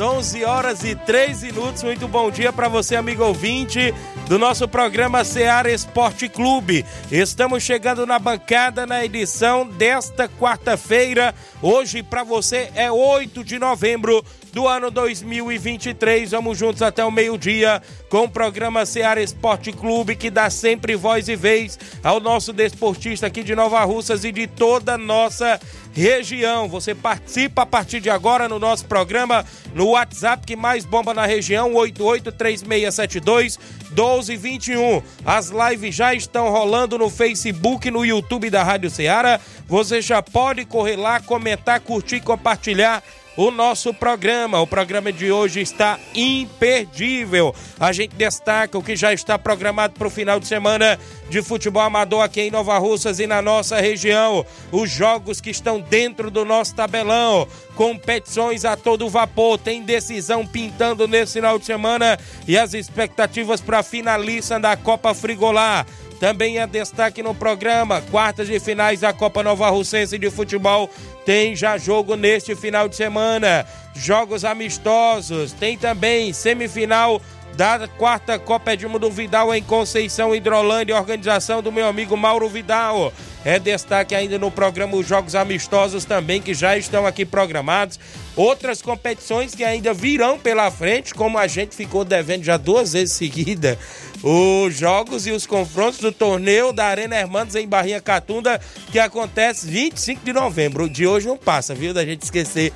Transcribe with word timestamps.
11 0.00 0.44
horas 0.44 0.84
e 0.84 0.94
3 0.94 1.42
minutos. 1.42 1.82
Muito 1.82 2.06
bom 2.06 2.30
dia 2.30 2.52
para 2.52 2.68
você, 2.68 2.96
amigo 2.96 3.24
ouvinte 3.24 3.94
do 4.28 4.38
nosso 4.38 4.68
programa 4.68 5.24
Seara 5.24 5.70
Esporte 5.70 6.28
Clube. 6.28 6.84
Estamos 7.10 7.62
chegando 7.62 8.06
na 8.06 8.18
bancada 8.18 8.86
na 8.86 9.04
edição 9.04 9.66
desta 9.66 10.28
quarta-feira. 10.28 11.34
Hoje 11.62 12.02
para 12.02 12.22
você 12.22 12.70
é 12.74 12.90
8 12.90 13.42
de 13.42 13.58
novembro 13.58 14.24
do 14.58 14.66
ano 14.66 14.90
2023. 14.90 16.32
Vamos 16.32 16.58
juntos 16.58 16.82
até 16.82 17.04
o 17.04 17.12
meio-dia 17.12 17.80
com 18.08 18.24
o 18.24 18.28
programa 18.28 18.84
Seara 18.84 19.22
Esporte 19.22 19.70
Clube, 19.70 20.16
que 20.16 20.30
dá 20.30 20.50
sempre 20.50 20.96
voz 20.96 21.28
e 21.28 21.36
vez 21.36 21.78
ao 22.02 22.18
nosso 22.18 22.52
desportista 22.52 23.28
aqui 23.28 23.44
de 23.44 23.54
Nova 23.54 23.84
Russas 23.84 24.24
e 24.24 24.32
de 24.32 24.48
toda 24.48 24.94
a 24.94 24.98
nossa 24.98 25.60
região. 25.92 26.68
Você 26.68 26.92
participa 26.92 27.62
a 27.62 27.66
partir 27.66 28.00
de 28.00 28.10
agora 28.10 28.48
no 28.48 28.58
nosso 28.58 28.84
programa 28.86 29.46
no 29.76 29.90
WhatsApp 29.90 30.44
que 30.44 30.56
mais 30.56 30.84
bomba 30.84 31.14
na 31.14 31.24
região, 31.24 31.72
883672 31.74 33.60
1221. 33.90 35.00
As 35.24 35.50
lives 35.50 35.94
já 35.94 36.12
estão 36.14 36.50
rolando 36.50 36.98
no 36.98 37.08
Facebook 37.08 37.86
e 37.86 37.92
no 37.92 38.04
YouTube 38.04 38.50
da 38.50 38.64
Rádio 38.64 38.90
Ceará. 38.90 39.38
Você 39.68 40.02
já 40.02 40.20
pode 40.20 40.64
correr 40.64 40.96
lá, 40.96 41.20
comentar, 41.20 41.78
curtir, 41.78 42.20
compartilhar 42.20 43.04
o 43.38 43.52
nosso 43.52 43.94
programa. 43.94 44.60
O 44.60 44.66
programa 44.66 45.12
de 45.12 45.30
hoje 45.30 45.60
está 45.60 45.96
imperdível. 46.12 47.54
A 47.78 47.92
gente 47.92 48.16
destaca 48.16 48.76
o 48.76 48.82
que 48.82 48.96
já 48.96 49.12
está 49.12 49.38
programado 49.38 49.94
para 49.94 50.08
o 50.08 50.10
final 50.10 50.40
de 50.40 50.48
semana 50.48 50.98
de 51.30 51.40
futebol 51.40 51.82
amador 51.82 52.20
aqui 52.20 52.40
em 52.40 52.50
Nova 52.50 52.76
Russas 52.78 53.20
e 53.20 53.28
na 53.28 53.40
nossa 53.40 53.80
região. 53.80 54.44
Os 54.72 54.90
jogos 54.90 55.40
que 55.40 55.50
estão 55.50 55.80
dentro 55.80 56.32
do 56.32 56.44
nosso 56.44 56.74
tabelão. 56.74 57.46
Competições 57.76 58.64
a 58.64 58.76
todo 58.76 59.08
vapor. 59.08 59.56
Tem 59.56 59.84
decisão 59.84 60.44
pintando 60.44 61.06
nesse 61.06 61.34
final 61.34 61.60
de 61.60 61.64
semana 61.64 62.18
e 62.44 62.58
as 62.58 62.74
expectativas 62.74 63.60
para 63.60 63.78
a 63.78 63.84
finalista 63.84 64.58
da 64.58 64.76
Copa 64.76 65.14
Frigolar. 65.14 65.86
Também 66.20 66.58
é 66.58 66.66
destaque 66.66 67.22
no 67.22 67.34
programa, 67.34 68.02
quartas 68.10 68.48
de 68.48 68.58
finais 68.58 69.00
da 69.00 69.12
Copa 69.12 69.42
Nova 69.42 69.70
Russense 69.70 70.18
de 70.18 70.30
Futebol. 70.30 70.90
Tem 71.24 71.54
já 71.54 71.78
jogo 71.78 72.16
neste 72.16 72.56
final 72.56 72.88
de 72.88 72.96
semana. 72.96 73.64
Jogos 73.94 74.44
amistosos. 74.44 75.52
Tem 75.52 75.78
também 75.78 76.32
semifinal 76.32 77.20
da 77.54 77.88
quarta 77.88 78.38
Copa 78.38 78.72
Edmundo 78.72 79.10
Vidal 79.10 79.54
em 79.54 79.62
Conceição 79.62 80.34
Hidrolândia, 80.34 80.96
organização 80.96 81.62
do 81.62 81.72
meu 81.72 81.86
amigo 81.86 82.16
Mauro 82.16 82.48
Vidal. 82.48 83.12
É 83.48 83.58
destaque 83.58 84.14
ainda 84.14 84.38
no 84.38 84.50
programa 84.50 84.94
os 84.94 85.08
Jogos 85.08 85.34
Amistosos 85.34 86.04
também, 86.04 86.38
que 86.38 86.52
já 86.52 86.76
estão 86.76 87.06
aqui 87.06 87.24
programados. 87.24 87.98
Outras 88.36 88.82
competições 88.82 89.54
que 89.54 89.64
ainda 89.64 89.94
virão 89.94 90.38
pela 90.38 90.70
frente, 90.70 91.14
como 91.14 91.38
a 91.38 91.46
gente 91.46 91.74
ficou 91.74 92.04
devendo 92.04 92.44
já 92.44 92.58
duas 92.58 92.92
vezes 92.92 93.16
seguida, 93.16 93.78
os 94.22 94.76
jogos 94.76 95.26
e 95.26 95.30
os 95.30 95.46
confrontos 95.46 95.98
do 95.98 96.12
torneio 96.12 96.74
da 96.74 96.88
Arena 96.88 97.16
Hermanos 97.16 97.54
em 97.54 97.66
Barrinha 97.66 98.02
Catunda, 98.02 98.60
que 98.92 98.98
acontece 98.98 99.66
25 99.66 100.22
de 100.26 100.32
novembro. 100.34 100.86
De 100.86 101.06
hoje 101.06 101.26
não 101.26 101.38
passa, 101.38 101.74
viu? 101.74 101.94
Da 101.94 102.04
gente 102.04 102.24
esquecer 102.24 102.70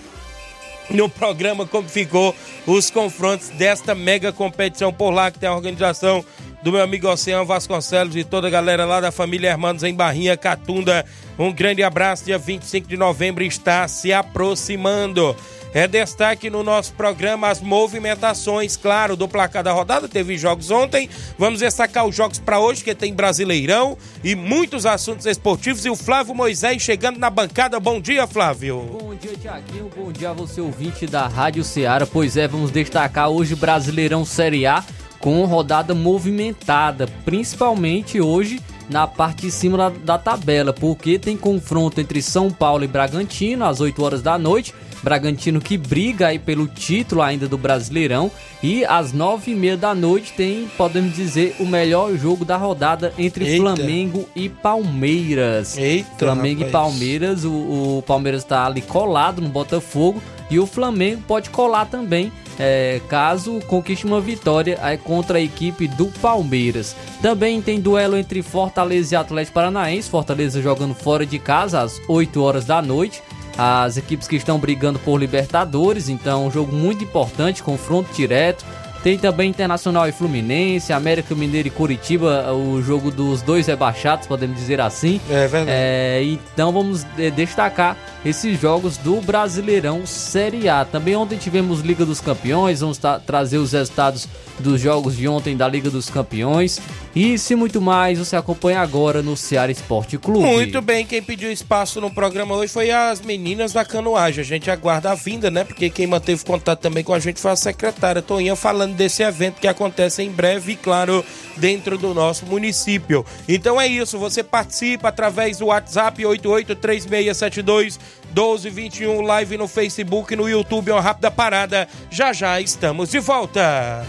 no 0.89 1.07
programa 1.07 1.67
como 1.67 1.87
ficou 1.87 2.35
os 2.67 2.91
confrontos 2.91 3.51
desta 3.51 3.95
mega 3.95 4.33
competição 4.33 4.91
por 4.91 5.11
lá, 5.11 5.31
que 5.31 5.39
tem 5.39 5.51
a 5.51 5.55
organização 5.55 6.25
do 6.63 6.71
meu 6.71 6.83
amigo 6.83 7.09
Oceano 7.09 7.45
Vasconcelos 7.45 8.15
e 8.17 8.25
toda 8.25 8.47
a 8.47 8.51
galera 8.51 8.85
lá 8.85 9.01
da 9.01 9.11
família 9.11 9.51
Hermanos 9.51 9.83
em 9.83 9.95
Barrinha 9.95 10.37
Catunda. 10.37 11.05
Um 11.39 11.53
grande 11.53 11.83
abraço, 11.83 12.25
dia 12.25 12.39
25 12.39 12.87
de 12.87 12.97
novembro 12.97 13.43
está 13.43 13.89
se 13.89 14.13
aproximando. 14.13 15.37
É 15.75 15.89
destaque 15.89 16.51
no 16.51 16.63
nosso 16.63 16.93
programa 16.93 17.49
as 17.49 17.61
movimentações, 17.61 18.77
claro, 18.77 19.17
do 19.17 19.27
placar 19.27 19.65
da 19.65 19.73
rodada. 19.73 20.07
Teve 20.07 20.37
jogos 20.37 20.71
ontem. 20.71 21.09
Vamos 21.39 21.61
destacar 21.61 22.05
os 22.07 22.15
jogos 22.15 22.39
para 22.39 22.61
hoje, 22.61 22.85
que 22.85 22.95
tem 22.95 23.15
Brasileirão 23.15 23.97
e 24.23 24.35
muitos 24.35 24.85
assuntos 24.85 25.25
esportivos. 25.25 25.87
E 25.87 25.91
o 25.91 25.97
Flávio 25.97 26.35
Moisés 26.35 26.83
chegando 26.83 27.19
na 27.19 27.31
bancada. 27.31 27.81
Bom 27.81 27.99
dia, 28.03 28.27
Flávio. 28.27 28.83
Bom 28.83 29.15
dia, 29.15 29.33
Tiaguinho. 29.41 29.91
Bom 29.97 30.13
dia 30.13 30.31
a 30.31 30.33
você, 30.35 30.61
ouvinte 30.61 31.07
da 31.07 31.27
Rádio 31.27 31.65
Ceará. 31.65 32.07
Pois 32.07 32.37
é, 32.37 32.47
vamos 32.47 32.71
destacar 32.71 33.31
hoje 33.31 33.55
Brasileirão 33.55 34.27
Série 34.27 34.67
A 34.67 34.85
com 35.23 35.45
rodada 35.45 35.95
movimentada, 35.95 37.07
principalmente 37.25 38.21
hoje 38.21 38.61
na 38.91 39.07
parte 39.07 39.43
de 39.43 39.53
cima 39.53 39.79
da, 39.79 39.89
da, 39.89 40.19
tabela, 40.19 40.73
porque 40.73 41.17
tem 41.17 41.37
confronto 41.37 42.01
entre 42.01 42.21
São 42.21 42.51
Paulo 42.51 42.83
e 42.85 42.89
Bragantino 42.89 43.65
às 43.65 43.81
8 43.81 44.03
horas 44.03 44.21
da 44.21 44.37
noite. 44.37 44.75
Bragantino 45.01 45.61
que 45.61 45.79
briga 45.79 46.29
aí 46.29 46.39
pelo 46.39 46.67
título 46.67 47.23
ainda 47.23 47.49
do 47.49 47.57
Brasileirão. 47.57 48.31
E 48.63 48.85
às 48.85 49.13
nove 49.13 49.53
e 49.53 49.55
meia 49.55 49.77
da 49.77 49.95
noite 49.95 50.33
tem, 50.33 50.69
podemos 50.77 51.15
dizer, 51.15 51.57
o 51.59 51.67
melhor 51.67 52.15
jogo 52.17 52.45
da 52.45 52.57
rodada 52.57 53.13
entre 53.19 53.45
Eita. 53.45 53.63
Flamengo 53.63 54.29
e 54.35 54.49
Palmeiras. 54.49 55.77
Eita, 55.77 56.11
Flamengo 56.19 56.63
rapaz. 56.63 56.69
e 56.69 56.73
Palmeiras, 56.73 57.45
o, 57.45 57.99
o 57.99 58.05
Palmeiras 58.07 58.43
está 58.43 58.67
ali 58.67 58.81
colado 58.81 59.41
no 59.41 59.49
Botafogo 59.49 60.23
e 60.53 60.61
o 60.61 60.67
Flamengo 60.67 61.23
pode 61.27 61.51
colar 61.51 61.87
também 61.87 62.31
é, 62.59 63.01
caso 63.09 63.61
conquiste 63.67 64.05
uma 64.05 64.21
vitória 64.21 64.79
é, 64.83 64.97
contra 64.97 65.39
a 65.39 65.41
equipe 65.41 65.89
do 65.89 66.07
Palmeiras. 66.21 66.95
Também 67.21 67.63
tem 67.63 67.81
duelo 67.81 68.17
entre 68.17 68.43
Fortaleza 68.43 69.15
e 69.15 69.17
Atlético 69.17 69.55
Paranaense, 69.55 70.11
Fortaleza 70.11 70.61
jogando 70.61 70.95
fora 70.95 71.25
de 71.25 71.39
casa 71.39 71.81
às 71.81 72.01
8 72.07 72.43
horas 72.43 72.65
da 72.65 72.83
noite. 72.83 73.23
As 73.57 73.97
equipes 73.97 74.29
que 74.29 74.37
estão 74.37 74.59
brigando 74.59 74.99
por 74.99 75.19
Libertadores, 75.19 76.09
então 76.09 76.47
um 76.47 76.51
jogo 76.51 76.75
muito 76.75 77.05
importante, 77.05 77.63
confronto 77.63 78.13
direto. 78.15 78.65
Tem 79.03 79.19
também 79.19 79.51
Internacional 79.51 80.09
e 80.09 80.13
Fluminense, 80.13 80.93
América 80.93 81.35
Mineiro 81.35 81.67
e 81.67 81.71
Curitiba, 81.71 82.53
o 82.53 82.81
jogo 82.81 83.11
dos 83.11 83.43
dois 83.43 83.67
rebaixados, 83.67 84.29
podemos 84.29 84.57
dizer 84.57 84.81
assim. 84.81 85.21
É 85.29 85.49
verdade. 85.49 85.71
É, 85.71 86.23
então 86.25 86.71
vamos 86.73 87.05
destacar 87.35 87.97
esses 88.25 88.61
jogos 88.61 88.97
do 88.97 89.21
Brasileirão 89.21 90.07
Série 90.07 90.69
A. 90.69 90.85
Também 90.85 91.17
ontem 91.17 91.37
tivemos 91.37 91.81
Liga 91.81 92.07
dos 92.07 92.21
Campeões, 92.21 92.81
vamos 92.81 93.01
trazer 93.27 93.59
os 93.59 93.73
resultados 93.73 94.29
dos 94.61 94.81
jogos 94.81 95.17
de 95.17 95.27
ontem 95.27 95.57
da 95.57 95.67
Liga 95.67 95.91
dos 95.91 96.09
Campeões. 96.09 96.81
E 97.15 97.37
se 97.37 97.57
muito 97.57 97.81
mais, 97.81 98.19
você 98.19 98.37
acompanha 98.37 98.81
agora 98.81 99.21
no 99.21 99.37
Ceará 99.37 99.73
Esporte 99.73 100.17
Clube. 100.17 100.47
Muito 100.47 100.81
bem, 100.81 101.05
quem 101.05 101.21
pediu 101.21 101.51
espaço 101.51 102.01
no 102.01 102.11
programa 102.11 102.55
hoje 102.55 102.73
foi 102.73 102.91
as 102.93 103.21
meninas 103.21 103.73
da 103.73 103.85
canoagem. 103.85 104.41
A 104.41 104.45
gente 104.45 104.71
aguarda 104.71 105.11
a 105.11 105.15
vinda, 105.15 105.51
né? 105.51 105.65
Porque 105.65 105.91
quem 105.91 106.07
manteve 106.07 106.45
contato 106.45 106.79
também 106.79 107.03
com 107.03 107.13
a 107.13 107.19
gente 107.19 107.41
foi 107.41 107.51
a 107.51 107.57
secretária 107.57 108.23
Toninha 108.23 108.55
falando 108.55 108.92
desse 108.93 109.23
evento 109.23 109.61
que 109.61 109.69
acontece 109.69 110.23
em 110.23 110.31
breve 110.31 110.73
e, 110.73 110.77
claro, 110.77 111.25
dentro 111.57 111.99
do 111.99 112.15
nosso 112.15 112.47
município. 112.47 113.25
Então 113.49 113.81
é 113.81 113.87
isso, 113.87 114.19
você 114.19 114.43
participa 114.43 115.09
através 115.09 115.59
do 115.59 115.67
WhatsApp 115.67 116.25
883672 116.25 117.99
1221, 118.35 119.21
live 119.21 119.57
no 119.57 119.69
Facebook 119.69 120.33
e 120.33 120.37
no 120.37 120.49
YouTube, 120.49 120.91
uma 120.91 121.01
rápida 121.01 121.31
parada. 121.31 121.89
Já 122.11 122.33
já 122.33 122.61
estamos 122.61 123.11
de 123.11 123.19
volta. 123.19 124.07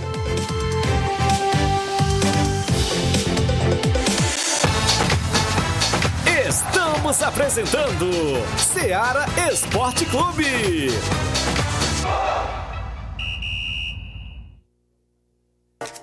Estamos 6.47 6.83
Estamos 7.13 7.21
apresentando 7.21 8.09
Seara 8.57 9.25
Esporte 9.51 10.05
Clube. 10.05 10.87
you 15.83 16.02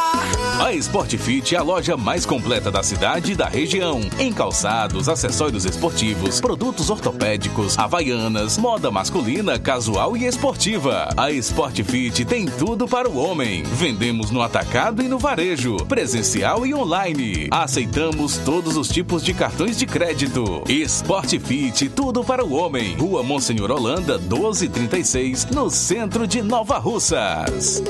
A 0.61 0.73
Sport 0.75 1.17
Fit 1.17 1.55
é 1.55 1.57
a 1.57 1.63
loja 1.63 1.97
mais 1.97 2.23
completa 2.23 2.69
da 2.69 2.83
cidade 2.83 3.31
e 3.31 3.35
da 3.35 3.47
região. 3.47 3.99
Em 4.19 4.31
calçados, 4.31 5.09
acessórios 5.09 5.65
esportivos, 5.65 6.39
produtos 6.39 6.91
ortopédicos, 6.91 7.79
havaianas, 7.79 8.59
moda 8.59 8.91
masculina, 8.91 9.57
casual 9.57 10.15
e 10.15 10.27
esportiva. 10.27 11.09
A 11.17 11.31
Sport 11.31 11.81
Fit 11.81 12.23
tem 12.25 12.45
tudo 12.45 12.87
para 12.87 13.09
o 13.09 13.17
homem. 13.17 13.63
Vendemos 13.63 14.29
no 14.29 14.39
atacado 14.39 15.01
e 15.01 15.07
no 15.07 15.17
varejo, 15.17 15.77
presencial 15.87 16.63
e 16.63 16.75
online. 16.75 17.47
Aceitamos 17.49 18.37
todos 18.37 18.77
os 18.77 18.87
tipos 18.87 19.23
de 19.23 19.33
cartões 19.33 19.79
de 19.79 19.87
crédito. 19.87 20.63
Sport 20.69 21.39
Fit, 21.39 21.89
tudo 21.89 22.23
para 22.23 22.45
o 22.45 22.53
homem. 22.53 22.95
Rua 22.97 23.23
Monsenhor 23.23 23.71
Holanda, 23.71 24.19
1236, 24.19 25.47
no 25.47 25.71
centro 25.71 26.27
de 26.27 26.43
Nova 26.43 26.77
Russas. 26.77 27.81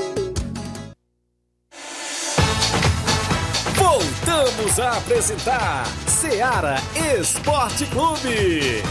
Voltamos 4.42 4.80
a 4.80 4.96
apresentar 4.98 5.84
Seara 6.04 6.74
Esporte 7.16 7.86
Clube. 7.86 8.82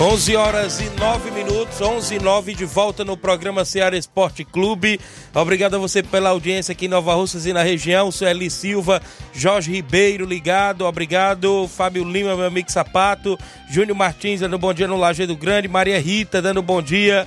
11 0.00 0.36
horas 0.36 0.80
e 0.80 0.90
9 0.90 1.30
minutos, 1.32 1.47
11 1.80 2.14
e 2.14 2.18
9 2.18 2.54
de 2.54 2.64
volta 2.64 3.04
no 3.04 3.16
programa 3.16 3.64
Ceará 3.64 3.96
Esporte 3.96 4.44
Clube. 4.44 4.98
Obrigado 5.34 5.76
a 5.76 5.78
você 5.78 6.02
pela 6.02 6.30
audiência 6.30 6.72
aqui 6.72 6.86
em 6.86 6.88
Nova 6.88 7.14
Russas 7.14 7.46
e 7.46 7.52
na 7.52 7.62
região. 7.62 8.10
Sueli 8.10 8.50
Silva, 8.50 9.00
Jorge 9.32 9.70
Ribeiro 9.70 10.26
ligado, 10.26 10.84
obrigado. 10.84 11.68
Fábio 11.68 12.02
Lima, 12.04 12.34
meu 12.34 12.46
amigo 12.46 12.70
Sapato. 12.70 13.38
Júnior 13.70 13.96
Martins 13.96 14.40
dando 14.40 14.58
bom 14.58 14.74
dia 14.74 14.88
no 14.88 14.96
Lajeado 14.96 15.36
Grande. 15.36 15.68
Maria 15.68 16.00
Rita 16.00 16.42
dando 16.42 16.62
bom 16.62 16.82
dia. 16.82 17.26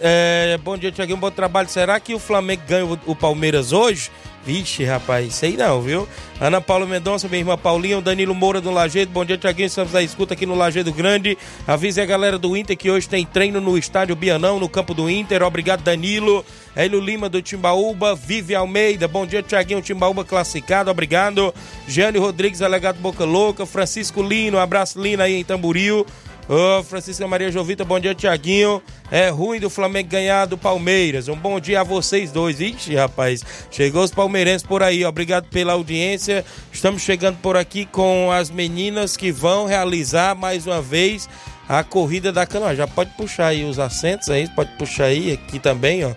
É, 0.00 0.58
bom 0.62 0.76
dia, 0.76 0.92
Tiaguinho, 0.92 1.18
bom 1.18 1.30
trabalho. 1.30 1.68
Será 1.68 1.98
que 1.98 2.14
o 2.14 2.18
Flamengo 2.18 2.62
ganha 2.68 2.84
o 3.06 3.16
Palmeiras 3.16 3.72
hoje? 3.72 4.10
Vixe, 4.44 4.84
rapaz, 4.84 5.34
sei 5.34 5.54
não, 5.54 5.82
viu? 5.82 6.08
Ana 6.40 6.62
Paula 6.62 6.86
Mendonça, 6.86 7.28
minha 7.28 7.40
irmã 7.40 7.58
Paulinha, 7.58 7.98
o 7.98 8.00
Danilo 8.00 8.34
Moura 8.34 8.58
do 8.58 8.70
Lajeado. 8.70 9.10
Bom 9.10 9.22
dia, 9.22 9.36
Tiaguinho. 9.36 9.66
Estamos 9.66 9.94
à 9.94 10.02
escuta 10.02 10.32
aqui 10.32 10.46
no 10.46 10.54
Lajeado 10.54 10.90
Grande. 10.92 11.36
Avise 11.66 12.00
a 12.00 12.06
galera 12.06 12.38
do 12.38 12.56
Inter 12.56 12.74
que 12.74 12.90
hoje 12.90 13.06
tem 13.06 13.26
treino 13.26 13.60
no 13.60 13.76
estádio 13.76 14.16
Bianão, 14.16 14.58
no 14.58 14.66
campo 14.66 14.94
do 14.94 15.10
Inter. 15.10 15.42
Obrigado, 15.42 15.82
Danilo. 15.82 16.42
Hélio 16.74 17.00
Lima 17.00 17.28
do 17.28 17.42
Timbaúba, 17.42 18.14
Vive 18.14 18.54
Almeida. 18.54 19.06
Bom 19.06 19.26
dia, 19.26 19.42
Tiaguinho. 19.42 19.82
Timbaúba 19.82 20.24
classificado, 20.24 20.90
obrigado. 20.90 21.54
Jânio 21.86 22.22
Rodrigues, 22.22 22.62
alegado 22.62 22.98
Boca 22.98 23.24
Louca. 23.24 23.66
Francisco 23.66 24.22
Lino, 24.22 24.58
abraço 24.58 24.98
Lino 24.98 25.22
aí 25.22 25.34
em 25.34 25.44
Tamburil. 25.44 26.06
Ô, 26.50 26.82
Francisca 26.82 27.28
Maria 27.28 27.52
Jovita, 27.52 27.84
bom 27.84 28.00
dia, 28.00 28.12
Tiaguinho. 28.12 28.82
É 29.08 29.28
ruim 29.28 29.60
do 29.60 29.70
Flamengo 29.70 30.08
ganhar 30.08 30.46
do 30.46 30.58
Palmeiras. 30.58 31.28
Um 31.28 31.36
bom 31.36 31.60
dia 31.60 31.82
a 31.82 31.84
vocês 31.84 32.32
dois. 32.32 32.60
Ixi, 32.60 32.96
rapaz, 32.96 33.44
chegou 33.70 34.02
os 34.02 34.10
palmeirenses 34.10 34.66
por 34.66 34.82
aí. 34.82 35.04
Obrigado 35.04 35.46
pela 35.46 35.74
audiência. 35.74 36.44
Estamos 36.72 37.02
chegando 37.02 37.36
por 37.36 37.56
aqui 37.56 37.86
com 37.86 38.32
as 38.32 38.50
meninas 38.50 39.16
que 39.16 39.30
vão 39.30 39.64
realizar 39.64 40.34
mais 40.34 40.66
uma 40.66 40.82
vez 40.82 41.28
a 41.68 41.84
corrida 41.84 42.32
da 42.32 42.44
canoa. 42.44 42.74
Já 42.74 42.88
pode 42.88 43.12
puxar 43.12 43.46
aí 43.46 43.62
os 43.62 43.78
assentos 43.78 44.28
aí, 44.28 44.48
pode 44.48 44.76
puxar 44.76 45.04
aí 45.04 45.30
aqui 45.30 45.60
também, 45.60 46.04
ó. 46.04 46.12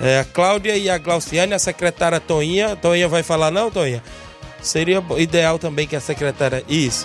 É, 0.00 0.20
a 0.20 0.24
Cláudia 0.24 0.76
e 0.76 0.88
a 0.88 0.96
Glauciane, 0.96 1.54
a 1.54 1.58
secretária 1.58 2.20
Toinha. 2.20 2.76
Toinha 2.76 3.08
vai 3.08 3.24
falar 3.24 3.50
não, 3.50 3.68
Toinha? 3.68 4.00
Seria 4.62 5.02
ideal 5.18 5.58
também 5.58 5.88
que 5.88 5.96
a 5.96 6.00
secretária... 6.00 6.62
Isso. 6.68 7.04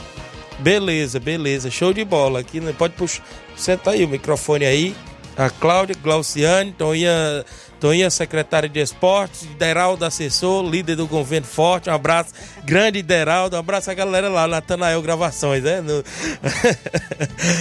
Beleza, 0.62 1.20
beleza. 1.20 1.72
Show 1.72 1.92
de 1.92 2.06
bola. 2.06 2.40
Aqui 2.40 2.60
né? 2.60 2.74
pode 2.78 2.94
puxar. 2.94 3.24
Senta 3.56 3.92
aí 3.92 4.06
o 4.06 4.08
microfone 4.08 4.66
aí. 4.66 4.96
A 5.36 5.50
Cláudia, 5.50 5.96
Glauciane, 6.02 6.72
Toinha, 6.72 7.44
Toinha, 7.82 8.12
secretária 8.12 8.70
de 8.70 8.80
esportes, 8.80 9.48
Deraldo, 9.58 10.06
assessor, 10.06 10.64
líder 10.64 10.96
do 10.96 11.08
governo 11.08 11.48
forte. 11.48 11.90
Um 11.90 11.94
abraço, 11.94 12.32
grande 12.64 13.02
Deraldo. 13.02 13.56
Um 13.56 13.60
abraço 13.60 13.90
a 13.90 13.96
galera 13.96 14.30
lá, 14.30 14.48
Natanael 14.48 15.02
Gravações, 15.02 15.64
né? 15.64 15.82
Não, 15.82 16.04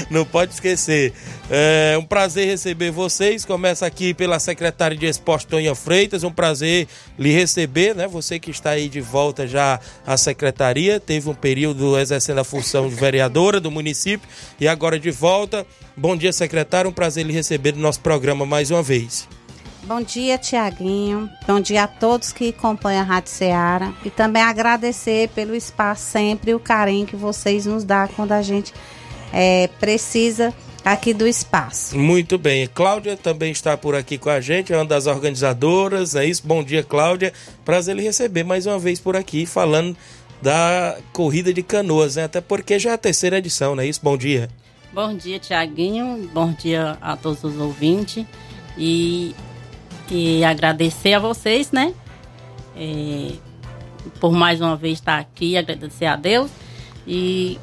Não 0.20 0.24
pode 0.26 0.52
esquecer. 0.52 1.14
É 1.48 1.96
um 1.98 2.04
prazer 2.04 2.46
receber 2.46 2.90
vocês. 2.90 3.46
Começa 3.46 3.86
aqui 3.86 4.12
pela 4.12 4.38
secretária 4.38 4.94
de 4.94 5.06
esporte, 5.06 5.46
Toinha 5.46 5.74
Freitas. 5.74 6.22
Um 6.22 6.30
prazer 6.30 6.86
lhe 7.18 7.32
receber, 7.32 7.94
né? 7.96 8.06
Você 8.06 8.38
que 8.38 8.50
está 8.50 8.70
aí 8.70 8.90
de 8.90 9.00
volta 9.00 9.48
já 9.48 9.80
à 10.06 10.18
secretaria. 10.18 11.00
Teve 11.00 11.30
um 11.30 11.34
período 11.34 11.98
exercendo 11.98 12.40
a 12.40 12.44
função 12.44 12.90
de 12.90 12.94
vereadora 12.94 13.58
do 13.58 13.70
município 13.70 14.28
e 14.60 14.68
agora 14.68 15.00
de 15.00 15.10
volta. 15.10 15.66
Bom 15.96 16.14
dia, 16.14 16.30
secretário. 16.30 16.90
Um 16.90 16.92
prazer 16.92 17.24
lhe 17.24 17.32
receber 17.32 17.72
no 17.72 17.80
nosso 17.80 18.00
programa 18.00 18.44
mais 18.44 18.70
uma 18.70 18.82
vez. 18.82 19.26
Bom 19.82 20.02
dia, 20.02 20.36
Tiaguinho. 20.38 21.30
Bom 21.46 21.60
dia 21.60 21.84
a 21.84 21.88
todos 21.88 22.32
que 22.32 22.50
acompanham 22.50 23.00
a 23.00 23.04
Rádio 23.04 23.30
Ceará. 23.30 23.92
E 24.04 24.10
também 24.10 24.42
agradecer 24.42 25.28
pelo 25.30 25.54
espaço 25.54 26.02
sempre, 26.02 26.54
o 26.54 26.60
carinho 26.60 27.06
que 27.06 27.16
vocês 27.16 27.66
nos 27.66 27.82
dão 27.82 28.06
quando 28.08 28.32
a 28.32 28.42
gente 28.42 28.72
é, 29.32 29.68
precisa 29.80 30.54
aqui 30.84 31.14
do 31.14 31.26
espaço. 31.26 31.98
Muito 31.98 32.38
bem. 32.38 32.66
Cláudia 32.66 33.16
também 33.16 33.52
está 33.52 33.76
por 33.76 33.94
aqui 33.94 34.18
com 34.18 34.30
a 34.30 34.40
gente, 34.40 34.72
é 34.72 34.76
uma 34.76 34.84
das 34.84 35.06
organizadoras, 35.06 36.14
é 36.14 36.26
isso? 36.26 36.42
Bom 36.46 36.62
dia, 36.62 36.82
Cláudia. 36.82 37.32
Prazer 37.64 37.96
lhe 37.96 38.02
receber 38.02 38.44
mais 38.44 38.66
uma 38.66 38.78
vez 38.78 39.00
por 39.00 39.16
aqui, 39.16 39.46
falando 39.46 39.96
da 40.42 40.96
corrida 41.12 41.52
de 41.52 41.62
canoas, 41.62 42.16
né? 42.16 42.24
Até 42.24 42.40
porque 42.40 42.78
já 42.78 42.90
é 42.90 42.94
a 42.94 42.98
terceira 42.98 43.38
edição, 43.38 43.74
não 43.74 43.82
é 43.82 43.86
isso? 43.86 44.00
Bom 44.02 44.16
dia. 44.16 44.48
Bom 44.92 45.14
dia, 45.14 45.38
Tiaguinho. 45.38 46.28
Bom 46.32 46.52
dia 46.52 46.98
a 47.00 47.16
todos 47.16 47.44
os 47.44 47.56
ouvintes. 47.58 48.24
E, 48.76 49.34
e 50.10 50.44
agradecer 50.44 51.14
a 51.14 51.18
vocês, 51.18 51.70
né? 51.70 51.94
É, 52.76 53.32
por 54.20 54.32
mais 54.32 54.60
uma 54.60 54.76
vez 54.76 54.94
estar 54.98 55.18
aqui, 55.18 55.56
agradecer 55.56 56.06
a 56.06 56.16
Deus. 56.16 56.50
E 57.06 57.58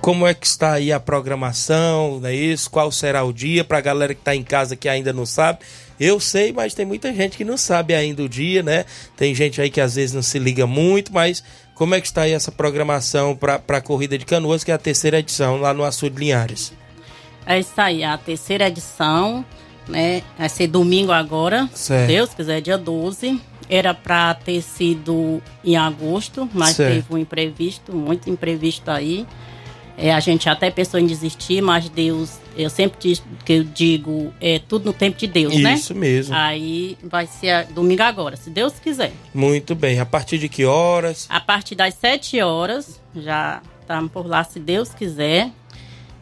Como 0.00 0.26
é 0.26 0.32
que 0.32 0.46
está 0.46 0.72
aí 0.72 0.92
a 0.92 1.00
programação, 1.00 2.20
não 2.20 2.28
é 2.28 2.34
isso? 2.34 2.70
Qual 2.70 2.90
será 2.90 3.22
o 3.24 3.32
dia 3.32 3.64
para 3.64 3.78
a 3.78 3.82
galera 3.82 4.14
que 4.14 4.20
está 4.20 4.34
em 4.34 4.42
casa 4.42 4.76
que 4.76 4.88
ainda 4.88 5.12
não 5.12 5.26
sabe? 5.26 5.60
Eu 5.98 6.18
sei, 6.18 6.52
mas 6.52 6.72
tem 6.72 6.86
muita 6.86 7.12
gente 7.12 7.36
que 7.36 7.44
não 7.44 7.58
sabe 7.58 7.94
ainda 7.94 8.22
o 8.22 8.28
dia, 8.28 8.62
né? 8.62 8.86
Tem 9.16 9.34
gente 9.34 9.60
aí 9.60 9.68
que 9.68 9.80
às 9.80 9.96
vezes 9.96 10.14
não 10.14 10.22
se 10.22 10.38
liga 10.38 10.66
muito, 10.66 11.12
mas 11.12 11.44
como 11.74 11.94
é 11.94 12.00
que 12.00 12.06
está 12.06 12.22
aí 12.22 12.32
essa 12.32 12.50
programação 12.50 13.36
para 13.36 13.60
a 13.68 13.80
corrida 13.82 14.16
de 14.16 14.24
canoas, 14.24 14.64
que 14.64 14.70
é 14.70 14.74
a 14.74 14.78
terceira 14.78 15.18
edição 15.18 15.60
lá 15.60 15.74
no 15.74 15.84
Açude 15.84 16.18
Linhares? 16.18 16.72
É 17.44 17.58
isso 17.58 17.78
aí, 17.78 18.02
a 18.02 18.16
terceira 18.16 18.68
edição, 18.68 19.44
né? 19.90 20.22
Vai 20.38 20.48
ser 20.48 20.66
domingo 20.66 21.12
agora, 21.12 21.68
Certo. 21.74 22.00
se 22.02 22.06
Deus 22.14 22.34
quiser, 22.34 22.60
dia 22.60 22.78
12. 22.78 23.40
Era 23.68 23.94
para 23.94 24.34
ter 24.34 24.62
sido 24.62 25.40
em 25.64 25.76
agosto, 25.76 26.48
mas 26.52 26.74
Certo. 26.76 26.92
teve 26.94 27.14
um 27.14 27.18
imprevisto, 27.18 27.94
muito 27.94 28.28
imprevisto 28.28 28.90
aí. 28.90 29.24
É, 29.96 30.12
a 30.14 30.18
gente 30.18 30.48
até 30.48 30.70
pensou 30.70 30.98
em 30.98 31.06
desistir, 31.06 31.60
mas 31.60 31.88
Deus, 31.88 32.38
eu 32.56 32.70
sempre 32.70 32.98
diz, 32.98 33.22
que 33.44 33.52
eu 33.52 33.64
digo, 33.64 34.32
é 34.40 34.58
tudo 34.58 34.86
no 34.86 34.92
tempo 34.94 35.18
de 35.18 35.26
Deus, 35.26 35.54
né? 35.58 35.74
Isso 35.74 35.94
mesmo. 35.94 36.34
Aí 36.34 36.96
vai 37.04 37.26
ser 37.26 37.66
domingo 37.66 38.02
agora, 38.02 38.34
se 38.34 38.48
Deus 38.48 38.72
quiser. 38.82 39.12
Muito 39.34 39.74
bem. 39.74 40.00
A 40.00 40.06
partir 40.06 40.38
de 40.38 40.48
que 40.48 40.64
horas? 40.64 41.26
A 41.28 41.38
partir 41.38 41.74
das 41.74 41.94
7 41.94 42.40
horas, 42.40 42.98
já 43.14 43.60
estamos 43.82 44.10
por 44.10 44.26
lá, 44.26 44.42
se 44.42 44.58
Deus 44.58 44.88
quiser. 44.94 45.50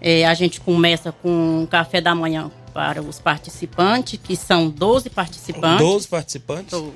É, 0.00 0.26
a 0.26 0.34
gente 0.34 0.60
começa 0.60 1.12
com 1.12 1.60
um 1.62 1.66
café 1.66 2.00
da 2.00 2.14
manhã 2.14 2.50
para 2.68 3.02
os 3.02 3.18
participantes, 3.18 4.18
que 4.22 4.36
são 4.36 4.68
12 4.68 5.10
participantes. 5.10 5.78
12 5.86 6.08
participantes? 6.08 6.70
12. 6.70 6.92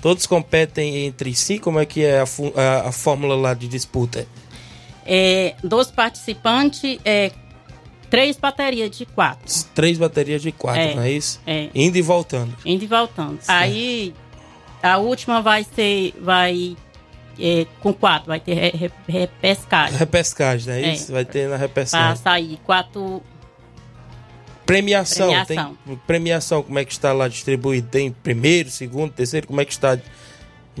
Todos 0.00 0.26
competem 0.26 1.04
entre 1.06 1.34
si? 1.34 1.58
Como 1.58 1.78
é 1.78 1.84
que 1.84 2.02
é 2.04 2.20
a, 2.20 2.24
a- 2.24 2.88
a 2.88 2.92
fórmula 2.92 3.34
lá 3.36 3.52
de 3.54 3.68
disputa? 3.68 4.26
É, 5.04 5.54
12 5.62 5.92
participantes, 5.92 6.98
é, 7.04 7.30
três 8.08 8.36
baterias 8.38 8.90
de 8.90 9.04
quatro. 9.06 9.52
Três 9.74 9.98
baterias 9.98 10.40
de 10.42 10.52
quatro, 10.52 10.80
É, 10.80 10.94
não 10.94 11.02
é 11.02 11.10
isso? 11.10 11.40
é. 11.46 11.68
Indo 11.74 11.98
e 11.98 12.02
voltando. 12.02 12.56
Indo 12.64 12.84
e 12.84 12.86
voltando. 12.86 13.40
Certo. 13.42 13.50
Aí, 13.50 14.14
a 14.82 14.96
última 14.98 15.42
vai 15.42 15.64
ser, 15.74 16.14
vai 16.20 16.76
é, 17.38 17.66
com 17.80 17.92
quatro, 17.92 18.28
vai 18.28 18.40
ter 18.40 18.54
re- 18.54 18.70
re- 18.74 18.92
repescagem. 19.08 19.96
Repescagem, 19.98 20.66
não 20.66 20.74
é, 20.74 20.82
É. 20.82 20.92
isso? 20.94 21.12
Vai 21.12 21.24
ter 21.24 21.44
na 21.44 21.50
Para 21.50 21.58
repescagem. 21.58 22.16
sair 22.22 22.58
quatro 22.64 23.22
Premiação, 24.70 25.26
Premiação. 25.26 25.76
tem 25.84 25.96
premiação, 26.06 26.62
como 26.62 26.78
é 26.78 26.84
que 26.84 26.92
está 26.92 27.12
lá 27.12 27.26
distribuído? 27.26 27.88
Tem 27.88 28.12
primeiro, 28.12 28.70
segundo, 28.70 29.10
terceiro, 29.10 29.48
como 29.48 29.60
é 29.60 29.64
que 29.64 29.72
está 29.72 29.94
a 29.94 29.98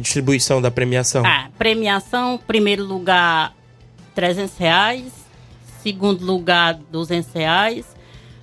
distribuição 0.00 0.62
da 0.62 0.70
premiação? 0.70 1.26
Ah, 1.26 1.50
premiação, 1.58 2.38
primeiro 2.46 2.84
lugar, 2.84 3.52
300 4.14 4.56
reais. 4.58 5.12
Segundo 5.82 6.24
lugar, 6.24 6.74
200 6.92 7.32
reais. 7.32 7.84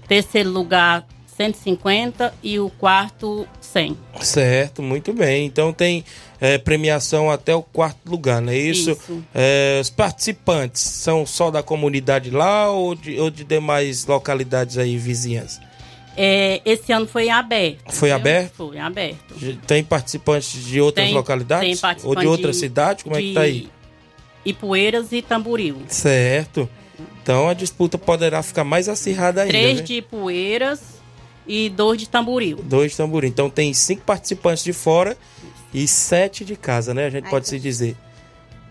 Terceiro 0.05 0.49
lugar, 0.49 1.07
150. 1.37 2.33
E 2.43 2.59
o 2.59 2.69
quarto, 2.69 3.47
100. 3.61 3.97
Certo, 4.19 4.81
muito 4.81 5.13
bem. 5.13 5.45
Então 5.45 5.71
tem 5.71 6.03
é, 6.39 6.57
premiação 6.57 7.29
até 7.31 7.55
o 7.55 7.61
quarto 7.63 7.99
lugar, 8.09 8.41
não 8.41 8.51
é 8.51 8.57
isso? 8.57 8.91
Isso. 8.91 9.23
É, 9.33 9.79
os 9.81 9.89
participantes 9.89 10.81
são 10.81 11.25
só 11.25 11.49
da 11.51 11.63
comunidade 11.63 12.29
lá 12.29 12.69
ou 12.71 12.95
de, 12.95 13.19
ou 13.19 13.29
de 13.29 13.43
demais 13.43 14.05
localidades 14.05 14.77
aí 14.77 14.97
vizinhas? 14.97 15.59
É, 16.19 16.61
esse 16.65 16.91
ano 16.91 17.05
foi 17.07 17.29
aberto. 17.29 17.91
Foi 17.93 18.09
viu? 18.09 18.15
aberto? 18.15 18.53
Foi 18.55 18.79
aberto. 18.79 19.35
Tem 19.67 19.83
participantes 19.83 20.63
de 20.63 20.81
outras 20.81 21.05
Tem- 21.05 21.13
localidades? 21.15 21.67
tem 21.69 21.77
participante 21.77 22.17
ou 22.17 22.21
de 22.21 22.27
outra 22.27 22.51
de- 22.51 22.57
cidade? 22.57 23.03
Como 23.03 23.15
é 23.15 23.21
que 23.21 23.27
de 23.29 23.33
tá 23.35 23.41
aí? 23.41 23.69
Ipueiras 24.45 25.11
e 25.11 25.21
Tamboril. 25.21 25.77
Certo. 25.87 26.67
Então 27.21 27.47
a 27.49 27.53
disputa 27.53 27.97
poderá 27.97 28.41
ficar 28.41 28.63
mais 28.63 28.87
acirrada 28.89 29.41
ainda. 29.41 29.51
Três 29.53 29.77
né? 29.79 29.83
de 29.83 29.93
Ipueiras 29.95 30.81
e 31.45 31.69
dois 31.69 31.99
de 31.99 32.09
Tamboril. 32.09 32.57
Dois 32.63 32.95
tamborim. 32.95 33.27
Então 33.27 33.49
tem 33.49 33.73
cinco 33.73 34.01
participantes 34.03 34.63
de 34.63 34.73
fora 34.73 35.15
e 35.73 35.87
sete 35.87 36.43
de 36.45 36.55
casa, 36.55 36.93
né? 36.93 37.05
A 37.05 37.09
gente 37.09 37.29
pode 37.29 37.47
se 37.47 37.59
dizer. 37.59 37.95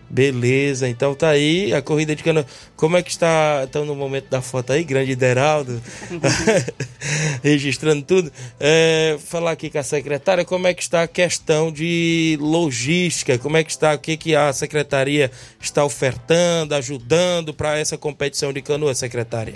Beleza, 0.09 0.87
então 0.87 1.13
tá 1.13 1.29
aí 1.29 1.73
a 1.73 1.81
corrida 1.81 2.15
de 2.15 2.23
canoa. 2.23 2.45
Como 2.77 2.95
é 2.95 3.03
que 3.03 3.09
está? 3.09 3.63
Estão 3.65 3.83
no 3.83 3.93
momento 3.93 4.29
da 4.29 4.41
foto 4.41 4.71
aí, 4.71 4.81
grande 4.83 5.11
Ideraldo, 5.11 5.81
registrando 7.43 8.03
tudo. 8.03 8.31
É, 8.57 9.17
falar 9.25 9.51
aqui 9.51 9.69
com 9.69 9.77
a 9.77 9.83
secretária, 9.83 10.45
como 10.45 10.65
é 10.65 10.73
que 10.73 10.81
está 10.81 11.03
a 11.03 11.07
questão 11.07 11.71
de 11.73 12.37
logística? 12.39 13.37
Como 13.37 13.57
é 13.57 13.63
que 13.65 13.71
está? 13.71 13.93
O 13.93 13.99
que, 13.99 14.15
que 14.15 14.33
a 14.33 14.53
secretaria 14.53 15.29
está 15.59 15.83
ofertando, 15.83 16.73
ajudando 16.73 17.53
para 17.53 17.77
essa 17.77 17.97
competição 17.97 18.53
de 18.53 18.61
canoa, 18.61 18.95
secretária? 18.95 19.55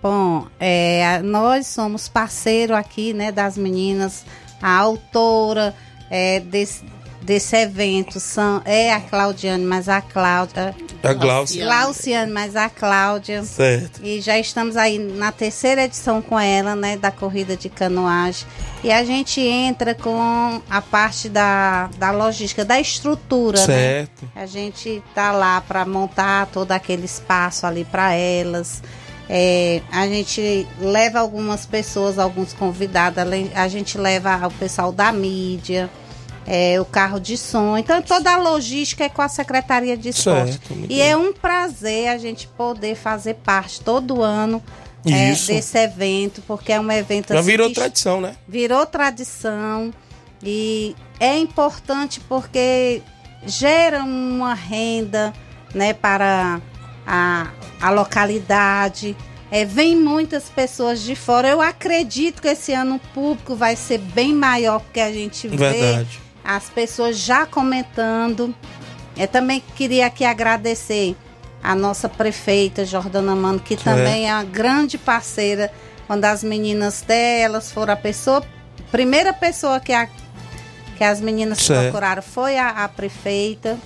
Bom, 0.00 0.46
é, 0.60 1.20
nós 1.22 1.66
somos 1.66 2.08
parceiro 2.08 2.72
aqui, 2.72 3.12
né, 3.12 3.32
das 3.32 3.58
meninas. 3.58 4.24
A 4.62 4.76
autora 4.76 5.74
é, 6.10 6.40
desse, 6.40 6.82
desse 7.22 7.56
evento 7.56 8.18
são, 8.18 8.62
é 8.64 8.92
a 8.92 9.00
Claudiane, 9.00 9.64
mas 9.64 9.88
a 9.88 10.00
Cláudia. 10.00 10.74
A 11.02 11.12
Glaucia. 11.12 11.64
Glauciane, 11.64 12.32
mas 12.32 12.56
a 12.56 12.68
Cláudia. 12.68 13.44
Certo. 13.44 14.00
E 14.02 14.20
já 14.20 14.38
estamos 14.38 14.76
aí 14.76 14.98
na 14.98 15.30
terceira 15.30 15.84
edição 15.84 16.20
com 16.20 16.38
ela, 16.38 16.74
né, 16.74 16.96
da 16.96 17.10
corrida 17.10 17.56
de 17.56 17.68
canoagem. 17.68 18.46
E 18.82 18.90
a 18.90 19.04
gente 19.04 19.40
entra 19.40 19.94
com 19.94 20.60
a 20.68 20.80
parte 20.80 21.28
da, 21.28 21.88
da 21.98 22.10
logística, 22.10 22.64
da 22.64 22.80
estrutura, 22.80 23.58
né? 23.58 23.66
Certo. 23.66 24.30
A 24.34 24.46
gente 24.46 25.02
tá 25.14 25.30
lá 25.32 25.60
para 25.60 25.84
montar 25.84 26.46
todo 26.46 26.72
aquele 26.72 27.04
espaço 27.04 27.66
ali 27.66 27.84
para 27.84 28.14
elas. 28.14 28.82
É, 29.28 29.82
a 29.92 30.06
gente 30.08 30.66
leva 30.80 31.18
algumas 31.18 31.66
pessoas, 31.66 32.18
alguns 32.18 32.54
convidados, 32.54 33.22
a 33.54 33.68
gente 33.68 33.98
leva 33.98 34.46
o 34.46 34.50
pessoal 34.52 34.90
da 34.90 35.12
mídia, 35.12 35.90
é, 36.50 36.80
o 36.80 36.84
carro 36.86 37.20
de 37.20 37.36
som. 37.36 37.76
Então 37.76 38.00
toda 38.00 38.32
a 38.32 38.38
logística 38.38 39.04
é 39.04 39.08
com 39.10 39.20
a 39.20 39.28
Secretaria 39.28 39.98
de 39.98 40.08
Esporte. 40.08 40.52
Certo, 40.52 40.72
E 40.84 40.86
bem. 40.86 41.02
é 41.02 41.14
um 41.14 41.30
prazer 41.30 42.08
a 42.08 42.16
gente 42.16 42.48
poder 42.48 42.94
fazer 42.96 43.34
parte 43.34 43.82
todo 43.82 44.22
ano 44.22 44.62
é, 45.06 45.30
desse 45.32 45.76
evento, 45.76 46.42
porque 46.46 46.72
é 46.72 46.80
um 46.80 46.90
evento 46.90 47.34
Já 47.34 47.40
assim, 47.40 47.46
virou 47.50 47.68
que 47.68 47.74
tradição, 47.74 48.20
né? 48.22 48.34
virou 48.48 48.86
tradição 48.86 49.92
e 50.42 50.96
é 51.20 51.36
importante 51.36 52.18
porque 52.20 53.02
gera 53.46 54.02
uma 54.02 54.54
renda 54.54 55.34
né, 55.74 55.92
para 55.92 56.62
a, 57.06 57.48
a 57.78 57.90
localidade. 57.90 59.14
É, 59.50 59.64
vem 59.66 59.96
muitas 59.96 60.44
pessoas 60.44 61.02
de 61.02 61.14
fora. 61.14 61.48
Eu 61.48 61.60
acredito 61.60 62.40
que 62.40 62.48
esse 62.48 62.72
ano 62.72 62.96
o 62.96 62.98
público 63.12 63.54
vai 63.54 63.76
ser 63.76 63.98
bem 63.98 64.32
maior, 64.34 64.80
porque 64.80 65.00
a 65.00 65.12
gente 65.12 65.46
vê 65.48 65.56
Verdade. 65.56 66.20
As 66.48 66.70
pessoas 66.70 67.18
já 67.18 67.44
comentando. 67.44 68.54
Eu 69.14 69.28
também 69.28 69.62
queria 69.76 70.06
aqui 70.06 70.24
agradecer 70.24 71.14
a 71.62 71.74
nossa 71.74 72.08
prefeita 72.08 72.86
Jordana 72.86 73.36
Mano, 73.36 73.60
que 73.60 73.76
também 73.76 74.30
é 74.30 74.32
uma 74.32 74.44
grande 74.44 74.96
parceira. 74.96 75.70
Quando 76.06 76.24
as 76.24 76.42
meninas 76.42 77.02
delas 77.02 77.70
foram 77.70 77.92
a 77.92 77.96
pessoa, 77.96 78.42
primeira 78.90 79.34
pessoa 79.34 79.78
que, 79.78 79.92
a, 79.92 80.08
que 80.96 81.04
as 81.04 81.20
meninas 81.20 81.58
Certo. 81.58 81.82
procuraram 81.82 82.22
foi 82.22 82.56
a, 82.56 82.70
a 82.70 82.88
prefeita. 82.88 83.76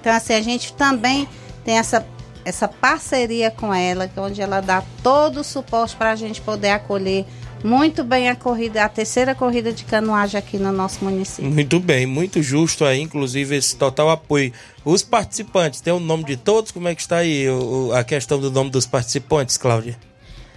Então, 0.00 0.12
assim, 0.12 0.34
a 0.34 0.42
gente 0.42 0.72
também 0.72 1.28
tem 1.64 1.78
essa, 1.78 2.04
essa 2.44 2.66
parceria 2.66 3.48
com 3.48 3.72
ela, 3.72 4.08
que 4.08 4.18
é 4.18 4.22
onde 4.22 4.42
ela 4.42 4.60
dá 4.60 4.82
todo 5.04 5.38
o 5.38 5.44
suporte 5.44 5.94
para 5.94 6.10
a 6.10 6.16
gente 6.16 6.40
poder 6.40 6.70
acolher 6.70 7.24
muito 7.64 8.04
bem 8.04 8.28
a 8.28 8.36
corrida, 8.36 8.84
a 8.84 8.88
terceira 8.88 9.34
corrida 9.34 9.72
de 9.72 9.84
canoagem 9.84 10.38
aqui 10.38 10.56
no 10.58 10.70
nosso 10.72 11.04
município. 11.04 11.50
Muito 11.50 11.80
bem, 11.80 12.06
muito 12.06 12.42
justo 12.42 12.84
aí, 12.84 13.00
inclusive 13.00 13.56
esse 13.56 13.76
total 13.76 14.10
apoio. 14.10 14.52
Os 14.84 15.02
participantes, 15.02 15.80
tem 15.80 15.92
o 15.92 15.98
nome 16.00 16.24
de 16.24 16.36
todos? 16.36 16.70
Como 16.70 16.86
é 16.88 16.94
que 16.94 17.00
está 17.00 17.18
aí 17.18 17.48
o- 17.48 17.92
a 17.92 18.04
questão 18.04 18.38
do 18.38 18.50
nome 18.50 18.70
dos 18.70 18.86
participantes, 18.86 19.56
Cláudia? 19.56 19.98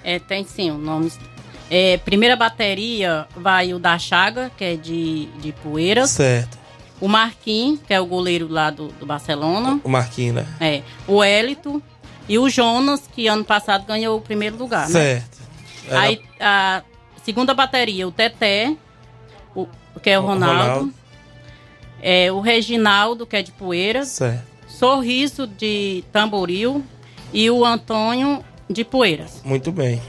É, 0.03 0.19
tem 0.19 0.45
sim, 0.45 0.69
o 0.71 0.77
nome. 0.77 1.11
É, 1.71 1.97
primeira 1.97 2.35
bateria 2.35 3.27
vai 3.35 3.73
o 3.73 3.79
da 3.79 3.97
Chaga, 3.97 4.51
que 4.57 4.63
é 4.63 4.75
de, 4.75 5.25
de 5.39 5.51
Poeiras. 5.51 6.11
Certo. 6.11 6.57
O 7.01 7.07
Marquinhos, 7.07 7.79
que 7.87 7.93
é 7.93 7.99
o 7.99 8.05
goleiro 8.05 8.47
lá 8.47 8.69
do, 8.69 8.87
do 8.89 9.05
Barcelona. 9.05 9.79
O 9.83 9.89
Marquinhos, 9.89 10.35
né? 10.35 10.45
É. 10.59 10.81
O 11.07 11.23
Hélito. 11.23 11.81
E 12.27 12.37
o 12.37 12.47
Jonas, 12.49 13.01
que 13.15 13.25
ano 13.27 13.43
passado 13.43 13.85
ganhou 13.87 14.15
o 14.17 14.21
primeiro 14.21 14.55
lugar. 14.57 14.87
né? 14.89 15.23
Era- 15.89 15.99
Aí 16.01 16.21
a 16.39 16.83
segunda 17.23 17.53
bateria, 17.53 18.07
o 18.07 18.11
Teté, 18.11 18.75
o, 19.55 19.67
que 20.01 20.09
é 20.09 20.19
o 20.19 20.23
O 20.23 20.25
Ronaldo. 20.27 20.59
Ronaldo. 20.61 20.93
É, 22.01 22.31
o 22.31 22.39
Reginaldo, 22.39 23.25
que 23.27 23.35
é 23.35 23.41
de 23.41 23.51
Poeiras. 23.51 24.07
Certo. 24.09 24.43
Sorriso 24.67 25.45
de 25.47 26.03
Tamboril. 26.11 26.83
E 27.33 27.49
o 27.51 27.63
Antônio 27.65 28.43
de 28.69 28.83
Poeiras. 28.83 29.41
Muito 29.43 29.71
bem. 29.71 30.01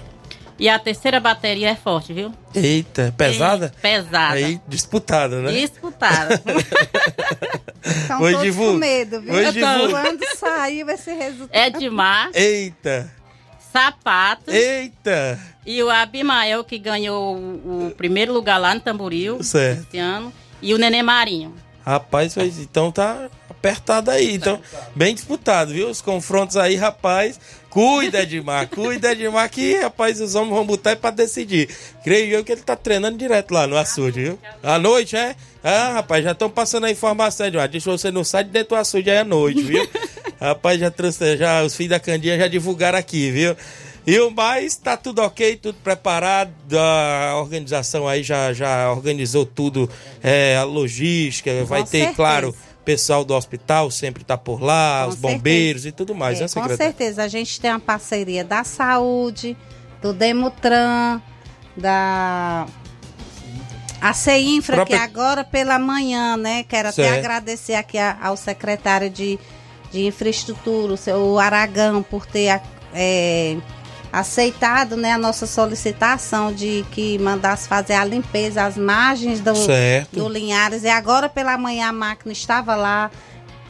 E 0.59 0.69
a 0.69 0.79
terceira 0.79 1.19
bateria 1.21 1.71
é 1.71 1.75
forte, 1.75 2.13
viu? 2.13 2.33
Eita, 2.55 3.15
pesada? 3.17 3.73
É, 3.77 3.81
pesada. 3.81 4.35
Aí, 4.35 4.61
disputada, 4.69 5.41
né? 5.43 5.53
Disputada. 5.53 6.41
Estão 7.85 8.21
Oi, 8.21 8.33
todos 8.33 8.45
Divu. 8.47 8.65
com 8.67 8.73
medo, 8.75 9.21
viu? 9.21 9.35
Oi, 9.35 9.53
Divu. 9.53 9.91
Quando 9.91 10.37
sair 10.37 10.87
esse 10.89 11.13
resultado. 11.13 11.51
é 11.57 11.71
demais. 11.71 12.35
Eita, 12.37 13.11
Sapato. 13.73 14.51
eita. 14.51 15.39
E 15.65 15.83
o 15.83 15.91
Abimael, 15.91 16.65
que 16.65 16.79
ganhou 16.79 17.37
o, 17.37 17.87
o 17.87 17.91
primeiro 17.91 18.33
lugar 18.33 18.59
lá 18.59 18.75
no 18.75 18.81
Tamboril 18.81 19.43
Certo. 19.43 19.87
esse 19.89 19.99
ano. 19.99 20.33
E 20.63 20.75
o 20.75 20.79
Nenê 20.79 21.03
Marinho. 21.03 21.55
Rapaz, 21.85 22.37
então 22.37 22.93
tá 22.93 23.29
apertado 23.49 24.11
aí. 24.11 24.35
Então, 24.35 24.61
bem 24.95 25.15
disputado, 25.15 25.73
viu? 25.73 25.89
Os 25.89 26.01
confrontos 26.01 26.57
aí, 26.57 26.77
rapaz. 26.77 27.41
Cuida, 27.69 28.23
Edmar, 28.23 28.69
cuida, 28.71 29.13
Edmar, 29.13 29.49
que, 29.49 29.77
rapaz, 29.77 30.21
os 30.21 30.35
homens 30.35 30.55
vão 30.55 30.67
botar 30.67 30.97
pra 30.97 31.11
decidir. 31.11 31.69
Creio 32.03 32.35
eu 32.37 32.45
que 32.45 32.53
ele 32.53 32.63
tá 32.63 32.77
treinando 32.77 33.17
direto 33.17 33.53
lá 33.53 33.67
no 33.67 33.77
açude, 33.77 34.23
viu? 34.23 34.39
À 34.63 34.79
noite, 34.79 35.17
é? 35.17 35.35
Ah, 35.63 35.93
rapaz, 35.95 36.25
já 36.25 36.33
estão 36.33 36.51
passando 36.51 36.87
a 36.87 36.91
informação, 36.91 37.47
Edmar. 37.47 37.71
Que 37.71 37.81
você 37.81 38.11
não 38.11 38.25
sai 38.25 38.45
de 38.45 38.51
dentro 38.51 38.71
do 38.71 38.77
açude 38.77 39.11
aí 39.11 39.19
à 39.19 39.25
noite, 39.25 39.63
viu? 39.63 39.89
rapaz, 40.41 40.81
já, 40.81 40.91
trouxe, 40.91 41.37
já 41.37 41.63
os 41.63 41.75
filhos 41.75 41.91
da 41.91 42.01
Candinha 42.01 42.39
já 42.39 42.49
divulgaram 42.49 42.99
aqui, 42.99 43.31
viu? 43.31 43.57
E 44.11 44.19
o 44.19 44.31
mais, 44.31 44.75
tá 44.77 44.97
tudo 44.97 45.23
ok, 45.23 45.55
tudo 45.57 45.77
preparado. 45.85 46.51
A 46.77 47.37
organização 47.37 48.09
aí 48.09 48.23
já, 48.25 48.53
já 48.53 48.91
organizou 48.91 49.47
tudo, 49.47 49.89
é, 50.21 50.57
a 50.57 50.65
logística, 50.65 51.65
vai 51.65 51.83
ter, 51.85 51.89
certeza. 51.91 52.17
claro, 52.17 52.55
pessoal 52.85 53.25
do 53.25 53.35
hospital 53.35 53.89
sempre 53.89 54.25
tá 54.25 54.37
por 54.37 54.61
lá, 54.61 55.03
Com 55.05 55.11
os 55.11 55.15
bombeiros 55.17 55.87
e 55.87 55.93
tudo 55.93 56.13
mais, 56.13 56.39
É, 56.39 56.41
né, 56.41 56.49
com 56.49 56.55
secretário? 56.55 56.77
certeza, 56.93 57.23
a 57.23 57.29
gente 57.29 57.61
tem 57.61 57.71
uma 57.71 57.79
parceria 57.79 58.43
da 58.43 58.65
saúde, 58.65 59.57
do 60.03 60.13
Demutran, 60.13 61.21
da 61.77 62.67
a 64.01 64.13
CEINFRA, 64.13 64.77
Própria- 64.77 64.97
que 64.99 65.05
agora 65.05 65.45
pela 65.45 65.79
manhã, 65.79 66.37
né? 66.37 66.65
Quero 66.65 66.89
até 66.89 67.03
Certo. 67.05 67.19
agradecer 67.19 67.75
aqui 67.75 67.99
a- 67.99 68.17
ao 68.23 68.35
secretário 68.37 69.09
de, 69.11 69.39
de 69.93 70.07
infraestrutura, 70.07 70.95
o 70.95 70.97
seu 70.97 71.39
Aragão, 71.39 72.03
por 72.03 72.25
ter 72.27 72.61
é, 72.95 73.57
aceitado 74.13 74.97
né, 74.97 75.13
a 75.13 75.19
nossa 75.19 75.47
solicitação 75.47 76.53
de 76.53 76.85
que 76.91 77.19
mandasse 77.19 77.69
fazer 77.69 77.95
a 77.95 78.05
limpeza 78.05 78.65
às 78.65 78.77
margens 78.77 79.41
do, 79.41 79.55
Certo. 79.55 80.17
do 80.17 80.29
Linhares. 80.29 80.83
E 80.83 80.89
agora 80.89 81.29
pela 81.29 81.57
manhã 81.57 81.89
a 81.89 81.93
máquina 81.93 82.33
estava 82.33 82.75
lá 82.75 83.11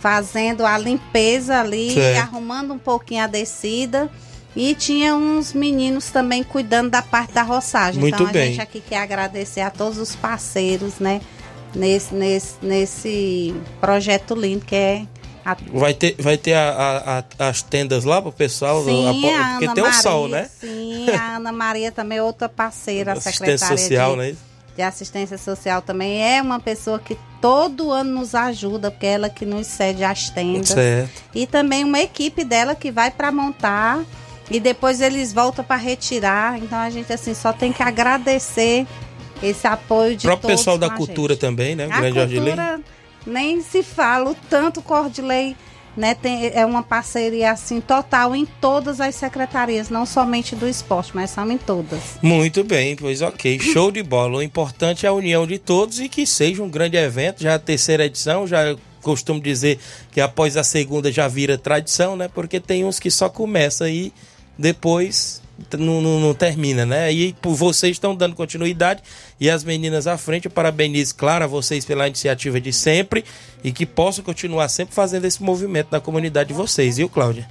fazendo 0.01 0.65
a 0.65 0.79
limpeza 0.79 1.61
ali, 1.61 1.95
arrumando 2.17 2.73
um 2.73 2.79
pouquinho 2.79 3.23
a 3.25 3.27
descida. 3.27 4.11
E 4.57 4.75
tinha 4.75 5.15
uns 5.15 5.53
meninos 5.53 6.11
também 6.11 6.43
cuidando 6.43 6.91
da 6.91 7.03
parte 7.03 7.33
da 7.33 7.43
roçagem. 7.43 8.01
Muito 8.01 8.15
então 8.15 8.27
a 8.27 8.33
bem. 8.33 8.49
gente 8.51 8.61
aqui 8.61 8.81
quer 8.81 8.99
agradecer 8.99 9.61
a 9.61 9.71
todos 9.71 9.97
os 9.99 10.17
parceiros, 10.17 10.99
né? 10.99 11.21
Nesse, 11.73 12.13
nesse, 12.13 12.55
nesse 12.61 13.55
projeto 13.81 14.35
lindo 14.35 14.65
que 14.65 14.75
é 14.75 15.07
a 15.53 15.57
Vai 15.79 15.95
ter, 15.95 16.15
vai 16.19 16.37
ter 16.37 16.55
a- 16.55 17.25
a- 17.39 17.49
as 17.49 17.63
tendas 17.63 18.05
lá 18.05 18.21
pro 18.23 18.33
pessoal? 18.33 18.85
Sim, 18.85 19.21
porque 19.57 19.69
tem 19.75 19.83
o 19.83 19.87
Maria, 19.87 20.03
sol, 20.03 20.29
né? 20.29 20.49
Sim, 20.61 21.11
a 21.11 21.37
Ana 21.37 21.53
Maria 21.53 21.91
também 21.93 22.19
é 22.19 22.23
outra 22.23 22.49
parceira, 22.49 23.19
secretária 23.21 23.77
social, 23.79 24.13
de, 24.13 24.17
né? 24.19 24.37
de 24.77 24.83
assistência 24.83 25.37
social 25.39 25.83
também. 25.83 26.23
É 26.23 26.41
uma 26.43 26.61
pessoa 26.61 26.99
que 26.99 27.17
todo 27.41 27.91
ano 27.91 28.19
nos 28.21 28.35
ajuda, 28.35 28.91
porque 28.91 29.07
é 29.07 29.11
ela 29.13 29.29
que 29.31 29.45
nos 29.47 29.67
cede 29.67 30.05
as 30.05 30.31
tendas. 30.31 30.69
Certo. 30.71 31.23
E 31.35 31.47
também 31.47 31.85
uma 31.85 32.01
equipe 32.01 32.45
dela 32.45 32.75
que 32.75 32.91
vai 32.91 33.11
para 33.11 33.31
montar 33.33 34.01
e 34.51 34.59
depois 34.61 35.01
eles 35.01 35.33
voltam 35.33 35.65
para 35.65 35.77
retirar. 35.77 36.59
Então 36.59 36.79
a 36.79 36.91
gente 36.91 37.13
assim 37.13 37.35
só 37.35 37.53
tem 37.53 37.73
que 37.73 37.83
agradecer 37.83 38.87
esse 39.43 39.67
apoio 39.67 40.13
O 40.13 40.17
de 40.17 40.27
próprio 40.27 40.43
todos 40.49 40.61
pessoal 40.61 40.77
da 40.79 40.91
cultura 40.91 41.33
gente. 41.35 41.41
também, 41.41 41.75
né? 41.75 41.87
O 41.87 41.93
A 41.93 41.97
grande 42.01 42.35
cultura 42.37 42.81
nem 43.27 43.61
se 43.63 43.83
fala, 43.83 44.31
o 44.31 44.37
tanto 44.49 44.83
que 44.83 44.93
o 44.93 44.97
Ordilei 44.97 45.57
né, 45.97 46.15
tem, 46.15 46.51
é 46.55 46.65
uma 46.65 46.83
parceria 46.83 47.51
assim 47.51 47.81
total 47.81 48.35
em 48.35 48.47
todas 48.47 49.01
as 49.01 49.15
secretarias, 49.15 49.91
não 49.91 50.07
somente 50.07 50.55
do 50.55 50.69
esporte, 50.69 51.13
mas 51.15 51.31
são 51.31 51.51
em 51.51 51.59
todas. 51.59 52.19
Muito 52.23 52.63
bem, 52.65 52.97
pois 52.97 53.23
ok, 53.23 53.59
show 53.59 53.91
de 53.91 54.03
bola. 54.03 54.39
O 54.39 54.43
importante 54.43 55.05
é 55.05 55.09
a 55.09 55.13
união 55.13 55.47
de 55.47 55.59
todos 55.59 56.01
e 56.01 56.09
que 56.09 56.27
seja 56.27 56.63
um 56.63 56.71
grande 56.71 56.97
evento, 56.97 57.43
já 57.43 57.55
a 57.55 57.59
terceira 57.59 58.07
edição, 58.07 58.47
já 58.47 58.77
costumo 59.03 59.41
dizer 59.41 59.79
que 60.13 60.21
após 60.21 60.57
a 60.57 60.63
segunda 60.63 61.11
já 61.11 61.27
vira 61.27 61.59
tradição, 61.59 62.17
né? 62.17 62.29
Porque 62.33 62.61
tem 62.61 62.85
uns 62.85 63.01
que 63.01 63.11
só 63.11 63.29
começa 63.29 63.89
e 63.89 64.13
depois 64.59 65.40
não, 65.79 66.01
não- 66.01 66.21
não 66.21 66.35
termina, 66.35 66.85
né? 66.87 67.13
E 67.13 67.33
por 67.35 67.55
vocês 67.55 67.93
estão 67.93 68.15
dando 68.15 68.35
continuidade 68.35 69.03
e 69.41 69.49
as 69.51 69.63
meninas 69.65 70.07
à 70.07 70.17
frente, 70.19 70.47
eu 70.47 70.51
parabenizo, 70.51 71.15
claro, 71.15 71.45
a 71.45 71.47
vocês 71.47 71.85
pela 71.85 72.07
iniciativa 72.07 72.61
de 72.61 72.73
sempre 72.73 73.25
e 73.65 73.73
que 73.73 73.85
possam 73.87 74.25
continuar 74.25 74.69
sempre 74.69 74.95
fazendo 74.95 75.25
esse 75.25 75.43
movimento 75.43 75.89
na 75.91 76.01
comunidade 76.01 76.49
de 76.49 76.55
vocês, 76.55 76.97
viu, 76.97 77.09
Cláudia? 77.09 77.49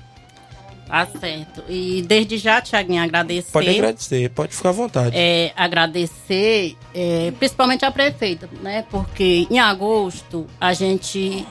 Tá 0.87 1.07
certo. 1.19 1.63
E 1.69 2.01
desde 2.07 2.39
já, 2.39 2.59
Tiaguinho, 2.61 3.03
agradecer. 3.03 3.51
Pode 3.51 3.69
agradecer, 3.69 4.29
pode 4.31 4.55
ficar 4.55 4.69
à 4.69 4.71
vontade. 4.71 5.15
é, 5.15 5.53
agradecer 5.55 6.75
é, 6.95 7.31
principalmente 7.37 7.85
a 7.85 7.91
prefeita, 7.91 8.49
né? 8.63 8.83
Porque 8.89 9.45
em 9.51 9.59
agosto 9.59 10.47
a 10.59 10.73
gente. 10.73 11.45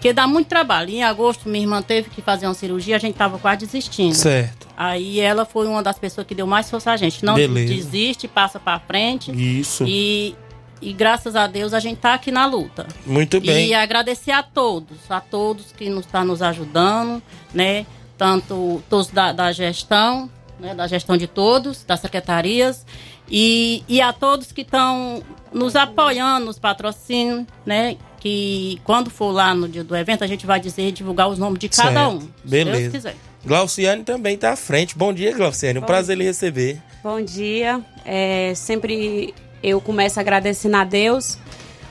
Porque 0.00 0.14
dá 0.14 0.26
muito 0.26 0.46
trabalho. 0.46 0.88
Em 0.88 1.04
agosto, 1.04 1.46
minha 1.46 1.62
irmã 1.62 1.82
teve 1.82 2.08
que 2.08 2.22
fazer 2.22 2.46
uma 2.46 2.54
cirurgia, 2.54 2.96
a 2.96 2.98
gente 2.98 3.14
tava 3.16 3.38
quase 3.38 3.66
desistindo. 3.66 4.14
Certo. 4.14 4.66
Aí 4.74 5.20
ela 5.20 5.44
foi 5.44 5.66
uma 5.66 5.82
das 5.82 5.98
pessoas 5.98 6.26
que 6.26 6.34
deu 6.34 6.46
mais 6.46 6.70
força 6.70 6.90
a 6.90 6.96
gente. 6.96 7.22
Não 7.22 7.34
Beleza. 7.34 7.74
desiste, 7.74 8.26
passa 8.26 8.58
pra 8.58 8.80
frente. 8.80 9.30
Isso. 9.30 9.84
E, 9.86 10.34
e 10.80 10.94
graças 10.94 11.36
a 11.36 11.46
Deus 11.46 11.74
a 11.74 11.80
gente 11.80 11.98
tá 11.98 12.14
aqui 12.14 12.30
na 12.30 12.46
luta. 12.46 12.86
Muito 13.04 13.38
bem. 13.42 13.68
E 13.68 13.74
agradecer 13.74 14.30
a 14.30 14.42
todos, 14.42 14.98
a 15.10 15.20
todos 15.20 15.70
que 15.72 15.90
nos 15.90 16.06
estão 16.06 16.24
nos 16.24 16.40
ajudando, 16.40 17.22
né? 17.52 17.84
Tanto 18.16 18.82
todos 18.88 19.08
da, 19.08 19.32
da 19.32 19.52
gestão, 19.52 20.30
né? 20.58 20.74
da 20.74 20.86
gestão 20.86 21.14
de 21.18 21.26
todos, 21.26 21.84
das 21.84 22.00
secretarias, 22.00 22.86
e, 23.30 23.84
e 23.88 24.00
a 24.00 24.12
todos 24.12 24.50
que 24.52 24.62
estão 24.62 25.22
nos 25.52 25.76
apoiando 25.76 26.46
nos 26.46 26.58
patrocínios, 26.58 27.46
né? 27.64 27.96
Que 28.18 28.80
quando 28.84 29.10
for 29.10 29.30
lá 29.30 29.54
no 29.54 29.68
dia 29.68 29.82
do 29.84 29.96
evento, 29.96 30.22
a 30.24 30.26
gente 30.26 30.44
vai 30.44 30.60
dizer, 30.60 30.92
divulgar 30.92 31.28
os 31.28 31.38
nomes 31.38 31.58
de 31.58 31.68
cada 31.68 31.92
Certo. 31.92 32.16
um. 32.16 32.20
Se 32.20 32.28
Beleza. 32.44 32.78
Deus 32.78 32.92
quiser. 32.92 33.16
Glauciane 33.44 34.04
também 34.04 34.34
está 34.34 34.52
à 34.52 34.56
frente. 34.56 34.96
Bom 34.96 35.12
dia, 35.12 35.34
Glauciane. 35.34 35.78
Um 35.78 35.82
prazer 35.82 36.16
lhe 36.16 36.24
receber. 36.24 36.82
Bom 37.02 37.22
dia. 37.22 37.80
É, 38.04 38.52
sempre 38.54 39.32
eu 39.62 39.80
começo 39.80 40.20
agradecendo 40.20 40.76
a 40.76 40.84
Deus 40.84 41.38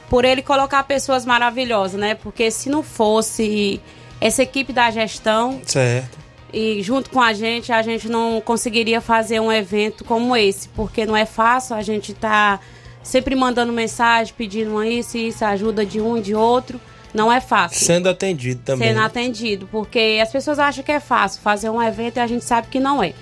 por 0.10 0.26
ele 0.26 0.42
colocar 0.42 0.84
pessoas 0.84 1.26
maravilhosas, 1.26 2.00
né? 2.00 2.16
Porque 2.16 2.52
se 2.52 2.70
não 2.70 2.84
fosse 2.84 3.82
essa 4.22 4.44
equipe 4.44 4.74
da 4.74 4.92
gestão 4.92 5.62
Certo. 5.66 6.18
E 6.54 6.82
junto 6.82 7.10
com 7.10 7.22
a 7.22 7.34
gente, 7.34 7.72
a 7.72 7.82
gente 7.82 8.10
não 8.10 8.42
conseguiria 8.42 9.02
fazer 9.02 9.40
um 9.40 9.52
evento 9.52 10.04
como 10.04 10.36
esse, 10.36 10.70
porque 10.70 11.06
não 11.06 11.16
é 11.16 11.26
fácil, 11.26 11.76
a 11.76 11.82
gente 11.82 12.14
tá 12.14 12.60
sempre 13.04 13.36
mandando 13.36 13.72
mensagem, 13.72 14.34
pedindo 14.38 14.72
uma 14.72 14.88
isso 14.88 15.18
e 15.18 15.28
isso, 15.28 15.46
ajuda 15.46 15.86
de 15.86 16.02
um 16.02 16.18
e 16.18 16.22
de 16.22 16.36
outro. 16.36 16.80
Não 17.12 17.32
é 17.32 17.42
fácil 17.42 17.80
Sendo 17.84 18.08
atendido 18.08 18.62
também. 18.64 18.90
sendo 18.90 19.02
atendido, 19.02 19.68
porque 19.72 20.20
as 20.22 20.32
pessoas 20.32 20.60
acham 20.60 20.84
que 20.84 20.92
é 20.92 21.00
fácil 21.00 21.42
fazer 21.42 21.70
um 21.70 21.82
evento 21.82 22.18
e 22.18 22.20
a 22.20 22.28
gente 22.28 22.46
sabe 22.46 22.68
que 22.68 22.80
não 22.80 23.02
é. 23.02 23.14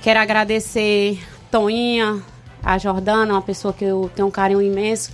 Quero 0.00 0.20
agradecer 0.20 1.18
Toinha, 1.50 2.22
a 2.62 2.78
Jordana, 2.78 3.34
uma 3.34 3.42
pessoa 3.42 3.74
que 3.74 3.84
eu 3.84 4.08
tenho 4.14 4.28
um 4.28 4.30
carinho 4.30 4.62
imenso. 4.62 5.10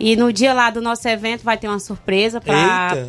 E 0.00 0.16
no 0.16 0.32
dia 0.32 0.52
lá 0.52 0.70
do 0.70 0.80
nosso 0.80 1.06
evento 1.08 1.44
vai 1.44 1.56
ter 1.56 1.68
uma 1.68 1.78
surpresa 1.78 2.40
para. 2.40 3.08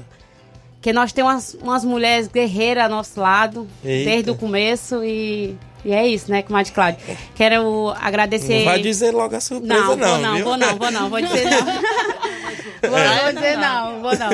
Que 0.86 0.94
nós 0.94 1.12
temos 1.12 1.32
umas, 1.32 1.54
umas 1.64 1.84
mulheres 1.84 2.28
guerreiras 2.28 2.84
ao 2.84 2.90
nosso 2.92 3.20
lado 3.20 3.68
Eita. 3.84 4.08
desde 4.08 4.30
o 4.30 4.36
começo 4.36 5.04
e, 5.04 5.58
e 5.84 5.92
é 5.92 6.08
isso, 6.08 6.30
né, 6.30 6.44
comadre 6.44 6.72
Cláudia? 6.72 7.00
Quero 7.34 7.92
agradecer. 8.00 8.60
Não 8.60 8.66
vai 8.66 8.82
dizer 8.84 9.10
logo 9.10 9.36
a 9.36 9.42
surpresa, 9.42 9.74
Não, 9.74 9.96
não. 9.96 10.08
vou 10.08 10.20
não, 10.20 10.36
viu? 10.36 10.46
vou 10.46 10.58
não, 10.58 10.76
vou 10.78 10.92
não, 10.92 11.10
vou 11.10 11.22
dizer 11.22 11.50
não. 11.50 11.66
Vou, 12.86 13.00
vou 13.00 13.34
dizer 13.34 13.58
não, 13.58 14.00
vou 14.00 14.12
não. 14.16 14.30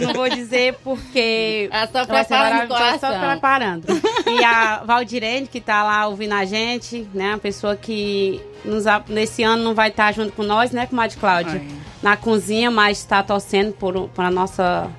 Não 0.00 0.14
vou 0.14 0.28
dizer 0.28 0.74
porque. 0.82 1.68
É 1.70 1.86
só 1.86 2.04
preparando 2.04 2.70
maravilhoso, 2.70 2.98
Só 2.98 3.30
preparando. 3.30 3.86
E 4.26 4.44
a 4.44 4.82
Valdirene, 4.84 5.46
que 5.46 5.60
tá 5.60 5.84
lá 5.84 6.08
ouvindo 6.08 6.32
a 6.32 6.44
gente, 6.44 7.06
né? 7.14 7.28
Uma 7.28 7.38
pessoa 7.38 7.76
que 7.76 8.40
nos, 8.64 8.84
nesse 9.08 9.44
ano 9.44 9.62
não 9.62 9.74
vai 9.74 9.90
estar 9.90 10.12
junto 10.12 10.32
com 10.32 10.42
nós, 10.42 10.72
né, 10.72 10.86
comadre 10.86 11.16
Cláudia? 11.16 11.62
Na 12.02 12.16
cozinha, 12.16 12.68
mas 12.68 12.98
está 12.98 13.22
torcendo 13.22 13.72
por, 13.74 14.08
por 14.08 14.24
a 14.24 14.30
nossa, 14.30 14.90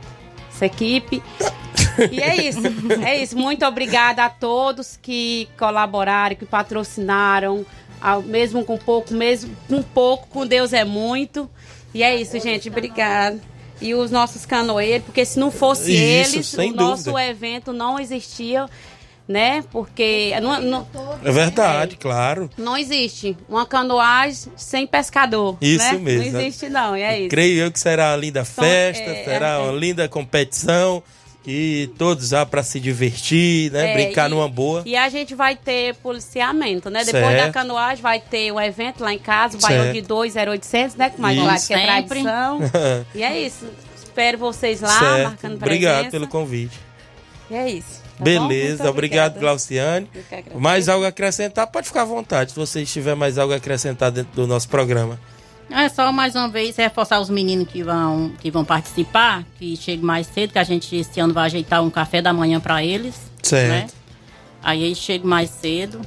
nossa 0.55 0.65
equipe. 0.65 1.21
E 2.11 2.19
é 2.21 2.47
isso, 2.47 2.59
é 3.05 3.21
isso. 3.21 3.37
Muito 3.37 3.65
obrigada 3.65 4.23
a 4.25 4.29
todos 4.29 4.97
que 5.01 5.47
colaboraram, 5.57 6.35
que 6.35 6.45
patrocinaram, 6.45 7.65
ao- 8.01 8.21
mesmo 8.21 8.63
com 8.63 8.77
pouco, 8.77 9.13
mesmo 9.13 9.55
com 9.67 9.81
pouco, 9.83 10.27
com 10.27 10.45
Deus 10.47 10.73
é 10.73 10.83
muito. 10.85 11.49
E 11.93 12.03
é 12.03 12.15
isso, 12.15 12.39
gente, 12.39 12.69
obrigada. 12.69 13.39
E 13.81 13.93
os 13.93 14.09
nossos 14.09 14.45
canoeiros, 14.45 15.05
porque 15.05 15.25
se 15.25 15.37
não 15.37 15.51
fosse 15.51 15.91
Isso, 15.91 16.35
eles, 16.37 16.53
o 16.53 16.73
nosso 16.75 17.03
dúvida. 17.05 17.25
evento 17.25 17.73
não 17.73 17.99
existia, 17.99 18.67
né? 19.27 19.63
Porque 19.71 20.33
não, 20.41 20.61
não, 20.61 20.87
É 21.23 21.31
verdade, 21.31 21.97
claro. 21.97 22.49
não 22.57 22.77
existe 22.77 23.35
uma 23.49 23.65
canoagem 23.65 24.51
sem 24.55 24.85
pescador. 24.85 25.57
Isso 25.61 25.93
né? 25.93 25.99
mesmo. 25.99 26.31
Não 26.33 26.41
existe, 26.41 26.69
não, 26.69 26.95
e 26.97 27.01
é 27.01 27.19
isso. 27.21 27.29
Creio 27.29 27.63
eu 27.63 27.71
que 27.71 27.79
será 27.79 28.11
uma 28.11 28.17
linda 28.17 28.45
festa, 28.45 29.03
é, 29.03 29.23
será 29.23 29.49
é. 29.49 29.57
uma 29.57 29.71
linda 29.73 30.07
competição. 30.07 31.01
E 31.47 31.91
todos 31.95 32.31
lá 32.31 32.43
para 32.43 32.63
se 32.63 32.79
divertir, 32.79 33.71
né? 33.71 33.91
É, 33.91 33.93
Brincar 33.93 34.25
e- 34.25 34.29
numa 34.31 34.49
boa. 34.49 34.81
E 34.83 34.95
a 34.95 35.07
gente 35.09 35.35
vai 35.35 35.55
ter 35.55 35.93
policiamento, 35.97 36.89
né? 36.89 37.03
Depois 37.03 37.23
Certo. 37.23 37.45
da 37.45 37.51
canoagem 37.51 38.01
vai 38.01 38.19
ter 38.19 38.51
um 38.51 38.59
evento 38.59 39.03
lá 39.03 39.13
em 39.13 39.19
casa, 39.19 39.55
o. 39.55 39.61
Baião 39.61 39.93
de 39.93 40.01
2, 40.01 40.35
0800, 40.35 40.95
né? 40.95 41.11
Com 41.11 41.21
mais 41.21 41.37
claro 41.37 41.61
que 41.67 41.73
é 41.75 42.01
tradição. 42.01 42.59
e 43.13 43.21
é 43.21 43.39
isso. 43.41 43.67
espero 43.95 44.39
vocês 44.39 44.81
lá, 44.81 44.97
certo. 44.97 45.23
marcando 45.25 45.59
presença. 45.59 45.65
Obrigado 45.65 46.09
pelo 46.09 46.27
convite. 46.27 46.79
E 47.51 47.53
é 47.53 47.69
isso. 47.69 48.04
Tá? 48.17 48.23
Beleza, 48.23 48.89
obrigado. 48.89 49.39
Glauciane. 49.39 50.09
Mais 50.55 50.87
algo 50.89 51.05
a 51.05 51.09
acrescentar? 51.09 51.67
Pode 51.67 51.87
ficar 51.87 52.01
à 52.03 52.05
vontade, 52.05 52.51
se 52.51 52.57
você 52.57 52.85
tiver 52.85 53.15
mais 53.15 53.37
algo 53.37 53.53
a 53.53 53.57
acrescentar 53.57 54.11
dentro 54.11 54.31
do 54.33 54.47
nosso 54.47 54.67
programa. 54.69 55.19
É 55.69 55.89
só 55.89 56.11
mais 56.11 56.35
uma 56.35 56.47
vez 56.47 56.75
reforçar 56.77 57.19
os 57.19 57.29
meninos 57.29 57.67
que 57.67 57.81
vão, 57.83 58.31
que 58.39 58.51
vão 58.51 58.63
participar, 58.63 59.43
que 59.57 59.75
cheguem 59.75 60.05
mais 60.05 60.27
cedo, 60.27 60.53
que 60.53 60.59
a 60.59 60.63
gente 60.63 60.95
esse 60.95 61.19
ano 61.19 61.33
vai 61.33 61.45
ajeitar 61.45 61.81
um 61.83 61.89
café 61.89 62.21
da 62.21 62.31
manhã 62.31 62.59
para 62.59 62.83
eles. 62.83 63.15
Certo. 63.41 63.69
Né? 63.69 63.87
Aí 64.63 64.83
eles 64.83 64.97
chegam 64.99 65.27
mais 65.27 65.49
cedo. 65.49 66.01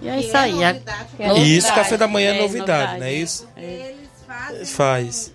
E 0.00 0.08
é 0.08 0.18
isso 0.20 0.36
é 0.36 0.40
aí. 0.40 0.62
é- 0.62 0.72
novidade, 0.72 1.06
É 1.18 1.24
E 1.24 1.28
novidade, 1.28 1.56
isso, 1.56 1.74
café 1.74 1.96
da 1.96 2.08
manhã 2.08 2.32
é, 2.32 2.38
é 2.38 2.42
novidade, 2.42 2.68
novidade, 2.68 2.98
não 3.00 3.06
é 3.06 3.10
é. 3.12 3.14
isso? 3.14 3.48
Eles 3.56 4.08
fazem 4.26 4.64
Faz. 4.66 5.32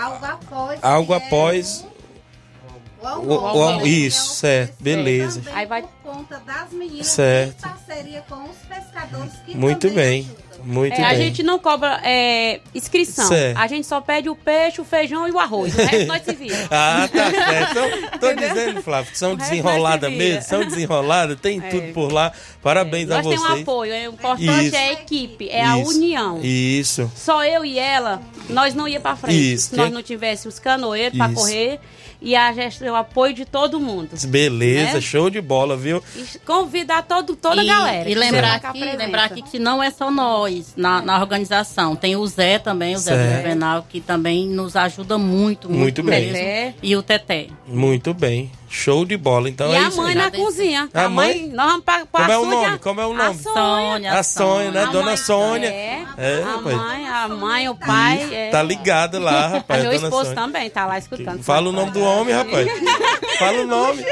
algo 0.00 0.24
após. 0.24 0.78
Algo 0.84 1.12
é 1.14 1.16
após 1.16 1.84
o 3.02 3.86
isso, 3.86 4.34
certo, 4.34 4.76
Também 4.78 4.96
beleza. 4.96 5.42
Aí 5.54 5.66
vai- 5.66 5.82
por 5.82 5.90
conta 6.12 6.38
das 6.46 6.70
meninas 6.72 7.06
Certo. 7.06 7.58
em 7.58 7.68
parceria 7.68 8.24
com 8.28 8.36
os 8.44 8.56
pescadores 8.68 9.32
que 9.44 9.56
Muito 9.56 9.90
bem, 9.90 10.20
ajudam. 10.20 10.64
muito 10.64 10.94
É, 10.94 11.04
a 11.04 11.08
bem. 11.10 11.18
gente 11.18 11.42
não 11.42 11.58
cobra 11.58 12.00
é, 12.04 12.60
inscrição. 12.74 13.26
Certo. 13.26 13.58
A 13.58 13.66
gente 13.66 13.86
só 13.86 14.00
pede 14.00 14.28
o 14.28 14.36
peixe, 14.36 14.80
o 14.80 14.84
feijão 14.84 15.26
e 15.26 15.32
o 15.32 15.38
arroz. 15.38 15.74
O 15.74 15.78
resto 15.78 16.06
nós 16.06 16.22
se 16.24 16.32
vira. 16.34 16.56
Ah, 16.70 17.08
tá 17.12 17.30
certo. 17.30 17.70
Então, 17.70 18.18
tô 18.20 18.32
dizendo, 18.34 18.82
Flávio, 18.82 19.10
que 19.10 19.18
são 19.18 19.34
desenroladas 19.34 20.12
mesmo, 20.12 20.42
são 20.42 20.64
desenroladas, 20.64 21.40
tem 21.40 21.60
tudo 21.60 21.92
por 21.92 22.12
lá. 22.12 22.32
Parabéns 22.62 23.10
a 23.10 23.16
Nós 23.16 23.26
temos 23.26 23.42
um 23.44 23.48
vocês. 23.48 23.62
apoio. 23.62 23.92
É, 23.92 24.08
o 24.08 24.12
importante 24.12 24.66
Isso. 24.66 24.76
é 24.76 24.88
a 24.88 24.92
equipe, 24.92 25.48
é 25.48 25.64
a 25.64 25.78
Isso. 25.78 25.90
união. 25.90 26.40
Isso. 26.42 27.10
Só 27.16 27.44
eu 27.44 27.64
e 27.64 27.78
ela, 27.78 28.22
nós 28.48 28.72
não 28.74 28.86
ia 28.86 29.00
pra 29.00 29.16
frente. 29.16 29.54
Isso. 29.54 29.70
Se 29.70 29.76
nós 29.76 29.90
não 29.90 30.02
tivéssemos 30.02 30.54
os 30.54 30.60
canoeiros 30.60 31.16
pra 31.18 31.26
Isso. 31.26 31.34
correr 31.34 31.80
e 32.22 32.34
a 32.36 32.52
gest- 32.52 32.80
o 32.82 32.94
apoio 32.94 33.34
de 33.34 33.44
todo 33.44 33.80
mundo. 33.80 34.10
Beleza, 34.26 34.94
Né? 34.94 35.00
show 35.00 35.28
de 35.28 35.40
bola, 35.40 35.76
viu? 35.76 36.02
E 36.16 36.38
convidar 36.40 37.02
todo, 37.02 37.34
toda 37.36 37.62
e, 37.62 37.68
a 37.68 37.74
galera. 37.74 38.08
E 38.08 38.14
lembrar 38.14 38.54
aqui, 38.54 38.80
lembrar 38.84 39.24
aqui 39.24 39.42
que 39.42 39.58
não 39.58 39.82
é 39.82 39.90
só 39.90 40.10
nós 40.10 40.74
na, 40.76 41.02
na 41.02 41.20
organização. 41.20 41.94
Tem 41.96 42.16
o 42.16 42.26
Zé 42.26 42.58
também, 42.58 42.94
o 42.94 42.98
Zé. 42.98 43.36
Juvenal, 43.38 43.86
que 43.88 44.00
também 44.00 44.46
nos 44.46 44.76
ajuda 44.76 45.18
muito, 45.18 45.68
muito, 45.68 45.80
Muito 45.80 46.02
bem. 46.02 46.32
mesmo. 46.32 46.74
E 46.82 46.96
o 46.96 47.02
Teté. 47.02 47.48
Muito 47.66 48.14
bem. 48.14 48.50
Show 48.74 49.04
de 49.04 49.18
bola. 49.18 49.50
Então 49.50 49.70
e 49.70 49.74
é 49.74 49.78
a 49.80 49.88
isso. 49.88 49.98
mãe 49.98 50.08
aí. 50.08 50.14
na 50.14 50.30
cozinha. 50.30 50.88
A 50.94 51.04
A 51.04 51.08
mãe, 51.10 51.40
mãe? 51.42 51.48
nós 51.52 51.66
vamos 51.66 51.84
pra 51.84 52.06
Como 52.10 52.32
é 52.32 52.38
o 52.38 52.44
nome? 52.46 52.66
a- 52.66 52.78
Como 52.78 53.00
é 53.02 53.06
o 53.06 53.12
a 53.12 53.14
nome? 53.26 53.38
Sônia. 53.42 54.12
A 54.18 54.22
Sônia, 54.22 54.70
né? 54.70 54.82
A 54.84 54.86
Dona 54.86 55.04
mãe- 55.04 55.16
Sônia. 55.18 55.68
É, 55.68 56.04
É, 56.16 56.42
a 56.42 56.46
rapaz. 56.56 56.76
mãe, 56.76 57.06
a 57.08 57.28
mãe, 57.28 57.68
o 57.68 57.74
pai. 57.74 58.28
é. 58.32 58.50
Tá 58.50 58.62
ligado 58.62 59.18
lá, 59.18 59.44
A 59.44 59.48
rapaz. 59.60 59.82
meu 59.82 59.92
Dona 59.92 60.04
esposo 60.04 60.24
Sônia. 60.30 60.34
também 60.42 60.70
tá 60.70 60.86
lá 60.86 60.98
escutando. 60.98 61.42
Fala 61.42 61.68
o 61.68 61.72
nome 61.72 61.90
do 61.90 62.00
homem, 62.02 62.34
rapaz. 62.34 62.66
Fala 63.38 63.60
o 63.62 63.66
nome. 63.66 64.02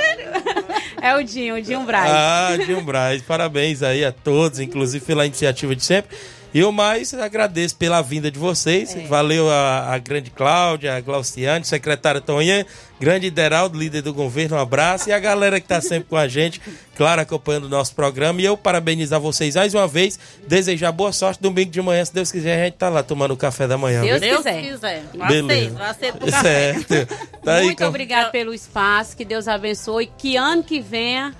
É 1.01 1.17
o 1.17 1.23
Dinho, 1.25 1.55
o 1.57 1.63
Dinho 1.63 1.81
Braz. 1.81 2.11
Ah, 2.13 2.57
Dinho 2.67 2.83
Braz. 2.83 3.23
Parabéns 3.23 3.83
aí 3.83 4.05
a 4.05 4.13
todos, 4.13 4.61
inclusive 4.61 5.03
pela 5.05 5.25
iniciativa 5.25 5.75
de 5.75 5.83
sempre. 5.83 6.15
E 6.53 6.59
eu 6.59 6.73
mais 6.73 7.15
agradeço 7.15 7.77
pela 7.77 8.03
vinda 8.03 8.31
de 8.31 8.39
vocês. 8.39 8.95
É. 8.97 9.07
Valeu 9.07 9.49
a, 9.49 9.95
a 9.95 9.99
grande 9.99 10.31
Cláudia, 10.31 10.97
a 10.97 11.01
Glauciane, 11.01 11.65
secretária 11.65 12.21
Tonha, 12.21 12.67
grande 12.99 13.29
Ideraldo, 13.29 13.79
líder 13.79 14.03
do 14.03 14.13
governo, 14.13 14.57
um 14.57 14.59
abraço. 14.59 15.09
E 15.09 15.13
a 15.13 15.19
galera 15.21 15.61
que 15.61 15.65
está 15.67 15.81
sempre 15.81 16.09
com 16.09 16.17
a 16.17 16.27
gente, 16.27 16.61
claro, 16.97 17.21
acompanhando 17.21 17.65
o 17.65 17.69
nosso 17.69 17.95
programa. 17.95 18.41
E 18.41 18.45
eu 18.45 18.57
parabenizar 18.57 19.21
vocês 19.21 19.55
mais 19.55 19.75
uma 19.75 19.87
vez, 19.87 20.19
desejar 20.49 20.91
boa 20.91 21.13
sorte. 21.13 21.41
Domingo 21.41 21.71
de 21.71 21.81
manhã, 21.81 22.05
se 22.05 22.13
Deus 22.13 22.33
quiser, 22.33 22.61
a 22.61 22.65
gente 22.65 22.75
tá 22.75 22.89
lá 22.89 23.03
tomando 23.05 23.33
o 23.33 23.37
café 23.37 23.69
da 23.69 23.79
manhã. 23.79 24.01
Deus 24.03 24.21
viu? 24.21 24.31
Deus 24.31 24.39
quiser. 24.39 24.63
quiser. 24.63 25.03
Vai 25.15 25.29
Beleza. 25.29 25.71
ser, 25.71 25.71
vai 25.77 25.95
ser 25.95 26.13
pro 26.15 26.31
café. 26.33 26.75
Certo. 26.75 27.17
Tá 27.45 27.55
aí 27.55 27.65
Muito 27.67 27.79
com- 27.79 27.89
obrigado 27.89 28.33
pelo 28.33 28.53
espaço, 28.53 29.17
que 29.17 29.25
Deus 29.25 29.47
abençoe. 29.47 30.11
Que 30.19 30.37
ano 30.37 30.65
que 30.65 30.81
venha 30.81 31.33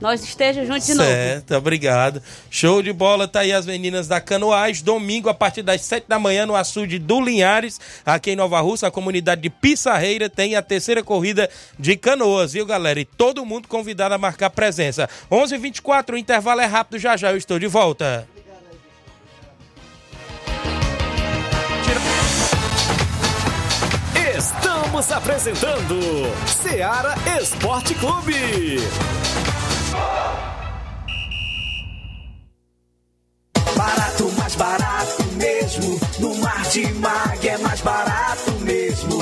nós 0.00 0.22
estejamos 0.22 0.68
juntos 0.68 0.86
de 0.86 0.94
novo. 0.94 1.08
Certo, 1.08 1.54
obrigado. 1.54 2.22
Show 2.50 2.82
de 2.82 2.92
bola, 2.92 3.26
tá 3.26 3.40
aí 3.40 3.52
as 3.52 3.66
meninas 3.66 4.06
da 4.06 4.20
Canoais, 4.20 4.82
domingo 4.82 5.28
a 5.28 5.34
partir 5.34 5.62
das 5.62 5.80
7 5.82 6.06
da 6.08 6.18
manhã 6.18 6.46
no 6.46 6.54
açude 6.54 6.98
do 6.98 7.20
Linhares, 7.20 7.80
aqui 8.04 8.32
em 8.32 8.36
Nova 8.36 8.60
Russa, 8.60 8.88
a 8.88 8.90
comunidade 8.90 9.40
de 9.40 9.50
Pissarreira 9.50 10.28
tem 10.28 10.56
a 10.56 10.62
terceira 10.62 11.02
corrida 11.02 11.48
de 11.78 11.96
canoas, 11.96 12.52
viu 12.52 12.66
galera? 12.66 13.00
E 13.00 13.04
todo 13.04 13.44
mundo 13.44 13.68
convidado 13.68 14.14
a 14.14 14.18
marcar 14.18 14.50
presença. 14.50 15.08
11:24 15.30 15.54
h 15.54 15.58
24 15.58 16.16
o 16.16 16.18
intervalo 16.18 16.60
é 16.60 16.66
rápido, 16.66 16.98
já 16.98 17.16
já 17.16 17.30
eu 17.30 17.36
estou 17.36 17.58
de 17.58 17.66
volta. 17.66 18.26
Estamos 24.36 25.10
apresentando 25.12 25.98
Seara 26.46 27.14
Esporte 27.40 27.94
Clube. 27.94 28.78
Mais 34.46 34.54
barato 34.54 35.24
mesmo. 35.32 36.00
No 36.20 36.36
Martimag 36.36 37.48
é 37.48 37.58
mais 37.58 37.80
barato 37.80 38.52
mesmo. 38.60 39.18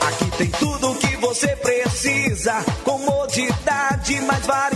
Aqui 0.00 0.30
tem 0.38 0.50
tudo 0.52 0.92
o 0.92 0.94
que 0.94 1.14
você 1.16 1.48
precisa. 1.56 2.64
Comodidade, 2.82 4.18
mais 4.22 4.46
variedade. 4.46 4.75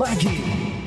Mag. 0.00 0.79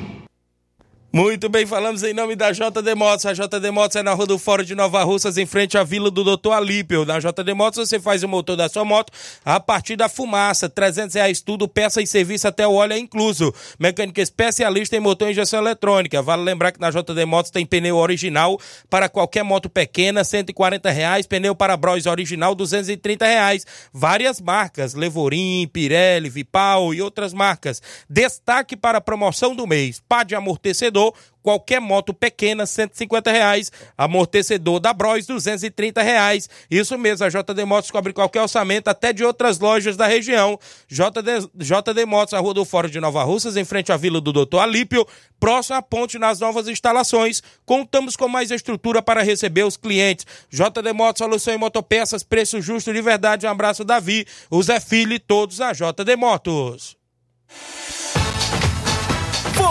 Muito 1.14 1.48
bem, 1.48 1.64
falamos 1.64 2.02
em 2.02 2.12
nome 2.12 2.34
da 2.34 2.50
JD 2.50 2.92
Motos. 2.96 3.24
A 3.24 3.32
JD 3.32 3.70
Motos 3.70 3.94
é 3.94 4.02
na 4.02 4.12
Rua 4.14 4.26
do 4.26 4.36
Fórum 4.36 4.64
de 4.64 4.74
Nova 4.74 5.04
Russas, 5.04 5.38
em 5.38 5.46
frente 5.46 5.78
à 5.78 5.84
Vila 5.84 6.10
do 6.10 6.24
Doutor 6.24 6.50
Alípio. 6.50 7.04
Na 7.04 7.20
JD 7.20 7.54
Motos 7.54 7.88
você 7.88 8.00
faz 8.00 8.24
o 8.24 8.28
motor 8.28 8.56
da 8.56 8.68
sua 8.68 8.84
moto 8.84 9.12
a 9.44 9.60
partir 9.60 9.94
da 9.94 10.08
fumaça. 10.08 10.68
300 10.68 11.14
reais 11.14 11.40
tudo, 11.40 11.68
peça 11.68 12.02
e 12.02 12.06
serviço 12.08 12.48
até 12.48 12.66
o 12.66 12.72
óleo 12.72 12.94
é 12.94 12.98
incluso. 12.98 13.54
Mecânica 13.78 14.20
especialista 14.20 14.96
em 14.96 14.98
motor 14.98 15.28
e 15.28 15.30
injeção 15.30 15.60
eletrônica. 15.60 16.20
Vale 16.20 16.42
lembrar 16.42 16.72
que 16.72 16.80
na 16.80 16.90
JD 16.90 17.24
Motos 17.26 17.52
tem 17.52 17.64
pneu 17.64 17.96
original 17.96 18.58
para 18.90 19.08
qualquer 19.08 19.44
moto 19.44 19.70
pequena, 19.70 20.24
140 20.24 20.90
reais. 20.90 21.28
Pneu 21.28 21.54
para 21.54 21.76
Bros 21.76 22.06
original, 22.06 22.56
230 22.56 23.24
reais. 23.24 23.64
Várias 23.92 24.40
marcas, 24.40 24.94
Levorim, 24.94 25.70
Pirelli, 25.72 26.28
Vipal 26.28 26.92
e 26.92 27.00
outras 27.00 27.32
marcas. 27.32 27.80
Destaque 28.10 28.76
para 28.76 28.98
a 28.98 29.00
promoção 29.00 29.54
do 29.54 29.64
mês. 29.64 30.02
Pá 30.08 30.24
de 30.24 30.34
amortecedor 30.34 31.03
qualquer 31.44 31.78
moto 31.78 32.14
pequena, 32.14 32.64
150 32.64 33.30
reais. 33.30 33.70
Amortecedor 33.96 34.80
da 34.80 34.94
Bros, 34.94 35.26
230 35.26 36.02
reais. 36.02 36.48
Isso 36.70 36.96
mesmo, 36.96 37.26
a 37.26 37.28
JD 37.28 37.64
Motos 37.66 37.90
cobre 37.90 38.12
qualquer 38.12 38.40
orçamento, 38.40 38.88
até 38.88 39.12
de 39.12 39.22
outras 39.22 39.58
lojas 39.58 39.96
da 39.96 40.06
região. 40.06 40.58
JD, 40.88 41.50
JD 41.54 42.06
Motos, 42.06 42.32
a 42.32 42.40
Rua 42.40 42.54
do 42.54 42.64
Fórum 42.64 42.88
de 42.88 42.98
Nova 42.98 43.22
Russas, 43.22 43.56
em 43.56 43.64
frente 43.64 43.92
à 43.92 43.96
Vila 43.96 44.20
do 44.20 44.32
Doutor 44.32 44.60
Alípio, 44.60 45.06
próximo 45.38 45.76
à 45.76 45.82
ponte 45.82 46.18
nas 46.18 46.40
novas 46.40 46.66
instalações. 46.66 47.42
Contamos 47.66 48.16
com 48.16 48.26
mais 48.26 48.50
estrutura 48.50 49.02
para 49.02 49.22
receber 49.22 49.64
os 49.64 49.76
clientes. 49.76 50.26
JD 50.50 50.92
Motos, 50.94 51.18
solução 51.18 51.52
em 51.52 51.58
motopeças, 51.58 52.22
preço 52.22 52.60
justo 52.62 52.92
de 52.92 53.02
verdade. 53.02 53.46
Um 53.46 53.50
abraço, 53.50 53.84
Davi, 53.84 54.26
o 54.50 54.62
Zé 54.62 54.80
Filho 54.80 55.12
e 55.12 55.18
todos 55.18 55.60
a 55.60 55.72
JD 55.72 56.16
Motos. 56.16 56.96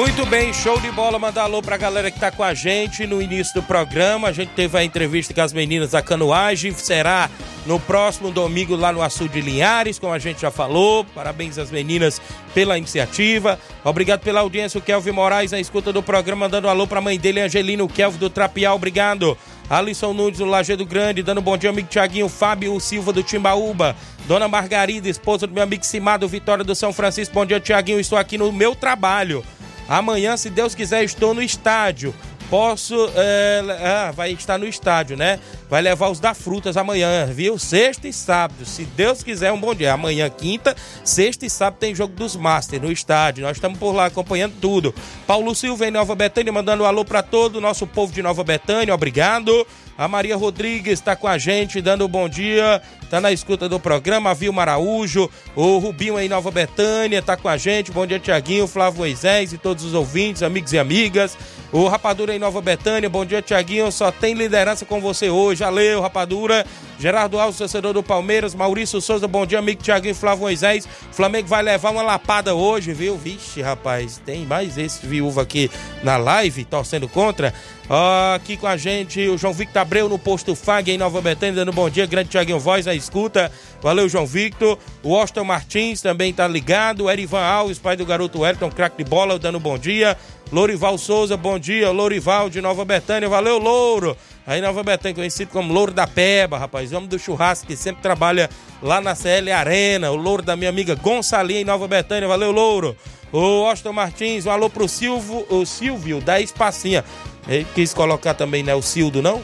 Muito 0.00 0.24
bem, 0.24 0.50
show 0.50 0.80
de 0.80 0.90
bola. 0.90 1.18
Mandar 1.18 1.42
alô 1.42 1.60
pra 1.60 1.76
galera 1.76 2.10
que 2.10 2.18
tá 2.18 2.30
com 2.30 2.42
a 2.42 2.54
gente 2.54 3.06
no 3.06 3.20
início 3.20 3.52
do 3.52 3.62
programa. 3.62 4.28
A 4.28 4.32
gente 4.32 4.48
teve 4.52 4.78
a 4.78 4.82
entrevista 4.82 5.34
com 5.34 5.42
as 5.42 5.52
meninas 5.52 5.90
da 5.90 6.00
canoagem. 6.00 6.72
Será 6.72 7.28
no 7.66 7.78
próximo 7.78 8.30
domingo 8.30 8.74
lá 8.74 8.94
no 8.94 9.02
Açude 9.02 9.34
de 9.34 9.42
Linhares, 9.42 9.98
como 9.98 10.14
a 10.14 10.18
gente 10.18 10.40
já 10.40 10.50
falou. 10.50 11.04
Parabéns 11.04 11.58
às 11.58 11.70
meninas 11.70 12.18
pela 12.54 12.78
iniciativa. 12.78 13.60
Obrigado 13.84 14.20
pela 14.20 14.40
audiência. 14.40 14.78
O 14.78 14.82
Kelvin 14.82 15.10
Moraes 15.10 15.52
na 15.52 15.60
escuta 15.60 15.92
do 15.92 16.02
programa, 16.02 16.46
mandando 16.46 16.70
alô 16.70 16.86
pra 16.86 17.02
mãe 17.02 17.18
dele, 17.18 17.42
Angelino 17.42 17.86
Kelvin 17.86 18.16
do 18.16 18.30
Trapial. 18.30 18.76
Obrigado. 18.76 19.36
Alisson 19.68 20.14
Nunes 20.14 20.38
do 20.38 20.46
Lajeado 20.46 20.86
Grande, 20.86 21.22
dando 21.22 21.42
bom 21.42 21.58
dia, 21.58 21.68
amigo 21.68 21.88
Tiaguinho, 21.88 22.28
Fábio 22.28 22.80
Silva 22.80 23.12
do 23.12 23.22
Timbaúba, 23.22 23.94
Dona 24.26 24.48
Margarida, 24.48 25.08
esposa 25.10 25.46
do 25.46 25.52
meu 25.52 25.62
amigo 25.62 25.84
Simado, 25.84 26.26
Vitória 26.26 26.64
do 26.64 26.74
São 26.74 26.90
Francisco. 26.90 27.34
Bom 27.34 27.44
dia, 27.44 27.60
Tiaguinho. 27.60 28.00
Estou 28.00 28.16
aqui 28.16 28.38
no 28.38 28.50
meu 28.50 28.74
trabalho. 28.74 29.44
Amanhã, 29.90 30.36
se 30.36 30.48
Deus 30.48 30.72
quiser, 30.72 31.02
estou 31.02 31.34
no 31.34 31.42
estádio. 31.42 32.14
Posso. 32.48 32.94
É, 33.16 33.60
ah, 33.80 34.12
vai 34.12 34.30
estar 34.30 34.56
no 34.56 34.64
estádio, 34.64 35.16
né? 35.16 35.40
Vai 35.68 35.82
levar 35.82 36.10
os 36.10 36.20
da 36.20 36.32
frutas 36.32 36.76
amanhã, 36.76 37.26
viu? 37.26 37.58
Sexta 37.58 38.06
e 38.06 38.12
sábado. 38.12 38.64
Se 38.64 38.84
Deus 38.84 39.24
quiser, 39.24 39.50
um 39.50 39.58
bom 39.58 39.74
dia. 39.74 39.92
Amanhã, 39.92 40.30
quinta, 40.30 40.76
sexta 41.04 41.44
e 41.44 41.50
sábado 41.50 41.80
tem 41.80 41.92
jogo 41.92 42.14
dos 42.14 42.36
Masters 42.36 42.82
no 42.82 42.92
estádio. 42.92 43.44
Nós 43.44 43.56
estamos 43.56 43.80
por 43.80 43.92
lá 43.92 44.06
acompanhando 44.06 44.54
tudo. 44.60 44.94
Paulo 45.26 45.54
Silva 45.56 45.88
em 45.88 45.90
Nova 45.90 46.14
Betânia, 46.14 46.52
mandando 46.52 46.84
um 46.84 46.86
alô 46.86 47.04
para 47.04 47.22
todo 47.22 47.56
o 47.56 47.60
nosso 47.60 47.84
povo 47.84 48.12
de 48.12 48.22
Nova 48.22 48.44
Betânia. 48.44 48.94
Obrigado. 48.94 49.66
A 50.00 50.08
Maria 50.08 50.34
Rodrigues 50.34 50.94
está 50.94 51.14
com 51.14 51.28
a 51.28 51.36
gente, 51.36 51.82
dando 51.82 52.06
um 52.06 52.08
bom 52.08 52.26
dia. 52.26 52.80
Está 53.02 53.20
na 53.20 53.30
escuta 53.32 53.68
do 53.68 53.78
programa. 53.78 54.30
A 54.30 54.34
Vilma 54.34 54.62
Araújo, 54.62 55.28
o 55.54 55.76
Rubinho 55.76 56.18
em 56.18 56.26
Nova 56.26 56.50
Betânia 56.50 57.18
está 57.18 57.36
com 57.36 57.50
a 57.50 57.58
gente. 57.58 57.92
Bom 57.92 58.06
dia, 58.06 58.18
Tiaguinho, 58.18 58.66
Flávio 58.66 59.00
Moisés 59.00 59.52
e 59.52 59.58
todos 59.58 59.84
os 59.84 59.92
ouvintes, 59.92 60.42
amigos 60.42 60.72
e 60.72 60.78
amigas. 60.78 61.36
O 61.70 61.86
Rapadura 61.86 62.34
em 62.34 62.38
Nova 62.38 62.62
Betânia, 62.62 63.10
bom 63.10 63.26
dia, 63.26 63.42
Tiaguinho. 63.42 63.92
Só 63.92 64.10
tem 64.10 64.32
liderança 64.32 64.86
com 64.86 65.02
você 65.02 65.28
hoje. 65.28 65.62
Valeu, 65.62 66.00
Rapadura. 66.00 66.64
Gerardo 66.98 67.38
Alves, 67.38 67.58
torcedor 67.58 67.92
do 67.92 68.02
Palmeiras. 68.02 68.54
Maurício 68.54 69.02
Souza, 69.02 69.28
bom 69.28 69.44
dia, 69.44 69.58
amigo 69.58 69.82
Tiaguinho 69.82 70.14
Flávio 70.14 70.44
Moisés. 70.44 70.88
Flamengo 71.12 71.46
vai 71.46 71.62
levar 71.62 71.90
uma 71.90 72.02
lapada 72.02 72.54
hoje, 72.54 72.94
viu? 72.94 73.18
Vixe, 73.18 73.60
rapaz, 73.60 74.20
tem 74.24 74.46
mais 74.46 74.78
esse 74.78 75.06
viúva 75.06 75.42
aqui 75.42 75.70
na 76.02 76.16
live, 76.16 76.64
torcendo 76.64 77.06
contra. 77.06 77.52
Aqui 77.92 78.56
com 78.56 78.68
a 78.68 78.76
gente 78.76 79.20
o 79.28 79.36
João 79.36 79.52
Victor 79.52 79.82
Abreu 79.82 80.08
no 80.08 80.16
posto 80.16 80.54
FAG 80.54 80.92
em 80.92 80.96
Nova 80.96 81.20
Betânia, 81.20 81.56
dando 81.56 81.72
bom 81.72 81.90
dia. 81.90 82.06
Grande 82.06 82.28
Tiaguinho 82.28 82.60
Voz, 82.60 82.86
a 82.86 82.94
escuta. 82.94 83.50
Valeu, 83.82 84.08
João 84.08 84.24
Victor. 84.24 84.78
O 85.02 85.16
Austin 85.16 85.40
Martins 85.40 86.00
também 86.00 86.32
tá 86.32 86.46
ligado. 86.46 87.06
O 87.06 87.10
Erivan 87.10 87.40
Alves, 87.40 87.80
pai 87.80 87.96
do 87.96 88.06
garoto 88.06 88.42
Wellington, 88.42 88.70
craque 88.70 89.02
de 89.02 89.10
bola, 89.10 89.40
dando 89.40 89.58
bom 89.58 89.76
dia. 89.76 90.16
Lourival 90.52 90.96
Souza, 90.98 91.36
bom 91.36 91.58
dia. 91.58 91.90
Lourival 91.90 92.48
de 92.48 92.60
Nova 92.60 92.84
Betânia, 92.84 93.28
valeu, 93.28 93.58
Louro. 93.58 94.16
Aí 94.46 94.60
Nova 94.60 94.84
Betânia, 94.84 95.16
conhecido 95.16 95.50
como 95.50 95.72
Louro 95.72 95.90
da 95.90 96.06
Peba, 96.06 96.58
rapaz. 96.58 96.92
Homem 96.92 97.08
do 97.08 97.18
churrasco 97.18 97.66
que 97.66 97.74
sempre 97.74 98.02
trabalha 98.02 98.48
lá 98.80 99.00
na 99.00 99.16
CL 99.16 99.50
Arena. 99.50 100.12
O 100.12 100.16
Louro 100.16 100.44
da 100.44 100.54
minha 100.54 100.70
amiga 100.70 100.94
Gonçalinha 100.94 101.60
em 101.60 101.64
Nova 101.64 101.88
Betânia, 101.88 102.28
valeu, 102.28 102.52
Louro. 102.52 102.96
O 103.32 103.64
Austin 103.64 103.90
Martins, 103.90 104.46
um 104.46 104.50
alô 104.50 104.68
pro 104.68 104.88
Silvio, 104.88 105.46
o 105.48 105.64
Silvio 105.64 106.20
da 106.20 106.40
Espacinha. 106.40 107.04
Ele 107.48 107.66
quis 107.74 107.92
colocar 107.94 108.34
também, 108.34 108.62
né, 108.62 108.74
o 108.74 108.82
Sildo, 108.82 109.22
não? 109.22 109.42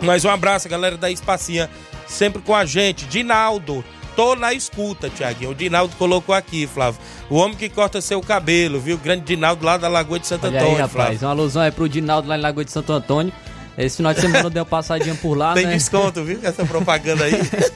Mas 0.00 0.24
um 0.24 0.30
abraço, 0.30 0.68
galera 0.68 0.96
da 0.96 1.10
Espacinha, 1.10 1.68
sempre 2.06 2.40
com 2.40 2.54
a 2.54 2.64
gente. 2.64 3.04
Dinaldo, 3.06 3.84
tô 4.14 4.36
na 4.36 4.52
escuta, 4.54 5.10
Tiaguinho. 5.10 5.50
O 5.50 5.54
Dinaldo 5.54 5.94
colocou 5.96 6.34
aqui, 6.34 6.66
Flávio. 6.66 7.00
O 7.28 7.36
homem 7.36 7.56
que 7.56 7.68
corta 7.68 8.00
seu 8.00 8.20
cabelo, 8.20 8.78
viu? 8.80 8.96
O 8.96 8.98
grande 8.98 9.24
Dinaldo 9.24 9.64
lá 9.64 9.76
da 9.76 9.88
Lagoa 9.88 10.18
de 10.18 10.26
Santo 10.26 10.46
Olha 10.46 10.58
Antônio, 10.60 10.76
aí, 10.76 10.80
rapaz. 10.82 10.92
Flávio. 10.92 11.18
Uma 11.22 11.30
alusão 11.30 11.62
aí 11.62 11.70
pro 11.72 11.88
Dinaldo 11.88 12.28
lá 12.28 12.38
em 12.38 12.40
Lagoa 12.40 12.64
de 12.64 12.70
Santo 12.70 12.92
Antônio. 12.92 13.32
Esse 13.76 13.98
final 13.98 14.12
de 14.12 14.20
semana 14.20 14.50
deu 14.50 14.66
passadinha 14.66 15.14
por 15.14 15.36
lá, 15.36 15.54
Tem 15.54 15.66
né? 15.66 15.74
desconto, 15.74 16.24
viu? 16.24 16.38
Com 16.40 16.46
essa 16.48 16.64
propaganda 16.64 17.24
aí. 17.24 17.32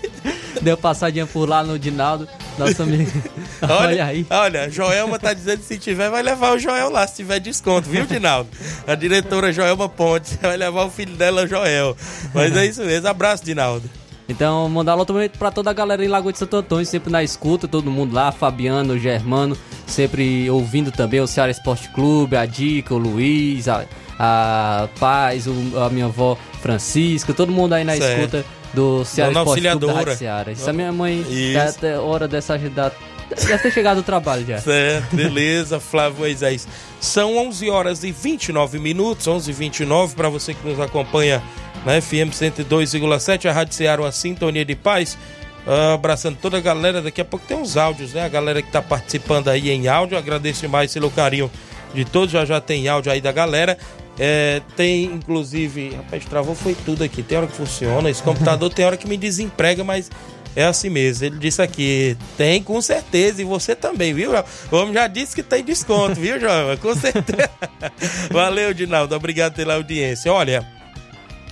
Deu 0.60 0.76
passadinha 0.76 1.26
por 1.26 1.48
lá 1.48 1.62
no 1.64 1.78
Dinaldo, 1.78 2.28
nosso 2.58 2.82
amigo. 2.82 3.10
Olha, 3.68 4.06
aí. 4.06 4.26
Olha, 4.30 4.70
Joelma 4.70 5.18
tá 5.18 5.32
dizendo 5.32 5.58
que 5.60 5.64
se 5.66 5.78
tiver, 5.78 6.10
vai 6.10 6.22
levar 6.22 6.54
o 6.54 6.58
Joel 6.58 6.90
lá, 6.90 7.06
se 7.06 7.16
tiver 7.16 7.38
desconto, 7.40 7.88
viu, 7.88 8.04
Dinaldo? 8.06 8.48
A 8.86 8.94
diretora 8.94 9.52
Joelma 9.52 9.88
Pontes 9.88 10.38
vai 10.42 10.56
levar 10.56 10.84
o 10.84 10.90
filho 10.90 11.14
dela, 11.16 11.46
Joel. 11.46 11.96
Mas 12.34 12.56
é 12.56 12.66
isso 12.66 12.82
mesmo. 12.82 13.08
Abraço, 13.08 13.44
Dinaldo. 13.44 13.88
Então, 14.28 14.68
mandar 14.68 14.92
alô 14.92 15.04
também 15.04 15.28
pra 15.28 15.50
toda 15.50 15.70
a 15.70 15.72
galera 15.74 16.02
em 16.04 16.08
Lagoa 16.08 16.32
de 16.32 16.38
Santo 16.38 16.56
Antônio, 16.56 16.86
sempre 16.86 17.10
na 17.10 17.22
escuta, 17.22 17.66
todo 17.68 17.90
mundo 17.90 18.14
lá, 18.14 18.30
Fabiano, 18.32 18.96
Germano, 18.98 19.56
sempre 19.86 20.48
ouvindo 20.48 20.90
também 20.92 21.20
o 21.20 21.26
Ceará 21.26 21.50
Esporte 21.50 21.88
Clube, 21.90 22.36
a 22.36 22.46
Dica, 22.46 22.94
o 22.94 22.98
Luiz, 22.98 23.68
a, 23.68 23.84
a 24.18 24.88
Paz, 24.98 25.46
o- 25.46 25.78
a 25.84 25.90
minha 25.90 26.06
avó 26.06 26.38
Francisca, 26.62 27.34
todo 27.34 27.50
mundo 27.52 27.74
aí 27.74 27.84
na 27.84 27.94
Certo. 27.96 28.36
escuta 28.36 28.44
do 28.74 29.04
Ceará 29.04 29.32
Dona 29.32 29.40
Esporte 29.40 29.78
Clube 29.78 30.04
da 30.04 30.16
Ceará. 30.16 30.52
Isso 30.52 30.68
a 30.68 30.72
minha 30.72 30.92
mãe, 30.92 31.20
Isso. 31.20 31.52
já 31.52 31.68
até 31.68 31.98
hora 31.98 32.26
dessa 32.26 32.58
da, 32.58 32.90
deve 33.28 33.58
ter 33.58 33.72
chegado 33.72 33.96
do 33.96 34.02
trabalho 34.02 34.46
já. 34.46 34.58
Certo, 34.58 35.14
beleza, 35.14 35.80
Flávio 35.80 36.20
Moisés. 36.20 36.66
São 37.00 37.36
11 37.36 37.70
horas 37.70 38.04
e 38.04 38.12
29 38.12 38.78
minutos, 38.78 39.26
11 39.26 39.50
e 39.50 39.54
29 39.54 40.14
para 40.14 40.28
você 40.28 40.54
que 40.54 40.66
nos 40.66 40.80
acompanha 40.80 41.42
na 41.84 42.00
FM 42.00 42.30
102,7, 42.32 43.48
a 43.48 43.52
Rádio 43.52 43.74
Ceará, 43.74 44.02
uma 44.02 44.12
sintonia 44.12 44.64
de 44.64 44.74
paz. 44.74 45.18
Ah, 45.66 45.94
abraçando 45.94 46.36
toda 46.40 46.58
a 46.58 46.60
galera, 46.60 47.00
daqui 47.00 47.20
a 47.20 47.24
pouco 47.24 47.46
tem 47.46 47.56
uns 47.56 47.76
áudios, 47.76 48.12
né? 48.12 48.24
A 48.24 48.28
galera 48.28 48.60
que 48.60 48.70
tá 48.70 48.82
participando 48.82 49.48
aí 49.48 49.70
em 49.70 49.86
áudio, 49.86 50.18
agradeço 50.18 50.62
demais 50.62 50.92
pelo 50.92 51.10
carinho 51.10 51.50
de 51.94 52.04
todos, 52.04 52.32
já 52.32 52.44
já 52.44 52.60
tem 52.60 52.88
áudio 52.88 53.12
aí 53.12 53.20
da 53.20 53.30
galera. 53.30 53.78
É, 54.18 54.60
tem 54.76 55.04
inclusive, 55.04 55.94
rapaz, 55.94 56.24
travou 56.24 56.54
foi 56.54 56.74
tudo 56.74 57.02
aqui. 57.02 57.22
Tem 57.22 57.38
hora 57.38 57.46
que 57.46 57.56
funciona, 57.56 58.10
esse 58.10 58.22
computador 58.22 58.70
tem 58.74 58.84
hora 58.84 58.96
que 58.96 59.08
me 59.08 59.16
desemprega, 59.16 59.82
mas 59.82 60.10
é 60.54 60.64
assim 60.64 60.90
mesmo. 60.90 61.26
Ele 61.26 61.38
disse 61.38 61.62
aqui, 61.62 62.16
tem 62.36 62.62
com 62.62 62.80
certeza, 62.80 63.40
e 63.40 63.44
você 63.44 63.74
também, 63.74 64.12
viu? 64.12 64.32
O 64.70 64.76
homem 64.76 64.94
já 64.94 65.06
disse 65.06 65.34
que 65.34 65.42
tem 65.42 65.64
desconto, 65.64 66.20
viu, 66.20 66.38
João? 66.38 66.76
Com 66.76 66.94
certeza. 66.94 67.50
Valeu, 68.30 68.74
Dinaldo, 68.74 69.14
obrigado 69.14 69.54
pela 69.54 69.74
audiência. 69.74 70.32
Olha, 70.32 70.66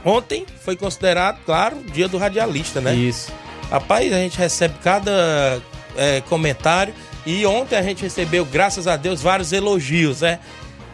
ontem 0.05 0.45
foi 0.63 0.77
considerado, 0.77 1.41
claro, 1.45 1.79
o 1.79 1.91
dia 1.91 2.09
do 2.09 2.19
radialista, 2.19 2.81
né? 2.81 2.95
Isso. 2.95 3.33
Rapaz, 3.71 4.13
a 4.13 4.17
gente 4.17 4.37
recebe 4.37 4.75
cada 4.83 5.63
é, 5.97 6.21
comentário 6.23 6.93
e 7.25 7.47
ontem 7.47 7.77
a 7.77 7.83
gente 7.83 8.03
recebeu, 8.03 8.45
graças 8.45 8.87
a 8.87 8.97
Deus, 8.97 9.23
vários 9.23 9.53
elogios, 9.53 10.21
né? 10.23 10.41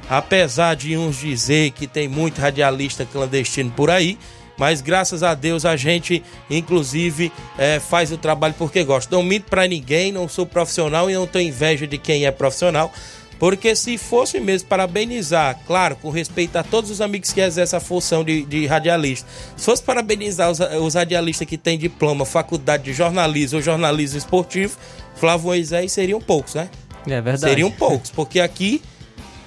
Apesar 0.09 0.75
de 0.77 0.97
uns 0.97 1.19
dizer 1.19 1.73
que 1.73 1.87
tem 1.87 2.09
muito 2.09 2.41
radialista 2.41 3.05
clandestino 3.05 3.71
por 3.71 3.91
aí, 3.91 4.19
mas 4.57 4.81
graças 4.81 5.23
a 5.23 5.35
Deus 5.35 5.65
a 5.65 5.77
gente, 5.77 6.23
inclusive, 6.51 7.33
é, 7.59 7.79
faz 7.79 8.11
o 8.11 8.17
trabalho 8.17 8.55
porque 8.57 8.85
gosta. 8.85 9.15
Não 9.15 9.23
minto 9.23 9.51
pra 9.51 9.67
ninguém, 9.67 10.13
não 10.13 10.29
sou 10.29 10.47
profissional 10.47 11.11
e 11.11 11.15
não 11.15 11.27
tenho 11.27 11.49
inveja 11.49 11.87
de 11.87 11.99
quem 11.99 12.25
é 12.25 12.31
profissional. 12.31 12.93
Porque 13.39 13.77
se 13.77 13.99
fosse 13.99 14.41
mesmo 14.41 14.69
parabenizar, 14.69 15.61
claro, 15.67 15.95
com 15.97 16.09
respeito 16.09 16.57
a 16.57 16.63
todos 16.63 16.91
os 16.91 17.03
amigos 17.03 17.33
que 17.33 17.41
exercem 17.41 17.77
a 17.77 17.81
função 17.81 18.25
de, 18.25 18.43
de 18.47 18.65
radialista, 18.67 19.29
se 19.55 19.65
fosse 19.65 19.83
parabenizar 19.83 20.51
os, 20.51 20.59
os 20.59 20.95
radialistas 20.95 21.47
que 21.47 21.59
têm 21.59 21.77
diploma, 21.77 22.25
faculdade 22.25 22.85
de 22.85 22.95
jornalismo 22.95 23.59
ou 23.59 23.63
jornalismo 23.63 24.17
esportivo, 24.17 24.79
Flávio 25.17 25.49
Moisés 25.49 25.93
seriam 25.93 26.19
poucos, 26.19 26.55
né? 26.55 26.71
É 27.07 27.21
verdade. 27.21 27.41
Seriam 27.41 27.71
poucos, 27.71 28.11
porque 28.11 28.41
aqui, 28.41 28.81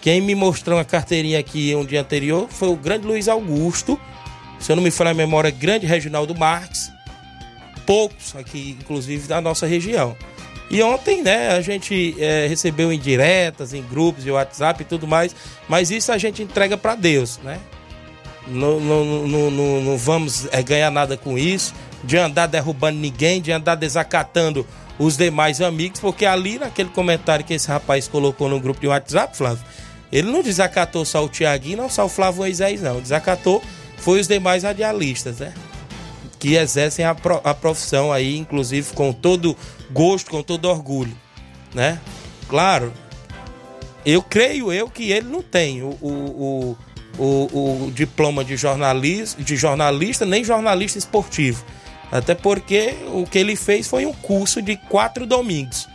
quem 0.01 0.21
me 0.21 0.35
mostrou 0.35 0.77
uma 0.77 0.85
carteirinha 0.85 1.39
aqui 1.39 1.75
um 1.75 1.85
dia 1.85 2.01
anterior 2.01 2.47
foi 2.49 2.69
o 2.69 2.75
grande 2.75 3.05
Luiz 3.05 3.27
Augusto, 3.27 3.99
se 4.59 4.71
eu 4.71 4.75
não 4.75 4.83
me 4.83 4.91
falar 4.91 5.11
a 5.11 5.13
memória, 5.13 5.51
grande 5.51 5.85
Reginaldo 5.85 6.35
Marques, 6.35 6.91
poucos 7.85 8.35
aqui, 8.35 8.77
inclusive, 8.79 9.27
da 9.27 9.41
nossa 9.41 9.65
região. 9.65 10.15
E 10.69 10.83
ontem, 10.83 11.23
né, 11.23 11.49
a 11.49 11.61
gente 11.61 12.15
eh, 12.19 12.45
recebeu 12.47 12.93
indiretas 12.93 13.73
em 13.73 13.81
grupos 13.81 14.23
de 14.23 14.29
WhatsApp 14.29 14.83
e 14.83 14.85
tudo 14.85 15.07
mais, 15.07 15.35
mas 15.67 15.89
isso 15.89 16.11
a 16.11 16.17
gente 16.17 16.43
entrega 16.43 16.77
para 16.77 16.93
Deus, 16.93 17.39
né? 17.43 17.59
Não, 18.47 18.79
não, 18.79 19.97
vamos 19.97 20.47
eh, 20.51 20.61
ganhar 20.61 20.91
nada 20.91 21.17
com 21.17 21.37
isso, 21.37 21.73
de 22.03 22.17
andar 22.17 22.45
derrubando 22.45 22.99
ninguém, 22.99 23.41
de 23.41 23.51
andar 23.51 23.75
desacatando 23.75 24.65
os 24.99 25.17
demais 25.17 25.59
amigos, 25.59 25.99
porque 25.99 26.25
ali 26.25 26.59
naquele 26.59 26.89
comentário 26.89 27.43
que 27.43 27.53
esse 27.53 27.67
rapaz 27.67 28.07
colocou 28.07 28.47
no 28.47 28.59
grupo 28.59 28.79
de 28.79 28.87
WhatsApp, 28.87 29.35
Flávio, 29.35 29.63
ele 30.11 30.31
não 30.31 30.41
desacatou 30.41 31.05
só 31.05 31.23
o 31.23 31.29
Tiaguinho, 31.29 31.77
não 31.77 31.89
só 31.89 32.05
o 32.05 32.09
Flávio 32.09 32.41
Moisés, 32.41 32.81
não. 32.81 32.99
Desacatou 33.01 33.61
foi 33.97 34.19
os 34.19 34.27
demais 34.27 34.63
radialistas, 34.63 35.39
né? 35.39 35.53
que 36.39 36.55
exercem 36.55 37.03
a, 37.03 37.13
pro- 37.13 37.41
a 37.43 37.53
profissão 37.53 38.13
aí, 38.13 38.37
inclusive 38.37 38.93
com 38.93 39.11
todo 39.11 39.57
gosto, 39.91 40.31
com 40.31 40.41
todo 40.41 40.69
orgulho, 40.69 41.13
né? 41.75 41.99
Claro, 42.47 42.93
eu 44.05 44.23
creio 44.23 44.71
eu 44.71 44.89
que 44.89 45.11
ele 45.11 45.27
não 45.27 45.41
tem 45.41 45.83
o, 45.83 45.89
o, 46.01 46.77
o, 47.17 47.21
o, 47.21 47.85
o 47.87 47.91
diploma 47.91 48.43
de 48.45 48.55
jornalista, 48.55 49.43
de 49.43 49.55
jornalista, 49.57 50.25
nem 50.25 50.41
jornalista 50.41 50.97
esportivo. 50.97 51.65
Até 52.09 52.33
porque 52.33 52.95
o 53.13 53.25
que 53.25 53.37
ele 53.37 53.57
fez 53.57 53.85
foi 53.87 54.05
um 54.05 54.13
curso 54.13 54.61
de 54.61 54.77
quatro 54.77 55.25
domingos. 55.27 55.89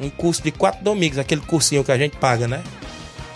Um 0.00 0.08
curso 0.08 0.42
de 0.42 0.52
quatro 0.52 0.84
domingos, 0.84 1.18
aquele 1.18 1.40
cursinho 1.40 1.82
que 1.82 1.90
a 1.90 1.98
gente 1.98 2.16
paga, 2.18 2.46
né? 2.46 2.62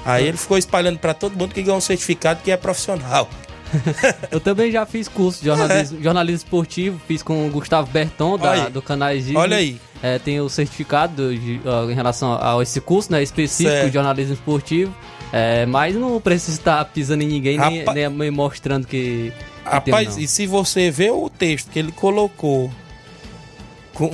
Aí 0.04 0.26
ele 0.26 0.36
ficou 0.36 0.56
espalhando 0.58 0.98
para 0.98 1.12
todo 1.14 1.36
mundo 1.36 1.52
que 1.54 1.62
ganhou 1.62 1.76
um 1.78 1.80
certificado 1.80 2.40
que 2.42 2.50
é 2.50 2.56
profissional. 2.56 3.28
Eu 4.30 4.40
também 4.40 4.70
já 4.72 4.84
fiz 4.84 5.06
curso 5.06 5.40
de 5.40 5.46
jornalismo, 5.46 6.02
jornalismo 6.02 6.38
esportivo, 6.44 7.00
fiz 7.06 7.22
com 7.22 7.46
o 7.46 7.50
Gustavo 7.50 7.88
Berton, 7.90 8.36
da, 8.36 8.68
do 8.68 8.82
Canais 8.82 9.24
Disney. 9.24 9.36
Olha 9.38 9.56
aí. 9.58 9.80
É, 10.02 10.18
tem 10.18 10.40
o 10.40 10.48
certificado 10.48 11.32
de- 11.36 11.60
ó, 11.64 11.88
em 11.88 11.94
relação 11.94 12.36
a 12.40 12.60
esse 12.62 12.80
curso, 12.80 13.12
né, 13.12 13.22
específico 13.22 13.70
Certo. 13.70 13.86
de 13.88 13.92
jornalismo 13.94 14.32
esportivo. 14.34 14.94
É, 15.32 15.64
mas 15.66 15.94
não 15.94 16.20
precisa 16.20 16.58
estar 16.58 16.84
pisando 16.86 17.22
em 17.22 17.26
ninguém, 17.28 17.56
nem, 17.58 17.80
Rapa- 17.84 17.94
nem 18.10 18.30
mostrando 18.32 18.86
que. 18.86 19.32
Rapaz, 19.64 20.16
e 20.16 20.26
se 20.26 20.46
você 20.46 20.90
vê 20.90 21.10
o 21.10 21.28
texto 21.30 21.70
que 21.70 21.78
ele 21.78 21.92
colocou 21.92 22.72
com, 23.94 24.10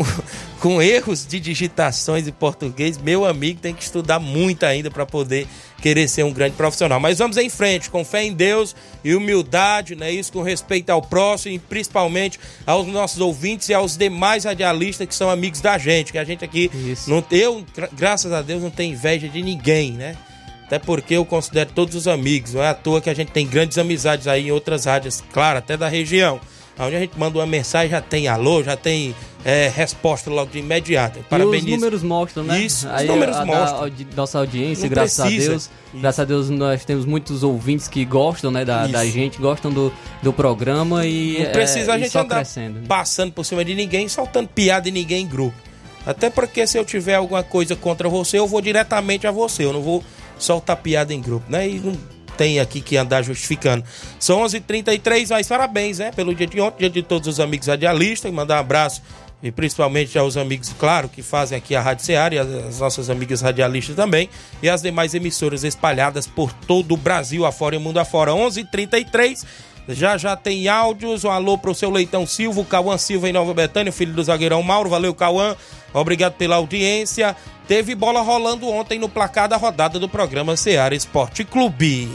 com 0.66 0.82
erros 0.82 1.24
de 1.24 1.38
digitações 1.38 2.26
em 2.26 2.32
português, 2.32 2.98
meu 2.98 3.24
amigo 3.24 3.60
tem 3.60 3.72
que 3.72 3.84
estudar 3.84 4.18
muito 4.18 4.66
ainda 4.66 4.90
para 4.90 5.06
poder 5.06 5.46
querer 5.80 6.08
ser 6.08 6.24
um 6.24 6.32
grande 6.32 6.56
profissional. 6.56 6.98
Mas 6.98 7.18
vamos 7.18 7.36
em 7.36 7.48
frente, 7.48 7.88
com 7.88 8.04
fé 8.04 8.24
em 8.24 8.32
Deus 8.32 8.74
e 9.04 9.14
humildade, 9.14 9.94
né? 9.94 10.10
Isso 10.10 10.32
com 10.32 10.42
respeito 10.42 10.90
ao 10.90 11.00
próximo 11.00 11.54
e 11.54 11.60
principalmente 11.60 12.40
aos 12.66 12.84
nossos 12.88 13.20
ouvintes 13.20 13.68
e 13.68 13.74
aos 13.74 13.96
demais 13.96 14.42
radialistas 14.42 15.06
que 15.06 15.14
são 15.14 15.30
amigos 15.30 15.60
da 15.60 15.78
gente, 15.78 16.10
que 16.10 16.18
a 16.18 16.24
gente 16.24 16.44
aqui 16.44 16.68
não 17.06 17.24
eu, 17.30 17.64
gra- 17.72 17.88
graças 17.92 18.32
a 18.32 18.42
Deus, 18.42 18.60
não 18.60 18.70
tenho 18.70 18.92
inveja 18.94 19.28
de 19.28 19.42
ninguém, 19.42 19.92
né? 19.92 20.16
Até 20.64 20.80
porque 20.80 21.14
eu 21.14 21.24
considero 21.24 21.70
todos 21.72 21.94
os 21.94 22.08
amigos. 22.08 22.54
Não 22.54 22.62
é 22.64 22.70
à 22.70 22.74
toa 22.74 23.00
que 23.00 23.08
a 23.08 23.14
gente 23.14 23.30
tem 23.30 23.46
grandes 23.46 23.78
amizades 23.78 24.26
aí 24.26 24.48
em 24.48 24.50
outras 24.50 24.84
rádios, 24.84 25.22
claro, 25.32 25.60
até 25.60 25.76
da 25.76 25.86
região. 25.86 26.40
Onde 26.78 26.94
a 26.96 27.00
gente 27.00 27.18
manda 27.18 27.38
uma 27.38 27.46
mensagem, 27.46 27.90
já 27.90 28.02
tem 28.02 28.28
alô, 28.28 28.62
já 28.62 28.76
tem 28.76 29.14
é, 29.44 29.72
resposta 29.74 30.28
logo 30.28 30.50
de 30.50 30.58
imediato. 30.58 31.18
E 31.30 31.42
os 31.42 31.64
números 31.64 32.02
mostram, 32.02 32.44
né? 32.44 32.60
Isso, 32.60 32.86
os 32.86 32.92
Aí 32.92 33.06
números 33.06 33.36
a, 33.36 33.46
mostram. 33.46 33.90
nossa 34.14 34.38
audiência, 34.38 34.82
Não 34.82 34.90
graças 34.90 35.24
precisa. 35.24 35.46
a 35.46 35.50
Deus. 35.50 35.70
Graças 35.94 36.20
a 36.20 36.24
Deus 36.24 36.50
nós 36.50 36.84
temos 36.84 37.06
muitos 37.06 37.42
ouvintes 37.42 37.88
que 37.88 38.04
gostam, 38.04 38.50
né, 38.50 38.64
da, 38.64 38.82
Isso. 38.82 38.92
da 38.92 39.06
gente, 39.06 39.38
gostam 39.38 39.72
do, 39.72 39.90
do 40.22 40.32
programa 40.32 41.06
e 41.06 41.42
Não 41.44 41.52
precisa 41.52 41.92
é, 41.92 41.94
a 41.94 41.98
gente 41.98 42.18
andar 42.18 42.36
crescendo. 42.36 42.80
né? 42.80 42.84
passando 42.86 43.32
por 43.32 43.44
cima 43.44 43.64
de 43.64 43.74
ninguém, 43.74 44.06
soltando 44.08 44.48
piada 44.48 44.88
em 44.88 44.92
ninguém 44.92 45.22
em 45.24 45.26
grupo. 45.26 45.56
Até 46.04 46.28
porque 46.28 46.66
se 46.66 46.76
eu 46.78 46.84
tiver 46.84 47.14
alguma 47.14 47.42
coisa 47.42 47.74
contra 47.74 48.08
você, 48.08 48.38
eu 48.38 48.46
vou 48.46 48.60
diretamente 48.60 49.26
a 49.26 49.30
você. 49.30 49.64
Eu 49.64 49.72
não 49.72 49.80
vou 49.82 50.04
soltar 50.38 50.76
piada 50.76 51.14
em 51.14 51.20
grupo, 51.20 51.50
né? 51.50 51.66
E 51.68 51.80
não 51.80 51.96
tem 52.36 52.60
aqui 52.60 52.80
que 52.80 52.96
andar 52.96 53.22
justificando. 53.22 53.84
São 54.18 54.42
11h33, 54.42 55.28
mas 55.30 55.48
parabéns, 55.48 55.98
né? 55.98 56.10
Pelo 56.12 56.34
dia 56.34 56.46
de 56.46 56.60
ontem, 56.60 56.78
dia 56.80 56.90
de 56.90 57.02
todos 57.02 57.28
os 57.28 57.40
amigos 57.40 57.66
radialistas. 57.66 58.32
Mandar 58.32 58.56
um 58.56 58.60
abraço 58.60 59.02
e 59.42 59.52
principalmente 59.52 60.18
aos 60.18 60.36
amigos, 60.36 60.72
claro, 60.78 61.08
que 61.08 61.22
fazem 61.22 61.58
aqui 61.58 61.76
a 61.76 61.80
Rádio 61.80 62.04
Seara 62.04 62.34
e 62.34 62.38
as, 62.38 62.48
as 62.48 62.78
nossas 62.80 63.10
amigas 63.10 63.42
radialistas 63.42 63.94
também. 63.94 64.28
E 64.62 64.68
as 64.68 64.82
demais 64.82 65.14
emissoras 65.14 65.62
espalhadas 65.64 66.26
por 66.26 66.52
todo 66.52 66.94
o 66.94 66.96
Brasil, 66.96 67.44
afora 67.44 67.76
e 67.76 67.78
mundo 67.78 67.98
afora. 67.98 68.32
11h33. 68.32 69.44
Já 69.88 70.16
já 70.16 70.36
tem 70.36 70.68
áudios. 70.68 71.24
Um 71.24 71.30
alô 71.30 71.56
pro 71.56 71.74
seu 71.74 71.90
Leitão 71.90 72.26
Silva, 72.26 72.64
Cauã 72.64 72.98
Silva 72.98 73.28
em 73.28 73.32
Nova 73.32 73.54
Betânia, 73.54 73.92
filho 73.92 74.12
do 74.12 74.22
zagueirão 74.22 74.62
Mauro. 74.62 74.90
Valeu, 74.90 75.14
Cauã. 75.14 75.56
Obrigado 75.92 76.34
pela 76.34 76.56
audiência. 76.56 77.36
Teve 77.66 77.94
bola 77.94 78.20
rolando 78.20 78.68
ontem 78.68 78.98
no 78.98 79.08
placar 79.08 79.48
da 79.48 79.56
rodada 79.56 79.98
do 79.98 80.08
programa 80.08 80.56
Seara 80.56 80.94
Esporte 80.94 81.44
Clube. 81.44 82.08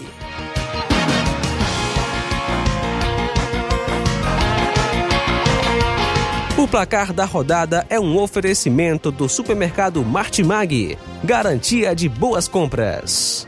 O 6.58 6.68
placar 6.68 7.12
da 7.12 7.26
rodada 7.26 7.88
é 7.90 8.00
um 8.00 8.18
oferecimento 8.20 9.12
do 9.12 9.28
supermercado 9.28 10.06
Martimag, 10.06 10.96
garantia 11.24 11.96
de 11.96 12.08
boas 12.08 12.48
compras. 12.48 13.48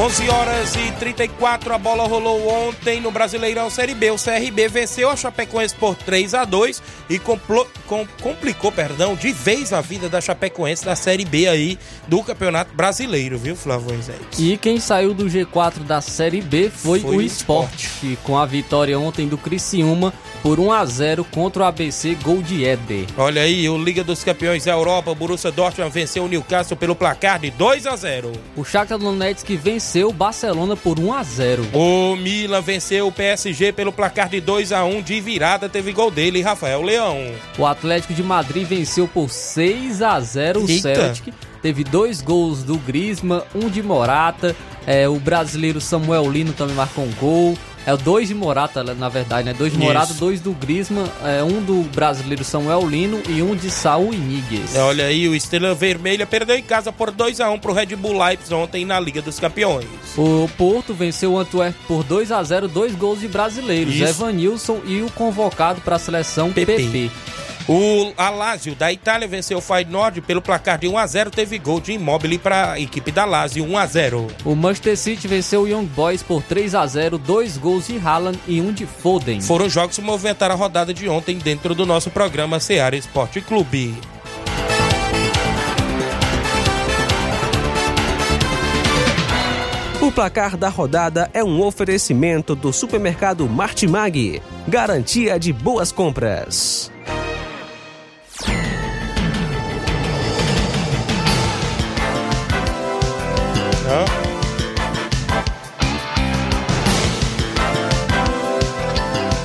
Onze 0.00 0.28
horas 0.30 0.76
e 0.76 0.92
34, 0.92 1.74
a 1.74 1.78
bola 1.78 2.06
rolou 2.06 2.46
ontem 2.68 3.00
no 3.00 3.10
Brasileirão 3.10 3.68
Série 3.68 3.94
B. 3.94 4.12
O 4.12 4.16
CRB 4.16 4.68
venceu 4.68 5.10
a 5.10 5.16
Chapecoense 5.16 5.74
por 5.74 5.96
3 5.96 6.34
a 6.34 6.44
2 6.44 6.80
e 7.10 7.18
complo- 7.18 7.66
com- 7.84 8.06
complicou, 8.22 8.70
perdão, 8.70 9.16
de 9.16 9.32
vez 9.32 9.72
a 9.72 9.80
vida 9.80 10.08
da 10.08 10.20
Chapecoense 10.20 10.86
na 10.86 10.94
Série 10.94 11.24
B 11.24 11.48
aí 11.48 11.76
do 12.06 12.22
Campeonato 12.22 12.72
Brasileiro, 12.76 13.38
viu, 13.38 13.56
Flávio 13.56 13.88
Moisés? 13.92 14.20
E 14.38 14.56
quem 14.56 14.78
saiu 14.78 15.12
do 15.12 15.24
G4 15.24 15.80
da 15.80 16.00
Série 16.00 16.42
B 16.42 16.70
foi, 16.70 17.00
Foi 17.00 17.16
o 17.16 17.20
Sport, 17.22 17.86
com 18.22 18.38
a 18.38 18.46
vitória 18.46 18.96
ontem 19.00 19.26
do 19.26 19.36
Criciúma 19.36 20.12
por 20.44 20.60
1 20.60 20.70
a 20.70 20.84
0 20.84 21.24
contra 21.24 21.64
o 21.64 21.66
ABC 21.66 22.14
Gol 22.22 22.40
de 22.40 22.64
Éder. 22.64 23.06
Olha 23.16 23.42
aí, 23.42 23.68
o 23.68 23.76
Liga 23.76 24.04
dos 24.04 24.22
Campeões 24.22 24.64
da 24.66 24.72
Europa, 24.72 25.10
o 25.10 25.14
Borussia 25.16 25.50
Dortmund 25.50 25.90
venceu 25.92 26.22
o 26.22 26.28
Newcastle 26.28 26.76
pelo 26.76 26.94
placar 26.94 27.40
de 27.40 27.50
2 27.50 27.84
a 27.84 27.96
0. 27.96 28.30
O 28.54 28.62
Shakhtar 28.64 28.96
Donetsk 28.98 29.48
venceu 29.56 29.87
o 29.96 30.12
Barcelona 30.12 30.76
por 30.76 30.98
1 30.98 31.12
a 31.12 31.22
0. 31.22 31.66
O 31.72 32.14
Milan 32.16 32.60
venceu 32.60 33.06
o 33.06 33.12
PSG 33.12 33.72
pelo 33.72 33.92
placar 33.92 34.28
de 34.28 34.40
2 34.40 34.72
a 34.72 34.84
1 34.84 35.02
de 35.02 35.20
virada, 35.20 35.68
teve 35.68 35.92
gol 35.92 36.10
dele, 36.10 36.42
Rafael 36.42 36.82
Leão. 36.82 37.32
O 37.58 37.64
Atlético 37.64 38.12
de 38.12 38.22
Madrid 38.22 38.66
venceu 38.66 39.08
por 39.08 39.30
6 39.30 40.02
a 40.02 40.20
0 40.20 40.60
o 40.64 40.70
Eita. 40.70 40.94
Celtic. 40.94 41.34
Teve 41.62 41.82
dois 41.82 42.20
gols 42.20 42.62
do 42.62 42.76
Grisma, 42.76 43.44
um 43.54 43.68
de 43.68 43.82
Morata. 43.82 44.54
É, 44.86 45.08
o 45.08 45.18
brasileiro 45.18 45.80
Samuel 45.80 46.30
Lino 46.30 46.52
também 46.52 46.76
marcou 46.76 47.04
um 47.04 47.12
gol. 47.12 47.58
É 47.88 47.94
o 47.94 47.96
dois 47.96 48.28
de 48.28 48.34
Morata, 48.34 48.84
na 48.84 49.08
verdade, 49.08 49.46
né? 49.46 49.54
Dois 49.54 49.72
de 49.72 49.78
Isso. 49.78 49.86
Morata, 49.86 50.12
dois 50.12 50.42
do 50.42 50.52
Grisma, 50.52 51.04
é, 51.24 51.42
um 51.42 51.62
do 51.62 51.84
brasileiro 51.94 52.44
Samuel 52.44 52.86
Lino 52.86 53.22
e 53.26 53.40
um 53.40 53.56
de 53.56 53.70
Saul 53.70 54.12
Iniguez. 54.12 54.76
É, 54.76 54.82
Olha 54.82 55.06
aí, 55.06 55.26
o 55.26 55.34
Estrela 55.34 55.74
Vermelha 55.74 56.26
perdeu 56.26 56.54
em 56.58 56.62
casa 56.62 56.92
por 56.92 57.10
2 57.10 57.40
a 57.40 57.48
1 57.48 57.58
pro 57.60 57.72
Red 57.72 57.96
Bull 57.96 58.22
Leipzig 58.22 58.52
ontem 58.52 58.84
na 58.84 59.00
Liga 59.00 59.22
dos 59.22 59.40
Campeões. 59.40 59.86
O 60.18 60.46
Porto 60.58 60.92
venceu 60.92 61.32
o 61.32 61.38
Antwerp 61.38 61.74
por 61.86 62.04
2 62.04 62.30
a 62.30 62.42
0 62.42 62.68
dois 62.68 62.94
gols 62.94 63.20
de 63.20 63.28
brasileiros, 63.28 63.94
Isso. 63.94 64.04
Evanilson 64.04 64.80
e 64.84 65.00
o 65.00 65.10
convocado 65.12 65.80
para 65.80 65.96
a 65.96 65.98
seleção 65.98 66.52
PP. 66.52 67.10
O 67.68 68.14
Alásio 68.16 68.74
da 68.74 68.90
Itália 68.90 69.28
venceu 69.28 69.58
o 69.58 69.60
Feyenoord 69.60 70.22
pelo 70.22 70.40
placar 70.40 70.78
de 70.78 70.88
1 70.88 70.96
a 70.96 71.06
0, 71.06 71.30
teve 71.30 71.58
gol 71.58 71.78
de 71.78 71.92
Immobile 71.92 72.38
para 72.38 72.72
a 72.72 72.80
equipe 72.80 73.12
da 73.12 73.26
Lazio 73.26 73.62
1 73.62 73.76
a 73.76 73.84
0. 73.84 74.26
O 74.42 74.54
Manchester 74.54 74.96
City 74.96 75.28
venceu 75.28 75.62
o 75.62 75.68
Young 75.68 75.84
Boys 75.84 76.22
por 76.22 76.42
3 76.42 76.74
a 76.74 76.86
0 76.86 77.18
dois 77.18 77.58
gols 77.58 77.86
de 77.86 77.98
Haaland 77.98 78.38
e 78.48 78.58
um 78.62 78.72
de 78.72 78.86
Foden. 78.86 79.42
Foram 79.42 79.68
jogos 79.68 79.96
que 79.96 80.02
movimentaram 80.02 80.54
a 80.54 80.58
rodada 80.58 80.94
de 80.94 81.10
ontem 81.10 81.36
dentro 81.36 81.74
do 81.74 81.84
nosso 81.84 82.10
programa 82.10 82.58
Seara 82.58 82.96
Esporte 82.96 83.42
Clube. 83.42 83.94
O 90.00 90.10
placar 90.10 90.56
da 90.56 90.70
rodada 90.70 91.28
é 91.34 91.44
um 91.44 91.60
oferecimento 91.60 92.54
do 92.54 92.72
supermercado 92.72 93.46
Martimag, 93.46 94.40
garantia 94.66 95.38
de 95.38 95.52
boas 95.52 95.92
compras. 95.92 96.90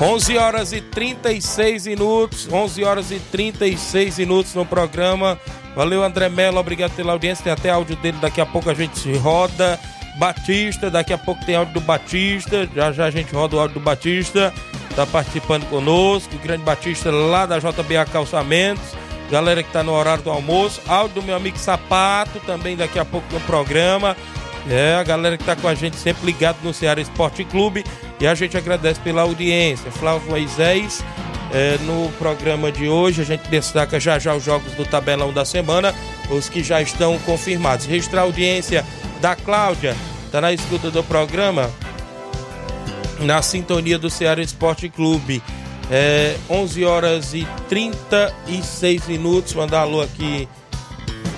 11 0.00 0.36
horas 0.36 0.72
e 0.72 0.80
36 0.80 1.86
minutos, 1.86 2.48
11 2.50 2.84
horas 2.84 3.10
e 3.12 3.18
36 3.18 4.18
minutos 4.18 4.54
no 4.54 4.66
programa. 4.66 5.38
Valeu, 5.76 6.02
André 6.02 6.28
Mello, 6.28 6.58
obrigado 6.58 6.94
pela 6.96 7.12
audiência. 7.12 7.44
Tem 7.44 7.52
até 7.52 7.70
áudio 7.70 7.96
dele, 7.96 8.18
daqui 8.20 8.40
a 8.40 8.46
pouco 8.46 8.68
a 8.68 8.74
gente 8.74 8.98
se 8.98 9.12
roda. 9.16 9.78
Batista, 10.16 10.90
daqui 10.90 11.12
a 11.12 11.18
pouco 11.18 11.44
tem 11.44 11.56
áudio 11.56 11.74
do 11.74 11.80
Batista, 11.80 12.68
já 12.74 12.92
já 12.92 13.06
a 13.06 13.10
gente 13.10 13.34
roda 13.34 13.56
o 13.56 13.60
áudio 13.60 13.80
do 13.80 13.84
Batista, 13.84 14.54
tá 14.94 15.04
participando 15.04 15.68
conosco. 15.68 16.36
O 16.36 16.38
grande 16.38 16.62
Batista 16.62 17.10
lá 17.10 17.46
da 17.46 17.58
JBA 17.58 18.04
Calçamentos, 18.12 18.84
galera 19.30 19.62
que 19.62 19.72
tá 19.72 19.82
no 19.82 19.92
horário 19.92 20.22
do 20.22 20.30
almoço. 20.30 20.80
Áudio 20.86 21.20
do 21.20 21.22
meu 21.22 21.36
amigo 21.36 21.58
Sapato, 21.58 22.38
também 22.40 22.76
daqui 22.76 22.98
a 22.98 23.04
pouco 23.04 23.26
no 23.32 23.40
programa. 23.40 24.16
É, 24.68 24.94
a 24.94 25.02
galera 25.02 25.36
que 25.36 25.44
tá 25.44 25.54
com 25.54 25.68
a 25.68 25.74
gente 25.74 25.96
sempre 25.96 26.24
ligado 26.24 26.58
no 26.62 26.72
Ceará 26.72 27.00
Esporte 27.00 27.44
Clube. 27.44 27.84
E 28.20 28.26
a 28.26 28.34
gente 28.34 28.56
agradece 28.56 29.00
pela 29.00 29.22
audiência. 29.22 29.90
Flávio 29.90 30.30
Moisés, 30.30 31.04
é, 31.52 31.76
no 31.82 32.10
programa 32.12 32.72
de 32.72 32.88
hoje, 32.88 33.20
a 33.22 33.24
gente 33.24 33.48
destaca 33.48 34.00
já 34.00 34.18
já 34.18 34.34
os 34.34 34.42
jogos 34.44 34.72
do 34.72 34.84
tabelão 34.84 35.32
da 35.32 35.44
semana, 35.44 35.94
os 36.30 36.48
que 36.48 36.62
já 36.62 36.80
estão 36.80 37.18
confirmados. 37.20 37.86
Registrar 37.86 38.22
a 38.22 38.24
audiência 38.24 38.84
da 39.20 39.36
Cláudia, 39.36 39.94
tá 40.32 40.40
na 40.40 40.52
escuta 40.52 40.90
do 40.90 41.02
programa. 41.04 41.70
na 43.20 43.40
sintonia 43.40 43.98
do 43.98 44.10
Ceará 44.10 44.42
Esporte 44.42 44.88
Clube. 44.88 45.42
É, 45.90 46.36
11 46.50 46.84
horas 46.84 47.34
e 47.34 47.46
36 47.68 49.06
minutos. 49.06 49.54
Mandar 49.54 49.80
alô 49.80 50.00
aqui 50.00 50.48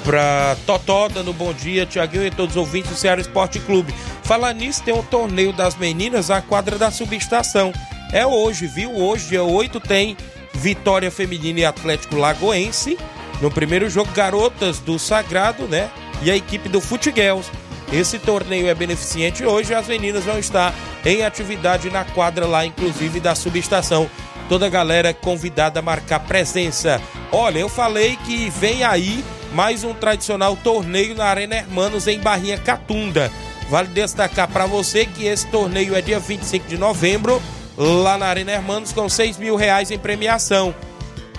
pra 0.06 0.56
Totó, 0.64 1.08
dando 1.08 1.32
bom 1.32 1.52
dia, 1.52 1.84
Tiaguinho 1.84 2.24
e 2.24 2.30
todos 2.30 2.54
os 2.54 2.60
ouvintes 2.60 2.90
do 2.92 2.96
Ceará 2.96 3.20
Esporte 3.20 3.58
Clube. 3.58 3.92
Falar 4.22 4.52
nisso, 4.52 4.80
tem 4.84 4.94
um 4.94 5.02
torneio 5.02 5.52
das 5.52 5.74
meninas, 5.74 6.30
a 6.30 6.40
quadra 6.40 6.78
da 6.78 6.92
subestação. 6.92 7.72
É 8.12 8.24
hoje, 8.24 8.68
viu? 8.68 8.94
Hoje, 8.94 9.30
dia 9.30 9.42
8, 9.42 9.80
tem 9.80 10.16
Vitória 10.54 11.10
Feminina 11.10 11.58
e 11.58 11.64
Atlético 11.64 12.14
Lagoense. 12.14 12.96
No 13.42 13.50
primeiro 13.50 13.90
jogo, 13.90 14.12
Garotas 14.12 14.78
do 14.78 14.96
Sagrado, 14.96 15.64
né? 15.66 15.90
E 16.22 16.30
a 16.30 16.36
equipe 16.36 16.68
do 16.68 16.80
Futiguels. 16.80 17.50
Esse 17.92 18.16
torneio 18.16 18.68
é 18.68 18.74
beneficente 18.76 19.44
hoje. 19.44 19.74
As 19.74 19.88
meninas 19.88 20.22
vão 20.22 20.38
estar 20.38 20.72
em 21.04 21.24
atividade 21.24 21.90
na 21.90 22.04
quadra 22.04 22.46
lá, 22.46 22.64
inclusive 22.64 23.18
da 23.18 23.34
subestação. 23.34 24.08
Toda 24.48 24.66
a 24.66 24.70
galera 24.70 25.12
convidada 25.12 25.80
a 25.80 25.82
marcar 25.82 26.20
presença. 26.20 27.02
Olha, 27.32 27.58
eu 27.58 27.68
falei 27.68 28.16
que 28.24 28.48
vem 28.50 28.84
aí 28.84 29.24
mais 29.52 29.84
um 29.84 29.94
tradicional 29.94 30.56
torneio 30.56 31.14
na 31.14 31.24
Arena 31.24 31.56
Hermanos 31.56 32.06
em 32.06 32.18
Barrinha 32.20 32.58
Catunda. 32.58 33.30
Vale 33.68 33.88
destacar 33.88 34.48
para 34.48 34.66
você 34.66 35.06
que 35.06 35.26
esse 35.26 35.46
torneio 35.48 35.94
é 35.94 36.00
dia 36.00 36.20
25 36.20 36.68
de 36.68 36.78
novembro, 36.78 37.42
lá 37.76 38.16
na 38.16 38.26
Arena 38.26 38.52
Hermanos, 38.52 38.92
com 38.92 39.08
6 39.08 39.38
mil 39.38 39.56
reais 39.56 39.90
em 39.90 39.98
premiação. 39.98 40.74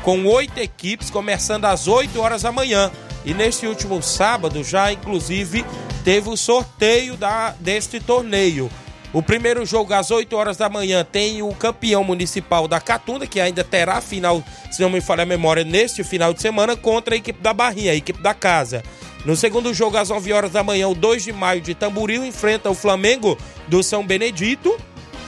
Com 0.03 0.25
oito 0.25 0.57
equipes, 0.59 1.09
começando 1.09 1.65
às 1.65 1.87
8 1.87 2.19
horas 2.19 2.41
da 2.41 2.51
manhã. 2.51 2.91
E 3.25 3.33
neste 3.33 3.65
último 3.65 4.01
sábado, 4.01 4.63
já 4.63 4.91
inclusive, 4.91 5.65
teve 6.03 6.29
o 6.29 6.37
sorteio 6.37 7.17
da, 7.17 7.53
deste 7.59 7.99
torneio. 7.99 8.69
O 9.13 9.23
primeiro 9.23 9.65
jogo 9.65 9.93
às 9.93 10.11
8 10.11 10.35
horas 10.35 10.57
da 10.57 10.67
manhã 10.67 11.05
tem 11.09 11.41
o 11.41 11.53
campeão 11.55 12.03
municipal 12.03 12.67
da 12.67 12.79
Catunda, 12.79 13.25
que 13.25 13.39
ainda 13.39 13.63
terá 13.63 14.01
final, 14.01 14.43
se 14.69 14.81
não 14.81 14.89
me 14.89 14.99
falha 14.99 15.23
a 15.23 15.25
memória, 15.25 15.63
neste 15.63 16.03
final 16.03 16.33
de 16.33 16.41
semana, 16.41 16.75
contra 16.75 17.15
a 17.15 17.17
equipe 17.17 17.41
da 17.41 17.53
Barrinha, 17.53 17.93
a 17.93 17.95
equipe 17.95 18.21
da 18.21 18.33
casa. 18.33 18.83
No 19.25 19.35
segundo 19.35 19.73
jogo, 19.73 19.97
às 19.97 20.09
9 20.09 20.33
horas 20.33 20.51
da 20.51 20.61
manhã, 20.61 20.89
o 20.89 20.95
2 20.95 21.23
de 21.23 21.33
maio 21.33 21.61
de 21.61 21.73
Tamboril 21.73 22.25
enfrenta 22.25 22.69
o 22.69 22.75
Flamengo 22.75 23.37
do 23.67 23.81
São 23.81 24.05
Benedito. 24.05 24.77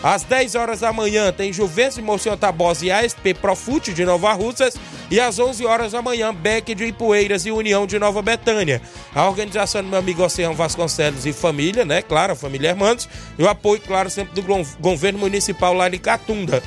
Às 0.02 0.24
10 0.24 0.56
horas 0.56 0.80
da 0.80 0.94
manhã 0.94 1.32
tem 1.32 1.52
Juventus 1.52 1.96
de 1.96 2.02
Monsenhor 2.02 2.38
Tabosa 2.38 2.86
e 2.86 2.92
ASP 2.92 3.34
Profute 3.34 3.94
de 3.94 4.06
Nova 4.06 4.32
Russas. 4.32 4.76
E 5.12 5.20
às 5.20 5.40
11 5.40 5.66
horas 5.66 5.92
da 5.92 6.02
manhã, 6.02 6.34
Beck 6.34 6.74
de 6.74 6.86
Ipueiras 6.86 7.46
e 7.46 7.52
União 7.52 7.86
de 7.86 8.00
Nova 8.00 8.22
Betânia. 8.22 8.82
A 9.14 9.28
organização 9.28 9.82
do 9.82 9.90
meu 9.90 10.00
amigo 10.00 10.24
Oceano 10.24 10.56
Vasconcelos 10.56 11.26
e 11.26 11.34
família, 11.34 11.84
né? 11.84 12.02
Claro, 12.02 12.34
a 12.34 12.36
família 12.36 12.70
Hermanos. 12.70 13.10
E 13.38 13.44
o 13.44 13.50
apoio, 13.50 13.82
claro, 13.82 14.10
sempre 14.10 14.42
do 14.42 14.66
governo 14.80 15.20
municipal 15.20 15.74
lá 15.74 15.90
de 15.90 16.00
Catunda. 16.00 16.64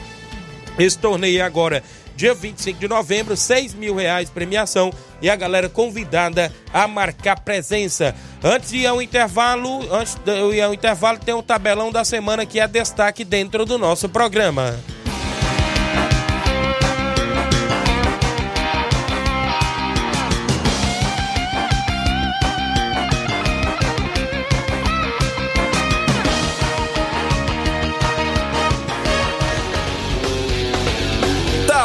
Esse 0.79 0.99
torneio 0.99 1.45
agora 1.45 1.83
dia 2.17 2.35
25 2.35 2.79
de 2.79 2.89
novembro, 2.89 3.37
6 3.37 3.75
mil 3.75 3.95
reais 3.95 4.31
premiação 4.31 4.93
e 5.21 5.31
a 5.31 5.37
galera 5.37 5.69
convidada 5.69 6.53
a 6.73 6.87
marcar 6.87 7.41
presença. 7.41 8.15
Antes 8.43 8.71
de 8.71 8.79
ir 8.79 8.87
ao 8.87 9.01
intervalo, 9.01 9.93
antes 9.95 10.17
de 10.17 10.33
ir 10.55 10.61
ao 10.61 10.75
intervalo, 10.75 11.19
tem 11.19 11.35
o 11.35 11.43
tabelão 11.43 11.93
da 11.93 12.05
semana 12.05 12.45
que 12.45 12.59
é 12.59 12.67
destaque 12.67 13.25
dentro 13.25 13.65
do 13.65 13.79
nosso 13.79 14.09
programa. 14.09 14.79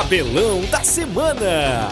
Tabelão 0.07 0.61
da 0.71 0.81
Semana. 0.85 1.89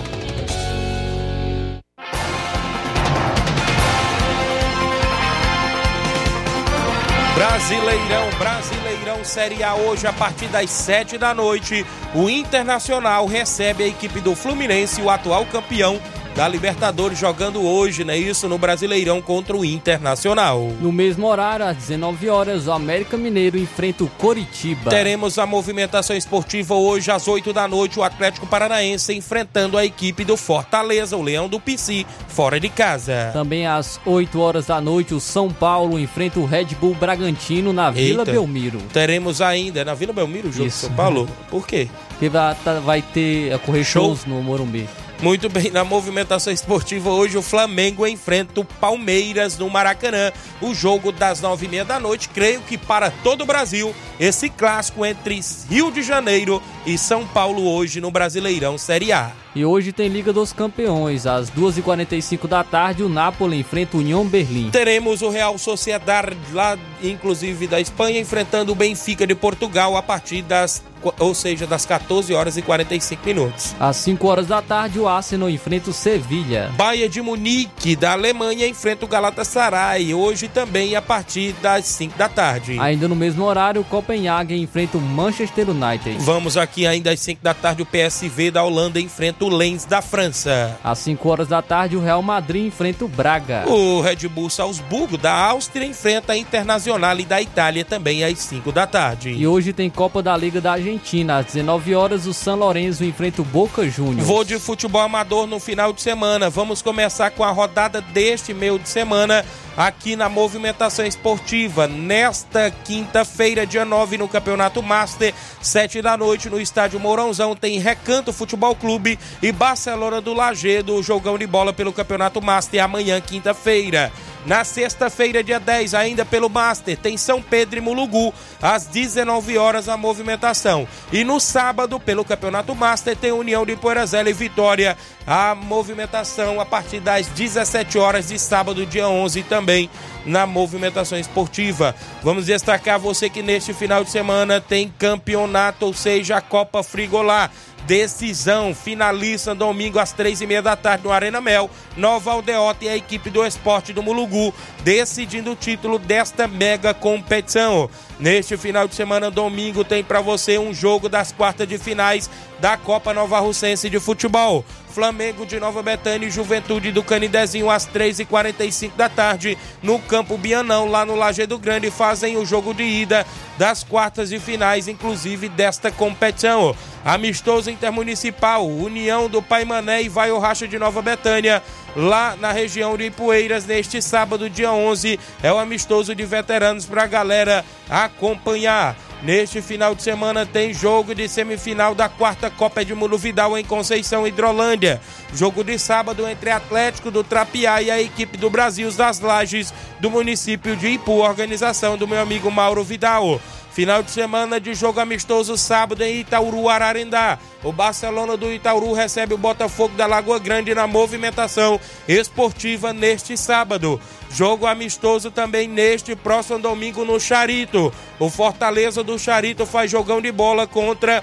Brasileirão, 7.35 8.29
Brasileirão 8.39 9.25
Série 9.25 9.61
A 9.61 9.75
hoje 9.75 10.07
a 10.07 10.13
partir 10.13 10.47
das 10.47 10.69
7 10.69 11.17
da 11.17 11.33
noite. 11.33 11.85
O 12.13 12.29
Internacional 12.29 13.25
recebe 13.25 13.83
a 13.83 13.87
equipe 13.87 14.21
do 14.21 14.33
Fluminense, 14.33 15.01
o 15.01 15.09
atual 15.09 15.45
campeão 15.47 15.99
da 16.35 16.47
Libertadores 16.49 17.17
jogando 17.17 17.63
hoje, 17.63 18.03
né? 18.03 18.17
Isso 18.17 18.49
no 18.49 18.57
Brasileirão 18.57 19.21
contra 19.21 19.55
o 19.55 19.63
Internacional. 19.63 20.69
No 20.81 20.91
mesmo 20.91 21.25
horário, 21.27 21.65
às 21.65 21.77
19 21.77 22.27
horas, 22.29 22.67
o 22.67 22.73
América 22.73 23.15
Mineiro 23.15 23.57
enfrenta 23.57 24.03
o 24.03 24.07
Coritiba. 24.09 24.89
Teremos 24.89 25.39
a 25.39 25.45
movimentação 25.45 26.13
esportiva 26.15 26.75
hoje 26.75 27.09
às 27.09 27.25
8 27.27 27.53
da 27.53 27.67
noite, 27.69 27.97
o 27.97 28.03
Atlético 28.03 28.45
Paranaense 28.45 29.13
enfrentando 29.13 29.77
a 29.77 29.85
equipe 29.85 30.25
do 30.25 30.35
Fortaleza, 30.35 31.15
o 31.15 31.21
Leão 31.21 31.47
do 31.47 31.57
PC, 31.57 32.05
fora 32.27 32.59
de 32.59 32.67
casa. 32.67 33.29
Também 33.31 33.65
às 33.65 33.97
8 34.05 34.37
horas 34.39 34.65
da 34.65 34.81
noite, 34.81 35.13
o 35.13 35.21
São 35.21 35.49
Paulo 35.49 35.97
enfrenta 35.97 36.37
o 36.39 36.45
Red 36.45 36.65
Bull 36.81 36.95
Bragantino 36.95 37.71
na 37.71 37.89
Vila 37.91 38.21
Eita. 38.23 38.31
Belmiro. 38.33 38.79
Teremos 38.91 39.39
ainda 39.41 39.85
na 39.85 39.93
Vila 39.93 40.11
Belmiro 40.11 40.49
o 40.49 40.51
jogo 40.51 40.67
Isso. 40.67 40.81
do 40.81 40.87
São 40.87 40.95
Paulo. 40.97 41.29
Por 41.49 41.65
quê? 41.65 41.87
Que 42.19 42.27
vai, 42.27 42.53
tá- 42.55 42.81
ter 43.13 43.53
a 43.53 43.57
correr 43.59 43.85
Show. 43.85 44.03
shows 44.07 44.25
no 44.25 44.41
Morumbi. 44.43 44.87
Muito 45.21 45.49
bem, 45.49 45.71
na 45.71 45.83
movimentação 45.83 46.51
esportiva 46.51 47.09
hoje 47.09 47.37
o 47.37 47.41
Flamengo 47.41 48.05
enfrenta 48.05 48.59
o 48.59 48.65
Palmeiras 48.65 49.57
no 49.57 49.69
Maracanã. 49.69 50.31
O 50.61 50.73
jogo 50.73 51.11
das 51.11 51.41
nove 51.41 51.65
e 51.65 51.69
meia 51.69 51.85
da 51.85 51.99
noite, 51.99 52.29
creio 52.29 52.61
que 52.61 52.77
para 52.77 53.09
todo 53.09 53.41
o 53.41 53.45
Brasil, 53.45 53.95
esse 54.19 54.49
clássico 54.49 55.05
entre 55.05 55.39
Rio 55.69 55.89
de 55.91 56.03
Janeiro 56.03 56.61
e 56.85 56.97
São 56.97 57.25
Paulo 57.25 57.65
hoje 57.65 58.01
no 58.01 58.11
Brasileirão 58.11 58.77
Série 58.77 59.11
A. 59.13 59.44
E 59.55 59.63
hoje 59.63 59.93
tem 59.93 60.09
Liga 60.09 60.33
dos 60.33 60.51
Campeões. 60.51 61.25
Às 61.25 61.49
2h45 61.49 62.45
da 62.45 62.61
tarde, 62.61 63.03
o 63.03 63.07
Napoli 63.07 63.57
enfrenta 63.57 63.95
o 63.95 64.01
União 64.01 64.25
Berlim. 64.25 64.69
Teremos 64.69 65.21
o 65.21 65.29
Real 65.29 65.57
Sociedade 65.57 66.35
lá, 66.51 66.77
inclusive 67.01 67.65
da 67.65 67.79
Espanha, 67.79 68.19
enfrentando 68.19 68.73
o 68.73 68.75
Benfica 68.75 69.25
de 69.25 69.33
Portugal 69.33 69.95
a 69.95 70.03
partir 70.03 70.41
das, 70.41 70.83
ou 71.19 71.33
seja, 71.33 71.65
das 71.65 71.85
14 71.85 72.33
horas 72.33 72.57
e 72.57 72.61
45 72.61 73.25
minutos. 73.25 73.73
Às 73.79 73.95
5 73.95 74.27
horas 74.27 74.47
da 74.47 74.61
tarde, 74.61 74.99
o 74.99 75.07
Arsenal 75.07 75.49
enfrenta 75.49 75.89
o 75.89 75.93
Sevilha. 75.93 76.69
Bayern 76.75 77.07
de 77.07 77.21
Munique, 77.21 77.95
da 77.95 78.11
Alemanha, 78.11 78.67
enfrenta 78.67 79.05
o 79.05 79.07
Galatasaray, 79.07 80.13
hoje 80.13 80.49
também 80.49 80.97
a 80.97 81.01
partir 81.01 81.53
das 81.61 81.85
5 81.85 82.17
da 82.17 82.27
tarde. 82.27 82.77
Ainda 82.77 83.07
no 83.07 83.15
mesmo 83.15 83.45
horário, 83.45 83.79
o 83.79 83.85
Copenhagen 83.85 84.61
enfrenta 84.61 84.97
o 84.97 85.01
Manchester 85.01 85.69
United. 85.69 86.17
Vamos 86.19 86.57
aqui 86.57 86.85
ainda 86.85 87.11
às 87.11 87.21
5 87.21 87.41
da 87.41 87.53
tarde, 87.53 87.83
o 87.83 87.85
PSV 87.85 88.51
da 88.51 88.61
Holanda 88.61 88.99
enfrenta 88.99 89.44
o 89.45 89.49
Lens 89.49 89.85
da 89.85 90.01
França. 90.01 90.77
Às 90.83 90.99
5 90.99 91.29
horas 91.29 91.47
da 91.47 91.61
tarde, 91.61 91.95
o 91.95 92.01
Real 92.01 92.21
Madrid 92.21 92.65
enfrenta 92.65 93.05
o 93.05 93.07
Braga. 93.07 93.63
O 93.67 94.01
Red 94.01 94.27
Bull 94.27 94.49
Salzburgo 94.49 95.17
da 95.17 95.33
Áustria 95.33 95.85
enfrenta 95.85 96.33
a 96.33 96.37
Internacional 96.37 97.15
da 97.23 97.41
Itália 97.41 97.85
também 97.85 98.23
às 98.23 98.39
5 98.39 98.71
da 98.71 98.87
tarde. 98.87 99.29
E 99.29 99.45
hoje 99.45 99.71
tem 99.71 99.89
Copa 99.89 100.21
da 100.21 100.35
Liga 100.35 100.59
da 100.59 100.73
Argentina. 100.73 101.37
Às 101.37 101.45
19 101.47 101.95
horas, 101.95 102.25
o 102.25 102.33
San 102.33 102.55
Lorenzo 102.55 103.05
enfrenta 103.05 103.41
o 103.41 103.45
Boca 103.45 103.87
Juniors. 103.87 104.27
Vou 104.27 104.43
de 104.43 104.57
futebol 104.57 105.01
amador 105.01 105.45
no 105.45 105.59
final 105.59 105.93
de 105.93 106.01
semana. 106.01 106.49
Vamos 106.49 106.81
começar 106.81 107.29
com 107.31 107.43
a 107.43 107.51
rodada 107.51 108.01
deste 108.01 108.53
meio 108.53 108.79
de 108.79 108.89
semana 108.89 109.45
aqui 109.75 110.15
na 110.15 110.29
movimentação 110.29 111.05
esportiva. 111.05 111.87
Nesta 111.87 112.71
quinta-feira, 112.71 113.65
dia 113.65 113.85
9, 113.85 114.17
no 114.17 114.27
Campeonato 114.27 114.81
Master, 114.81 115.33
7 115.61 116.01
da 116.01 116.17
noite, 116.17 116.49
no 116.49 116.59
estádio 116.59 116.99
Mourãozão, 116.99 117.55
tem 117.55 117.79
Recanto 117.79 118.31
Futebol 118.31 118.75
Clube 118.75 119.19
e 119.41 119.51
Barcelona 119.51 120.21
do 120.21 120.33
Lagedo, 120.33 121.01
jogão 121.03 121.37
de 121.37 121.47
bola 121.47 121.73
pelo 121.73 121.93
Campeonato 121.93 122.41
Master 122.41 122.83
amanhã, 122.83 123.19
quinta-feira. 123.19 124.11
Na 124.45 124.63
sexta-feira, 124.63 125.43
dia 125.43 125.59
10, 125.59 125.95
ainda 125.95 126.23
pelo 126.23 126.47
Master, 126.49 126.95
tem 126.95 127.17
São 127.17 127.41
Pedro 127.41 127.79
e 127.79 127.81
Mulugu, 127.81 128.31
às 128.61 128.85
19 128.85 129.57
horas 129.57 129.89
a 129.89 129.97
movimentação. 129.97 130.87
E 131.11 131.23
no 131.23 131.39
sábado, 131.39 131.99
pelo 131.99 132.23
Campeonato 132.23 132.75
Master, 132.75 133.17
tem 133.17 133.31
União 133.31 133.65
de 133.65 133.75
Poeirazela 133.75 134.29
e 134.29 134.33
Vitória, 134.33 134.95
a 135.25 135.55
movimentação 135.55 136.61
a 136.61 136.65
partir 136.65 136.99
das 136.99 137.25
17 137.27 137.97
horas 137.97 138.27
de 138.27 138.37
sábado, 138.37 138.85
dia 138.85 139.07
11, 139.09 139.41
também 139.43 139.89
na 140.25 140.45
movimentação 140.45 141.17
esportiva. 141.17 141.95
Vamos 142.21 142.45
destacar 142.45 142.99
você 142.99 143.29
que 143.29 143.41
neste 143.41 143.73
final 143.73 144.03
de 144.03 144.11
semana 144.11 144.61
tem 144.61 144.93
campeonato, 144.99 145.87
ou 145.87 145.93
seja, 145.93 146.37
a 146.37 146.41
Copa 146.41 146.83
Frigolá. 146.83 147.49
Decisão 147.85 148.73
finaliza 148.73 149.53
domingo 149.53 149.99
às 149.99 150.11
três 150.11 150.41
e 150.41 150.47
meia 150.47 150.61
da 150.61 150.75
tarde 150.75 151.03
no 151.03 151.11
Arena 151.11 151.39
Mel. 151.39 151.69
Nova 151.95 152.31
Aldeota 152.31 152.83
e 152.83 152.89
a 152.89 152.97
equipe 152.97 153.29
do 153.29 153.45
esporte 153.45 153.93
do 153.93 154.01
Mulugu 154.01 154.53
decidindo 154.83 155.51
o 155.51 155.55
título 155.55 155.99
desta 155.99 156.47
mega 156.47 156.93
competição. 156.93 157.87
Neste 158.19 158.57
final 158.57 158.87
de 158.87 158.95
semana, 158.95 159.29
domingo, 159.29 159.83
tem 159.83 160.03
para 160.03 160.19
você 160.19 160.57
um 160.57 160.73
jogo 160.73 161.07
das 161.07 161.31
quartas 161.31 161.67
de 161.67 161.77
finais 161.77 162.29
da 162.59 162.75
Copa 162.75 163.13
Nova 163.13 163.39
Russense 163.39 163.89
de 163.89 163.99
Futebol. 163.99 164.65
Flamengo 164.95 165.45
de 165.45 165.59
Nova 165.59 165.83
Betânia 165.83 166.25
e 166.25 166.31
Juventude 166.31 166.89
do 166.89 167.03
Canidezinho 167.03 167.69
às 167.69 167.85
3h45 167.85 168.91
da 168.95 169.09
tarde 169.09 169.57
no 169.83 169.99
Campo 169.99 170.37
Bianão, 170.37 170.85
lá 170.85 171.05
no 171.05 171.15
Lajeado 171.15 171.59
Grande, 171.59 171.91
fazem 171.91 172.37
o 172.37 172.45
jogo 172.45 172.73
de 172.73 172.83
ida 172.83 173.27
das 173.57 173.83
quartas 173.83 174.31
e 174.31 174.39
finais, 174.39 174.87
inclusive 174.87 175.49
desta 175.49 175.91
competição. 175.91 176.73
Amistoso 177.03 177.69
Intermunicipal, 177.69 178.65
União 178.65 179.27
do 179.27 179.41
Paimané 179.41 180.03
e 180.03 180.07
Vai 180.07 180.31
o 180.31 180.39
Racha 180.39 180.65
de 180.65 180.79
Nova 180.79 181.01
Betânia, 181.01 181.61
lá 181.95 182.35
na 182.35 182.51
região 182.51 182.97
de 182.97 183.05
Ipueiras, 183.05 183.65
neste 183.65 184.01
sábado, 184.01 184.49
dia 184.49 184.71
11. 184.71 185.19
É 185.41 185.51
o 185.51 185.57
amistoso 185.57 186.13
de 186.13 186.25
veteranos 186.25 186.85
para 186.85 187.03
a 187.03 187.07
galera 187.07 187.63
acompanhar. 187.89 188.95
Neste 189.23 189.61
final 189.61 189.95
de 189.95 190.03
semana 190.03 190.45
tem 190.45 190.73
jogo 190.73 191.15
de 191.15 191.27
semifinal 191.27 191.95
da 191.95 192.07
quarta 192.07 192.49
Copa 192.49 192.81
Edmundo 192.81 193.17
Vidal 193.17 193.57
em 193.57 193.63
Conceição, 193.63 194.27
Hidrolândia. 194.27 195.01
Jogo 195.33 195.63
de 195.63 195.79
sábado 195.79 196.27
entre 196.27 196.51
Atlético 196.51 197.09
do 197.09 197.23
Trapiá 197.23 197.81
e 197.81 197.89
a 197.89 197.99
equipe 197.99 198.37
do 198.37 198.49
Brasil 198.49 198.91
das 198.91 199.19
Lages 199.19 199.73
do 199.99 200.11
município 200.11 200.75
de 200.75 200.89
Ipu, 200.89 201.13
organização 201.13 201.97
do 201.97 202.07
meu 202.07 202.21
amigo 202.21 202.51
Mauro 202.51 202.83
Vidal. 202.83 203.41
Final 203.75 204.01
de 204.01 204.09
semana 204.09 204.57
de 204.57 204.73
jogo 204.73 205.01
amistoso 205.01 205.57
sábado 205.57 206.01
em 206.01 206.21
Itauru, 206.21 206.69
Ararendá. 206.69 207.37
O 207.61 207.73
Barcelona 207.73 208.37
do 208.37 208.49
Itauru 208.49 208.93
recebe 208.93 209.33
o 209.33 209.37
Botafogo 209.37 209.97
da 209.97 210.05
Lagoa 210.05 210.39
Grande 210.39 210.73
na 210.73 210.87
movimentação 210.87 211.77
esportiva 212.07 212.93
neste 212.93 213.35
sábado. 213.35 213.99
Jogo 214.31 214.65
amistoso 214.65 215.29
também 215.29 215.67
neste 215.67 216.15
próximo 216.15 216.57
domingo 216.57 217.03
no 217.03 217.19
Charito. 217.19 217.91
O 218.17 218.29
Fortaleza 218.29 219.03
do 219.03 219.19
Charito 219.19 219.65
faz 219.65 219.91
jogão 219.91 220.21
de 220.21 220.31
bola 220.31 220.65
contra 220.65 221.21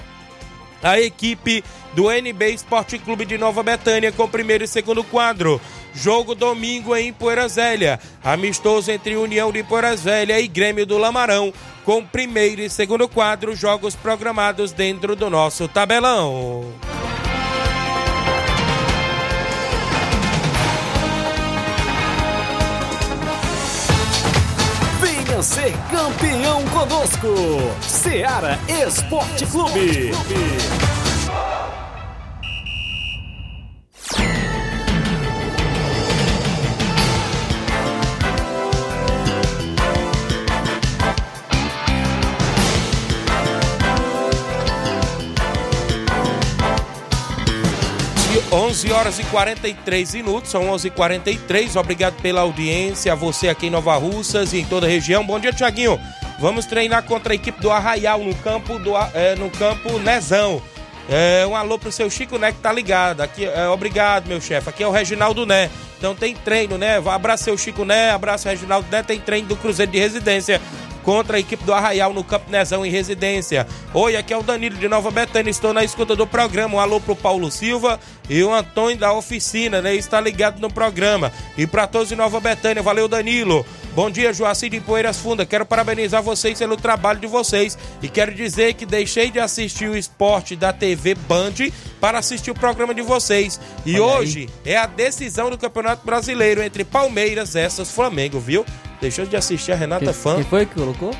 a 0.82 1.00
equipe 1.00 1.64
do 1.94 2.11
NB 2.11 2.50
Esporte 2.53 2.98
Clube 2.98 3.24
de 3.24 3.38
Nova 3.38 3.62
Betânia 3.62 4.12
com 4.12 4.28
primeiro 4.28 4.64
e 4.64 4.68
segundo 4.68 5.03
quadro. 5.03 5.59
Jogo 5.95 6.34
domingo 6.34 6.97
em 6.97 7.12
Poeira 7.12 7.49
Zélia. 7.49 8.01
Amistoso 8.22 8.90
entre 8.90 9.16
União 9.16 9.53
de 9.53 9.62
Poeira 9.62 9.97
Zélia 9.97 10.40
e 10.40 10.49
Grêmio 10.49 10.86
do 10.86 10.99
Lamarão 10.99 11.53
com 11.84 12.05
primeiro 12.05 12.61
e 12.61 12.70
segundo 12.70 13.09
quadro. 13.09 13.55
Jogos 13.55 13.95
programados 13.95 14.72
dentro 14.72 15.14
do 15.14 15.28
nosso 15.28 15.68
tabelão. 15.68 16.64
Venha 25.01 25.43
ser 25.43 25.72
campeão 25.90 26.64
conosco. 26.68 27.28
Seara 27.80 28.59
Esporte 28.68 29.47
Clube. 29.47 30.12
11 48.53 48.92
horas 48.92 49.18
e 49.18 49.24
43 49.24 50.14
minutos, 50.14 50.50
são 50.50 50.68
11 50.68 50.88
h 50.88 50.94
43 50.94 51.74
Obrigado 51.74 52.20
pela 52.20 52.42
audiência, 52.42 53.11
a 53.11 53.16
você 53.16 53.48
aqui 53.48 53.68
em 53.68 53.70
Nova 53.70 53.96
Russas 53.96 54.53
e 54.53 54.59
em 54.59 54.64
toda 54.66 54.86
a 54.86 54.90
região. 54.90 55.24
Bom 55.24 55.40
dia, 55.40 55.55
Tiaguinho. 55.55 55.98
Vamos 56.38 56.66
treinar 56.66 57.03
contra 57.05 57.32
a 57.32 57.34
equipe 57.34 57.59
do 57.62 57.70
Arraial 57.70 58.18
no 58.18 58.34
campo, 58.34 58.78
do, 58.78 58.92
é, 59.14 59.34
no 59.36 59.48
campo 59.48 59.98
Nezão. 59.98 60.61
É, 61.09 61.46
um 61.46 61.57
alô 61.57 61.78
pro 61.78 61.90
seu 61.90 62.11
Chico 62.11 62.36
Né 62.36 62.53
que 62.53 62.59
tá 62.59 62.70
ligado. 62.70 63.22
Aqui, 63.22 63.46
é, 63.46 63.68
obrigado, 63.68 64.26
meu 64.26 64.40
chefe. 64.40 64.68
Aqui 64.68 64.82
é 64.82 64.86
o 64.86 64.90
Reginaldo 64.90 65.46
Né. 65.46 65.70
Então 65.96 66.14
tem 66.14 66.34
treino, 66.34 66.76
né? 66.76 67.03
Abraço 67.07 67.44
seu 67.44 67.57
Chico 67.57 67.86
Né, 67.86 68.11
abraço 68.11 68.46
Reginaldo 68.48 68.86
Né. 68.90 69.03
Tem 69.03 69.18
treino 69.18 69.48
do 69.48 69.57
Cruzeiro 69.57 69.90
de 69.90 69.98
Residência 69.98 70.61
contra 71.03 71.36
a 71.36 71.40
equipe 71.40 71.64
do 71.64 71.72
Arraial 71.72 72.12
no 72.12 72.24
Campo 72.24 72.50
Nezão 72.50 72.84
em 72.84 72.90
residência. 72.90 73.66
Oi, 73.92 74.16
aqui 74.16 74.32
é 74.32 74.36
o 74.36 74.42
Danilo 74.42 74.76
de 74.76 74.88
Nova 74.88 75.11
Betânia, 75.11 75.50
estou 75.50 75.72
na 75.72 75.84
escuta 75.84 76.16
do 76.16 76.26
programa. 76.26 76.76
Um 76.76 76.80
alô 76.80 77.00
pro 77.00 77.16
Paulo 77.16 77.50
Silva 77.50 77.98
e 78.28 78.42
o 78.42 78.53
Antônio 78.53 78.96
da 78.96 79.12
oficina, 79.12 79.82
né? 79.82 79.94
Está 79.94 80.20
ligado 80.20 80.61
no 80.61 80.72
programa. 80.72 81.32
E 81.57 81.66
para 81.66 81.86
todos 81.86 82.09
de 82.09 82.16
Nova 82.16 82.40
Betânia, 82.40 82.82
valeu 82.82 83.09
Danilo. 83.09 83.64
Bom 83.94 84.11
dia, 84.11 84.32
Joacir 84.32 84.70
de 84.70 84.80
Poeiras 84.80 85.18
Funda. 85.18 85.44
Quero 85.44 85.66
parabenizar 85.66 86.22
vocês 86.22 86.59
pelo 86.59 86.78
trabalho 86.78 87.20
de 87.20 87.26
vocês 87.26 87.76
e 88.03 88.09
quero 88.09 88.32
dizer 88.34 88.72
que 88.72 88.86
deixei 88.86 89.30
de 89.30 89.38
assistir 89.38 89.86
o 89.86 89.96
esporte 89.96 90.57
da 90.57 90.72
TV 90.72 91.14
Band 91.14 91.53
para 92.00 92.18
assistir 92.18 92.50
o 92.50 92.55
programa 92.55 92.94
de 92.94 93.03
vocês. 93.03 93.61
E 93.84 94.00
Olha 94.00 94.20
hoje 94.20 94.48
é 94.64 94.78
a 94.78 94.86
decisão 94.86 95.50
do 95.50 95.59
Campeonato 95.59 96.07
Brasileiro 96.07 96.62
entre 96.62 96.84
Palmeiras 96.84 97.53
versus 97.53 97.90
Flamengo, 97.90 98.40
viu? 98.40 98.64
Deixou 99.03 99.26
de 99.26 99.36
assistir 99.36 99.72
a 99.72 99.74
Renata 99.76 100.05
Quem, 100.07 100.14
Fã. 100.14 100.34
quem 100.36 100.44
foi 100.44 100.64
que 100.64 100.74
colocou? 100.76 101.11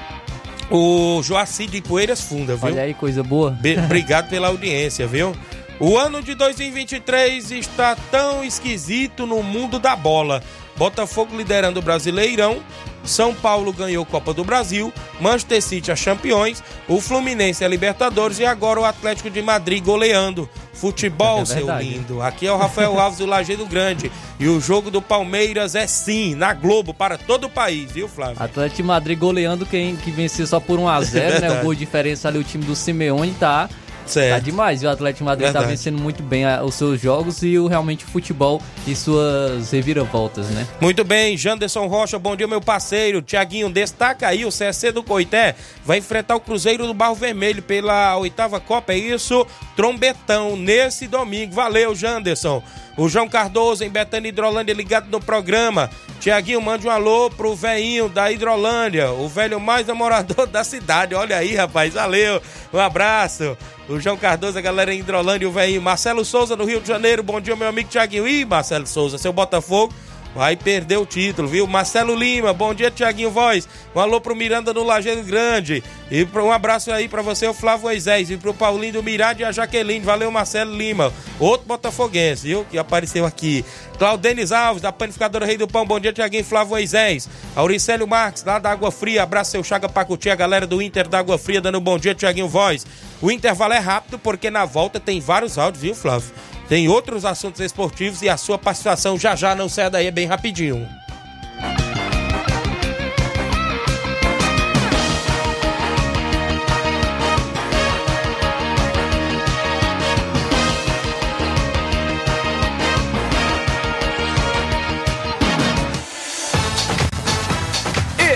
O 0.70 1.20
Joacir 1.22 1.68
de 1.68 1.82
Poeiras 1.82 2.20
Funda, 2.22 2.54
viu? 2.56 2.66
Olha 2.66 2.82
aí, 2.82 2.94
coisa 2.94 3.22
boa. 3.22 3.50
Be- 3.50 3.76
Obrigado 3.76 4.30
pela 4.30 4.48
audiência, 4.48 5.06
viu? 5.06 5.36
O 5.80 5.98
ano 5.98 6.22
de 6.22 6.34
2023 6.34 7.50
está 7.50 7.96
tão 8.10 8.44
esquisito 8.44 9.26
no 9.26 9.42
mundo 9.42 9.78
da 9.80 9.96
bola. 9.96 10.42
Botafogo 10.76 11.36
liderando 11.36 11.80
o 11.80 11.82
Brasileirão, 11.82 12.62
São 13.05 13.34
Paulo 13.34 13.72
ganhou 13.72 14.05
Copa 14.05 14.32
do 14.32 14.44
Brasil, 14.44 14.92
Manchester 15.20 15.62
City 15.62 15.92
a 15.92 15.96
campeões, 15.96 16.62
o 16.88 17.00
Fluminense 17.00 17.64
a 17.64 17.68
Libertadores 17.68 18.38
e 18.38 18.44
agora 18.44 18.80
o 18.80 18.84
Atlético 18.84 19.30
de 19.30 19.42
Madrid 19.42 19.82
goleando. 19.84 20.48
Futebol, 20.72 21.42
É 21.42 21.44
seu 21.44 21.78
lindo. 21.78 22.22
Aqui 22.22 22.46
é 22.46 22.53
o 22.53 22.57
Rafael 22.57 22.98
Alves 22.98 23.18
do 23.18 23.26
Lajeado 23.26 23.66
Grande. 23.66 24.11
E 24.40 24.48
o 24.48 24.61
jogo 24.61 24.90
do 24.90 25.00
Palmeiras 25.00 25.74
é 25.74 25.86
sim, 25.86 26.34
na 26.34 26.53
Globo, 26.55 26.92
para 26.92 27.16
todo 27.18 27.44
o 27.44 27.50
país, 27.50 27.92
viu, 27.92 28.09
Flávio? 28.09 28.42
Atlético 28.42 28.76
de 28.78 28.82
Madrid 28.82 29.18
goleando 29.18 29.66
quem 29.66 29.94
que 29.96 30.11
venceu 30.11 30.46
só 30.46 30.59
por 30.59 30.78
1x0, 30.80 31.40
né? 31.40 31.61
O 31.61 31.62
gol 31.62 31.74
de 31.74 31.80
diferença 31.80 32.26
ali, 32.28 32.38
o 32.38 32.44
time 32.44 32.64
do 32.64 32.74
Simeone 32.74 33.32
tá. 33.38 33.68
Certo. 34.07 34.34
Tá 34.34 34.38
demais, 34.38 34.82
e 34.82 34.86
o 34.86 34.90
Atlético 34.90 35.24
Madrid 35.24 35.46
tá 35.46 35.61
Verdade. 35.61 35.72
vencendo 35.76 35.98
muito 36.00 36.22
bem 36.22 36.44
os 36.62 36.74
seus 36.74 37.00
jogos 37.00 37.42
e 37.42 37.59
o, 37.59 37.66
realmente 37.66 38.05
o 38.05 38.09
futebol 38.09 38.61
e 38.86 38.94
suas 38.94 39.70
reviravoltas, 39.70 40.48
né? 40.48 40.66
Muito 40.80 41.05
bem, 41.05 41.36
Janderson 41.36 41.86
Rocha, 41.86 42.18
bom 42.18 42.36
dia, 42.36 42.46
meu 42.46 42.61
parceiro. 42.61 43.22
Tiaguinho, 43.22 43.70
destaca 43.70 44.28
aí, 44.28 44.44
o 44.44 44.50
CSC 44.50 44.92
do 44.92 45.03
Coité 45.03 45.55
vai 45.84 45.98
enfrentar 45.98 46.36
o 46.36 46.40
Cruzeiro 46.40 46.86
do 46.86 46.94
Barro 46.94 47.14
Vermelho 47.14 47.62
pela 47.62 48.16
oitava 48.16 48.61
Copa, 48.61 48.92
é 48.92 48.98
isso? 48.98 49.46
Trombetão, 49.76 50.57
nesse 50.57 51.07
domingo. 51.07 51.55
Valeu, 51.55 51.94
Janderson. 51.94 52.62
O 52.96 53.09
João 53.09 53.28
Cardoso, 53.28 53.82
em 53.84 53.88
Betânia 53.88 54.28
Hidrolândia, 54.28 54.74
ligado 54.74 55.09
no 55.11 55.18
programa. 55.18 55.88
Tiaguinho, 56.20 56.61
mande 56.61 56.86
um 56.86 56.90
alô 56.90 57.30
pro 57.30 57.55
velhinho 57.55 58.09
da 58.09 58.30
Hidrolândia, 58.30 59.11
o 59.11 59.28
velho 59.28 59.59
mais 59.59 59.86
namorador 59.88 60.46
da 60.46 60.62
cidade. 60.62 61.14
Olha 61.14 61.36
aí, 61.36 61.55
rapaz, 61.55 61.94
valeu. 61.94 62.40
Um 62.72 62.78
abraço. 62.78 63.57
O 63.93 64.01
João 64.01 64.16
Cardoso, 64.16 64.59
a 64.59 64.62
galera 64.62 64.95
em 64.95 65.01
Hidrolândia, 65.01 65.47
o 65.47 65.53
velhinho. 65.53 65.82
Marcelo 65.82 66.24
Souza, 66.24 66.57
no 66.57 66.64
Rio 66.64 66.80
de 66.80 66.88
Janeiro. 66.88 67.22
Bom 67.22 67.38
dia, 67.38 67.55
meu 67.55 67.68
amigo 67.68 67.90
Tiaguinho. 67.90 68.26
Ih, 68.26 68.43
Marcelo 68.43 68.86
Souza, 68.86 69.18
seu 69.18 69.34
Botafogo 69.34 69.93
vai 70.34 70.56
perder 70.56 70.96
o 70.96 71.06
título, 71.06 71.48
viu? 71.48 71.66
Marcelo 71.66 72.14
Lima, 72.14 72.52
bom 72.52 72.72
dia, 72.74 72.90
Tiaguinho 72.90 73.30
Voz. 73.30 73.68
Um 73.94 74.00
alô 74.00 74.20
pro 74.20 74.34
Miranda 74.34 74.72
no 74.72 74.82
Lajeiro 74.82 75.22
Grande. 75.22 75.82
E 76.10 76.26
um 76.34 76.50
abraço 76.50 76.90
aí 76.90 77.08
pra 77.08 77.22
você, 77.22 77.46
o 77.46 77.54
Flávio 77.54 77.84
Moisés. 77.84 78.30
E 78.30 78.36
pro 78.36 78.54
Paulinho 78.54 78.94
do 78.94 79.02
Mirade 79.02 79.42
e 79.42 79.44
a 79.44 79.52
Jaqueline. 79.52 80.04
Valeu, 80.04 80.30
Marcelo 80.30 80.74
Lima. 80.74 81.12
Outro 81.38 81.66
botafoguense, 81.66 82.48
viu? 82.48 82.64
Que 82.70 82.78
apareceu 82.78 83.24
aqui. 83.24 83.64
Claudenis 83.98 84.52
Alves, 84.52 84.82
da 84.82 84.90
Panificadora 84.90 85.46
Rei 85.46 85.56
do 85.56 85.68
Pão. 85.68 85.86
Bom 85.86 86.00
dia, 86.00 86.12
Tiaguinho 86.12 86.44
Flávio 86.44 86.70
Moisés. 86.70 87.28
Auricélio 87.54 88.06
Marques, 88.06 88.44
lá 88.44 88.58
da 88.58 88.70
Água 88.70 88.90
Fria. 88.90 89.22
Abraço, 89.22 89.52
seu 89.52 89.62
Chaga 89.62 89.88
Pacuti, 89.88 90.30
a 90.30 90.34
galera 90.34 90.66
do 90.66 90.82
Inter 90.82 91.08
da 91.08 91.18
Água 91.18 91.38
Fria, 91.38 91.60
dando 91.60 91.78
um 91.78 91.82
bom 91.82 91.98
dia, 91.98 92.14
Tiaguinho 92.14 92.48
Voz. 92.48 92.86
O 93.20 93.30
intervalo 93.30 93.74
é 93.74 93.78
rápido, 93.78 94.18
porque 94.18 94.50
na 94.50 94.64
volta 94.64 94.98
tem 94.98 95.20
vários 95.20 95.56
áudios, 95.56 95.82
viu, 95.82 95.94
Flávio? 95.94 96.30
Tem 96.72 96.88
outros 96.88 97.26
assuntos 97.26 97.60
esportivos 97.60 98.22
e 98.22 98.30
a 98.30 98.36
sua 98.38 98.56
participação 98.56 99.18
já 99.18 99.36
já 99.36 99.54
não 99.54 99.68
sai 99.68 99.90
daí, 99.90 100.06
é 100.06 100.10
bem 100.10 100.26
rapidinho. 100.26 100.88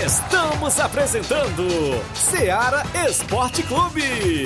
Estamos 0.05 0.79
apresentando 0.79 2.03
Seara 2.13 2.83
Esporte 3.09 3.63
Clube. 3.63 4.45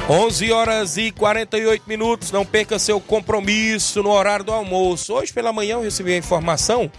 11 0.09 0.51
horas 0.51 0.97
e 0.97 1.11
48 1.11 1.83
minutos. 1.87 2.31
Não 2.31 2.43
perca 2.43 2.79
seu 2.79 2.99
compromisso 2.99 4.01
no 4.01 4.09
horário 4.09 4.43
do 4.43 4.51
almoço. 4.51 5.13
Hoje 5.13 5.31
pela 5.31 5.53
manhã 5.53 5.75
eu 5.75 5.83
recebi 5.83 6.11
a 6.11 6.17
informação 6.17 6.91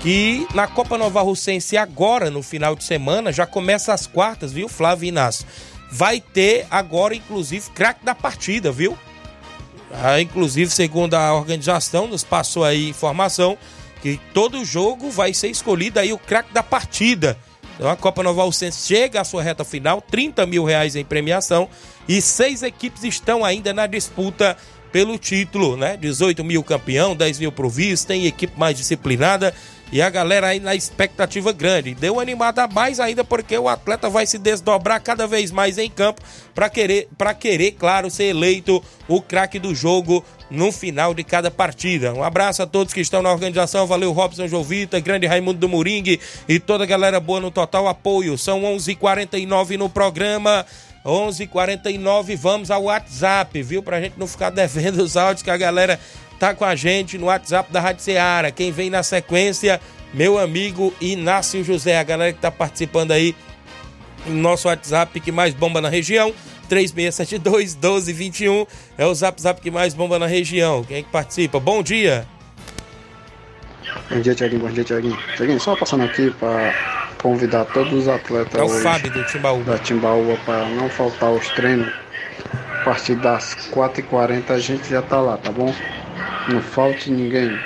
que 0.00 0.46
na 0.54 0.66
Copa 0.66 0.98
Nova 0.98 1.22
Russense 1.22 1.78
agora 1.78 2.30
no 2.30 2.42
final 2.42 2.76
de 2.76 2.84
semana 2.84 3.32
já 3.32 3.46
começa 3.46 3.94
as 3.94 4.06
quartas, 4.06 4.52
viu, 4.52 4.68
Flávio 4.68 5.08
Inácio? 5.08 5.46
Vai 5.96 6.20
ter 6.20 6.66
agora 6.72 7.14
inclusive 7.14 7.70
craque 7.70 8.04
da 8.04 8.16
partida, 8.16 8.72
viu? 8.72 8.98
Ah, 9.92 10.20
inclusive, 10.20 10.68
segundo 10.68 11.14
a 11.14 11.32
organização, 11.32 12.08
nos 12.08 12.24
passou 12.24 12.64
aí 12.64 12.88
informação 12.88 13.56
que 14.02 14.18
todo 14.32 14.64
jogo 14.64 15.08
vai 15.08 15.32
ser 15.32 15.50
escolhido 15.50 16.00
aí 16.00 16.12
o 16.12 16.18
craque 16.18 16.52
da 16.52 16.64
partida. 16.64 17.38
Então 17.76 17.88
a 17.88 17.94
Copa 17.94 18.24
Nova 18.24 18.42
Alcense 18.42 18.88
chega 18.88 19.20
à 19.20 19.24
sua 19.24 19.40
reta 19.40 19.64
final, 19.64 20.00
30 20.00 20.44
mil 20.46 20.64
reais 20.64 20.96
em 20.96 21.04
premiação 21.04 21.68
e 22.08 22.20
seis 22.20 22.64
equipes 22.64 23.04
estão 23.04 23.44
ainda 23.44 23.72
na 23.72 23.86
disputa 23.86 24.56
pelo 24.90 25.16
título, 25.16 25.76
né? 25.76 25.96
18 25.96 26.42
mil 26.42 26.64
campeão, 26.64 27.14
10 27.14 27.38
mil 27.38 27.52
pro 27.52 27.70
vice, 27.70 28.04
tem 28.04 28.26
equipe 28.26 28.58
mais 28.58 28.76
disciplinada 28.76 29.54
e 29.94 30.02
a 30.02 30.10
galera 30.10 30.48
aí 30.48 30.58
na 30.58 30.74
expectativa 30.74 31.52
grande. 31.52 31.94
Deu 31.94 32.18
animada 32.18 32.66
mais 32.66 32.98
ainda 32.98 33.22
porque 33.22 33.56
o 33.56 33.68
atleta 33.68 34.10
vai 34.10 34.26
se 34.26 34.38
desdobrar 34.38 35.00
cada 35.00 35.24
vez 35.24 35.52
mais 35.52 35.78
em 35.78 35.88
campo 35.88 36.20
para 36.52 36.68
querer, 36.68 37.08
para 37.16 37.32
querer, 37.32 37.70
claro, 37.70 38.10
ser 38.10 38.24
eleito 38.24 38.82
o 39.06 39.22
craque 39.22 39.60
do 39.60 39.72
jogo 39.72 40.24
no 40.50 40.72
final 40.72 41.14
de 41.14 41.22
cada 41.22 41.48
partida. 41.48 42.12
Um 42.12 42.24
abraço 42.24 42.60
a 42.60 42.66
todos 42.66 42.92
que 42.92 43.00
estão 43.00 43.22
na 43.22 43.30
organização. 43.30 43.86
Valeu, 43.86 44.10
Robson 44.10 44.48
Jovita, 44.48 44.98
grande 44.98 45.28
Raimundo 45.28 45.60
do 45.60 45.68
Moringue 45.68 46.20
e 46.48 46.58
toda 46.58 46.82
a 46.82 46.88
galera 46.88 47.20
boa 47.20 47.38
no 47.38 47.52
total 47.52 47.86
apoio. 47.86 48.36
São 48.36 48.62
11:49 48.64 49.76
no 49.76 49.88
programa. 49.88 50.66
11:49 51.04 52.34
vamos 52.34 52.70
ao 52.70 52.84
WhatsApp, 52.84 53.62
viu? 53.62 53.82
Pra 53.82 54.00
gente 54.00 54.18
não 54.18 54.26
ficar 54.26 54.50
devendo 54.50 55.02
os 55.02 55.16
áudios 55.16 55.42
que 55.42 55.50
a 55.50 55.56
galera 55.56 56.00
tá 56.38 56.54
com 56.54 56.64
a 56.64 56.74
gente 56.74 57.16
no 57.18 57.26
WhatsApp 57.26 57.72
da 57.72 57.80
Rádio 57.80 58.02
Ceará. 58.02 58.50
Quem 58.50 58.70
vem 58.72 58.90
na 58.90 59.02
sequência, 59.02 59.80
meu 60.12 60.38
amigo 60.38 60.92
Inácio 61.00 61.62
José, 61.64 61.98
a 61.98 62.02
galera 62.02 62.32
que 62.32 62.38
tá 62.40 62.50
participando 62.50 63.12
aí 63.12 63.34
no 64.26 64.34
nosso 64.36 64.68
WhatsApp 64.68 65.18
que 65.20 65.32
mais 65.32 65.54
bomba 65.54 65.80
na 65.80 65.88
região. 65.88 66.32
3672 66.68 67.74
1221 67.74 68.66
é 68.96 69.04
o 69.06 69.14
zap 69.14 69.40
zap 69.40 69.60
que 69.60 69.70
mais 69.70 69.92
bomba 69.94 70.18
na 70.18 70.26
região. 70.26 70.82
Quem 70.82 70.98
é 70.98 71.02
que 71.02 71.10
participa? 71.10 71.60
Bom 71.60 71.82
dia. 71.82 72.26
Bom 74.10 74.20
dia, 74.20 74.34
Tiaguinho. 74.34 74.62
Bom 74.62 74.70
dia, 74.70 74.82
Tiaguinho. 74.84 75.18
Tiaguinho, 75.36 75.60
só 75.60 75.76
passando 75.76 76.04
aqui 76.04 76.30
para 76.40 76.74
convidar 77.22 77.64
todos 77.66 77.92
os 77.92 78.08
atletas 78.08 78.54
É 78.60 78.62
o 78.62 78.68
Fábio 78.68 79.10
do 79.10 79.24
Timbaúba. 79.26 79.72
da 79.72 79.78
Timbaúba 79.78 80.36
para 80.44 80.68
não 80.70 80.88
faltar 80.88 81.30
os 81.30 81.46
treinos. 81.50 81.92
A 82.80 82.84
partir 82.84 83.14
das 83.16 83.54
4h40 83.72 84.50
a 84.50 84.58
gente 84.58 84.88
já 84.90 85.00
tá 85.02 85.20
lá, 85.20 85.36
tá 85.38 85.50
bom? 85.50 85.72
Não 86.48 86.60
falte 86.60 87.10
ninguém. 87.10 87.58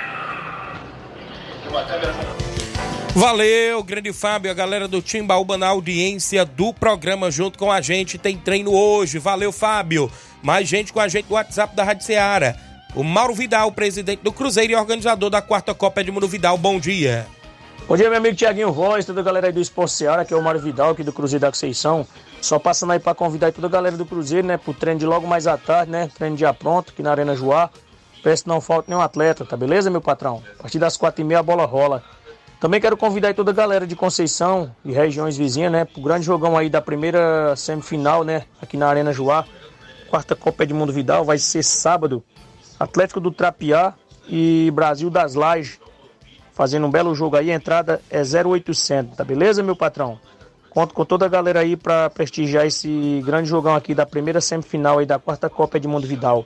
Valeu, 3.13 3.83
grande 3.83 4.13
Fábio, 4.13 4.49
a 4.49 4.53
galera 4.53 4.87
do 4.87 5.01
Timbaúba 5.01 5.57
na 5.57 5.67
audiência 5.67 6.45
do 6.45 6.73
programa 6.73 7.29
junto 7.29 7.59
com 7.59 7.71
a 7.71 7.81
gente. 7.81 8.17
Tem 8.17 8.37
treino 8.37 8.71
hoje. 8.71 9.19
Valeu, 9.19 9.51
Fábio. 9.51 10.09
Mais 10.41 10.67
gente 10.67 10.93
com 10.93 10.99
a 10.99 11.07
gente 11.07 11.27
no 11.27 11.35
WhatsApp 11.35 11.75
da 11.75 11.83
Rádio 11.83 12.05
Ceará. 12.05 12.55
O 12.95 13.03
Mauro 13.03 13.33
Vidal, 13.33 13.71
presidente 13.71 14.21
do 14.23 14.31
Cruzeiro 14.31 14.73
e 14.73 14.75
organizador 14.75 15.29
da 15.29 15.41
quarta 15.41 15.73
Copa 15.73 16.01
Edmundo 16.01 16.27
Vidal. 16.27 16.57
Bom 16.57 16.79
dia. 16.79 17.27
Bom 17.87 17.97
dia, 17.97 18.07
meu 18.07 18.19
amigo 18.19 18.35
Tiaguinho 18.35 18.71
Voz, 18.71 19.03
toda 19.03 19.19
a 19.19 19.23
galera 19.23 19.47
aí 19.47 19.53
do 19.53 19.59
Esporte 19.59 19.93
Seara, 19.93 20.23
que 20.23 20.33
é 20.33 20.37
o 20.37 20.43
Mário 20.43 20.61
Vidal, 20.61 20.91
aqui 20.91 21.03
do 21.03 21.11
Cruzeiro 21.11 21.41
da 21.41 21.49
Conceição. 21.49 22.07
Só 22.39 22.59
passando 22.59 22.93
aí 22.93 22.99
pra 22.99 23.15
convidar 23.15 23.47
aí 23.47 23.51
toda 23.51 23.67
a 23.67 23.69
galera 23.69 23.97
do 23.97 24.05
Cruzeiro, 24.05 24.47
né, 24.47 24.57
pro 24.57 24.73
treino 24.73 24.99
de 24.99 25.05
logo 25.05 25.27
mais 25.27 25.47
à 25.47 25.57
tarde, 25.57 25.91
né, 25.91 26.07
treino 26.15 26.37
de 26.37 26.45
pronto, 26.53 26.91
aqui 26.93 27.01
na 27.01 27.11
Arena 27.11 27.35
Joá. 27.35 27.69
Peço 28.21 28.43
que 28.43 28.49
não 28.49 28.59
falte 28.59 28.89
nenhum 28.89 29.01
atleta, 29.01 29.45
tá 29.45 29.55
beleza, 29.55 29.89
meu 29.89 30.01
patrão? 30.01 30.43
A 30.59 30.63
partir 30.63 30.79
das 30.79 30.97
quatro 30.97 31.21
e 31.21 31.23
meia 31.23 31.39
a 31.39 31.43
bola 31.43 31.65
rola. 31.65 32.03
Também 32.59 32.81
quero 32.81 32.97
convidar 32.97 33.33
toda 33.33 33.51
a 33.51 33.53
galera 33.53 33.87
de 33.87 33.95
Conceição 33.95 34.75
e 34.83 34.91
regiões 34.91 35.37
vizinhas, 35.37 35.71
né, 35.71 35.85
pro 35.85 36.01
grande 36.01 36.25
jogão 36.25 36.57
aí 36.57 36.69
da 36.69 36.81
primeira 36.81 37.55
semifinal, 37.55 38.25
né, 38.25 38.43
aqui 38.61 38.75
na 38.75 38.87
Arena 38.87 39.13
Joá. 39.13 39.45
Quarta 40.09 40.35
Copa 40.35 40.63
Edmundo 40.63 40.91
Vidal, 40.91 41.23
vai 41.23 41.37
ser 41.37 41.63
sábado. 41.63 42.21
Atlético 42.77 43.19
do 43.19 43.31
Trapiá 43.31 43.93
e 44.27 44.71
Brasil 44.73 45.09
das 45.09 45.35
Lajes 45.35 45.79
fazendo 46.59 46.87
um 46.87 46.91
belo 46.91 47.15
jogo 47.15 47.37
aí. 47.37 47.49
A 47.49 47.55
entrada 47.55 48.01
é 48.09 48.21
0800, 48.21 49.15
tá 49.15 49.23
beleza, 49.23 49.63
meu 49.63 49.77
patrão? 49.77 50.19
Conto 50.69 50.93
com 50.93 51.05
toda 51.05 51.25
a 51.25 51.29
galera 51.29 51.61
aí 51.61 51.77
para 51.77 52.09
prestigiar 52.09 52.65
esse 52.65 53.21
grande 53.25 53.47
jogão 53.47 53.73
aqui 53.73 53.95
da 53.95 54.05
primeira 54.05 54.41
semifinal 54.41 54.99
aí 54.99 55.05
da 55.05 55.17
quarta 55.17 55.49
Copa 55.49 55.77
Edmundo 55.77 56.05
Vidal. 56.05 56.45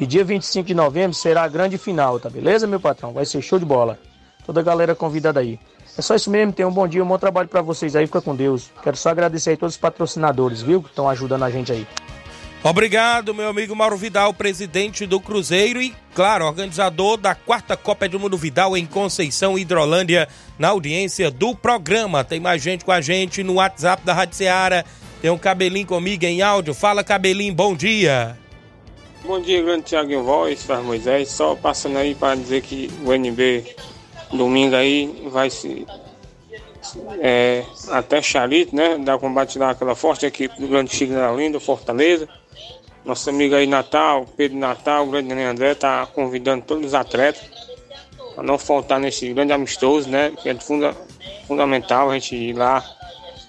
E 0.00 0.06
dia 0.06 0.24
25 0.24 0.66
de 0.66 0.74
novembro 0.74 1.12
será 1.12 1.42
a 1.42 1.48
grande 1.48 1.76
final, 1.76 2.20
tá 2.20 2.30
beleza, 2.30 2.66
meu 2.66 2.78
patrão? 2.78 3.12
Vai 3.12 3.26
ser 3.26 3.42
show 3.42 3.58
de 3.58 3.64
bola. 3.64 3.98
Toda 4.46 4.60
a 4.60 4.62
galera 4.62 4.94
convidada 4.94 5.40
aí. 5.40 5.58
É 5.96 6.02
só 6.02 6.14
isso 6.14 6.30
mesmo, 6.30 6.52
tenham 6.52 6.70
um 6.70 6.72
bom 6.72 6.86
dia, 6.86 7.02
um 7.02 7.08
bom 7.08 7.18
trabalho 7.18 7.48
para 7.48 7.60
vocês 7.60 7.96
aí, 7.96 8.06
fica 8.06 8.20
com 8.20 8.36
Deus. 8.36 8.70
Quero 8.82 8.96
só 8.96 9.08
agradecer 9.10 9.50
aí 9.50 9.56
todos 9.56 9.74
os 9.74 9.80
patrocinadores, 9.80 10.62
viu? 10.62 10.80
Que 10.80 10.90
estão 10.90 11.08
ajudando 11.08 11.42
a 11.42 11.50
gente 11.50 11.72
aí. 11.72 11.84
Obrigado, 12.62 13.34
meu 13.34 13.48
amigo 13.48 13.74
Mauro 13.74 13.96
Vidal, 13.96 14.32
presidente 14.32 15.06
do 15.06 15.20
Cruzeiro 15.20 15.80
e, 15.80 15.94
claro, 16.14 16.44
organizador 16.44 17.16
da 17.16 17.34
quarta 17.34 17.76
Copa 17.76 18.06
Edmundo 18.06 18.36
Vidal 18.36 18.76
em 18.76 18.86
Conceição, 18.86 19.58
Hidrolândia, 19.58 20.28
na 20.58 20.68
audiência 20.68 21.30
do 21.30 21.54
programa. 21.54 22.24
Tem 22.24 22.38
mais 22.38 22.62
gente 22.62 22.84
com 22.84 22.92
a 22.92 23.00
gente 23.00 23.42
no 23.42 23.54
WhatsApp 23.54 24.04
da 24.04 24.14
Rádio 24.14 24.36
Ceará. 24.36 24.84
Tem 25.20 25.30
um 25.30 25.38
cabelinho 25.38 25.86
comigo 25.86 26.24
em 26.24 26.42
áudio. 26.42 26.74
Fala, 26.74 27.02
cabelinho, 27.02 27.54
bom 27.54 27.74
dia. 27.74 28.36
Bom 29.24 29.40
dia, 29.40 29.60
grande 29.62 29.82
Thiago 29.82 30.22
Voz, 30.22 30.62
Faz 30.62 30.84
Moisés. 30.84 31.28
Só 31.30 31.54
passando 31.56 31.98
aí 31.98 32.14
para 32.14 32.36
dizer 32.36 32.62
que 32.62 32.90
o 33.04 33.12
NB 33.12 33.76
domingo 34.32 34.76
aí 34.76 35.28
vai 35.30 35.50
se 35.50 35.86
é, 37.20 37.64
até 37.88 38.22
Charito, 38.22 38.74
né? 38.74 38.96
Da 38.98 39.18
combate 39.18 39.58
daquela 39.58 39.94
forte 39.94 40.24
equipe 40.24 40.58
do 40.60 40.68
Grande 40.68 40.94
Chico 40.94 41.12
da 41.12 41.32
Linda, 41.32 41.58
Fortaleza. 41.58 42.28
Nosso 43.04 43.28
amigo 43.28 43.54
aí 43.54 43.66
Natal, 43.66 44.24
Pedro 44.36 44.56
Natal, 44.56 45.06
o 45.06 45.10
grande 45.10 45.32
André, 45.32 45.74
tá 45.74 46.06
convidando 46.06 46.64
todos 46.64 46.86
os 46.86 46.94
atletas 46.94 47.42
para 48.34 48.44
não 48.44 48.56
faltar 48.56 49.00
nesse 49.00 49.32
grande 49.32 49.52
amistoso, 49.52 50.08
né? 50.08 50.32
Que 50.42 50.48
é 50.48 50.54
funda, 50.54 50.94
fundamental 51.46 52.10
a 52.10 52.14
gente 52.14 52.36
ir 52.36 52.52
lá 52.52 52.84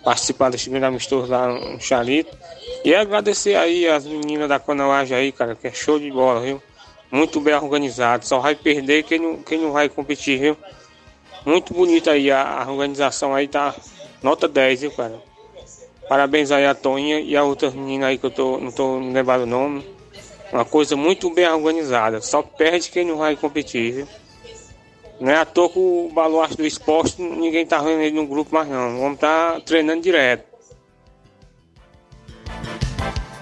participar 0.04 0.50
desse 0.50 0.70
grande 0.70 0.86
amistoso 0.86 1.32
lá 1.32 1.48
no 1.48 1.80
Charito. 1.80 2.36
E 2.84 2.94
agradecer 2.94 3.56
aí 3.56 3.88
as 3.88 4.06
meninas 4.06 4.48
da 4.48 4.60
Conauagem 4.60 5.18
aí, 5.18 5.32
cara, 5.32 5.56
que 5.56 5.68
é 5.68 5.72
show 5.72 6.00
de 6.00 6.12
bola, 6.12 6.42
viu? 6.42 6.62
Muito 7.12 7.40
bem 7.42 7.56
organizado. 7.56 8.26
Só 8.26 8.40
vai 8.40 8.56
perder 8.56 9.04
quem 9.04 9.20
não, 9.20 9.38
quem 9.38 9.60
não 9.60 9.72
vai 9.72 9.90
competir, 9.90 10.40
viu? 10.40 10.58
Muito 11.46 11.74
bonita 11.74 12.12
aí 12.12 12.32
a, 12.32 12.64
a 12.64 12.72
organização 12.72 13.34
aí, 13.34 13.48
tá 13.48 13.74
nota 14.22 14.48
10, 14.48 14.82
viu, 14.82 14.92
cara? 14.92 15.20
Parabéns 16.08 16.52
aí 16.52 16.66
a 16.66 16.74
Toninha 16.74 17.20
e 17.20 17.36
a 17.36 17.44
outra 17.44 17.70
menina 17.70 18.08
aí 18.08 18.18
que 18.18 18.26
eu 18.26 18.32
tô, 18.32 18.58
não 18.58 18.72
tô 18.72 18.98
lembrando 18.98 19.44
o 19.44 19.46
nome. 19.46 19.86
Uma 20.52 20.66
coisa 20.66 20.96
muito 20.96 21.30
bem 21.30 21.48
organizada. 21.48 22.22
Só 22.22 22.42
perde 22.42 22.90
quem 22.90 23.06
não 23.06 23.18
vai 23.18 23.36
competir, 23.36 23.94
viu? 23.94 24.08
Não 25.20 25.32
é 25.32 25.38
à 25.38 25.46
toa 25.46 25.72
o 25.76 26.10
baluarte 26.14 26.56
do 26.56 26.66
esporte, 26.66 27.22
ninguém 27.22 27.66
tá 27.66 27.80
vendo 27.80 28.02
ele 28.02 28.16
no 28.16 28.26
grupo 28.26 28.54
mais 28.54 28.68
não. 28.70 29.02
Homem 29.02 29.18
tá 29.18 29.60
treinando 29.66 30.02
direto. 30.02 30.50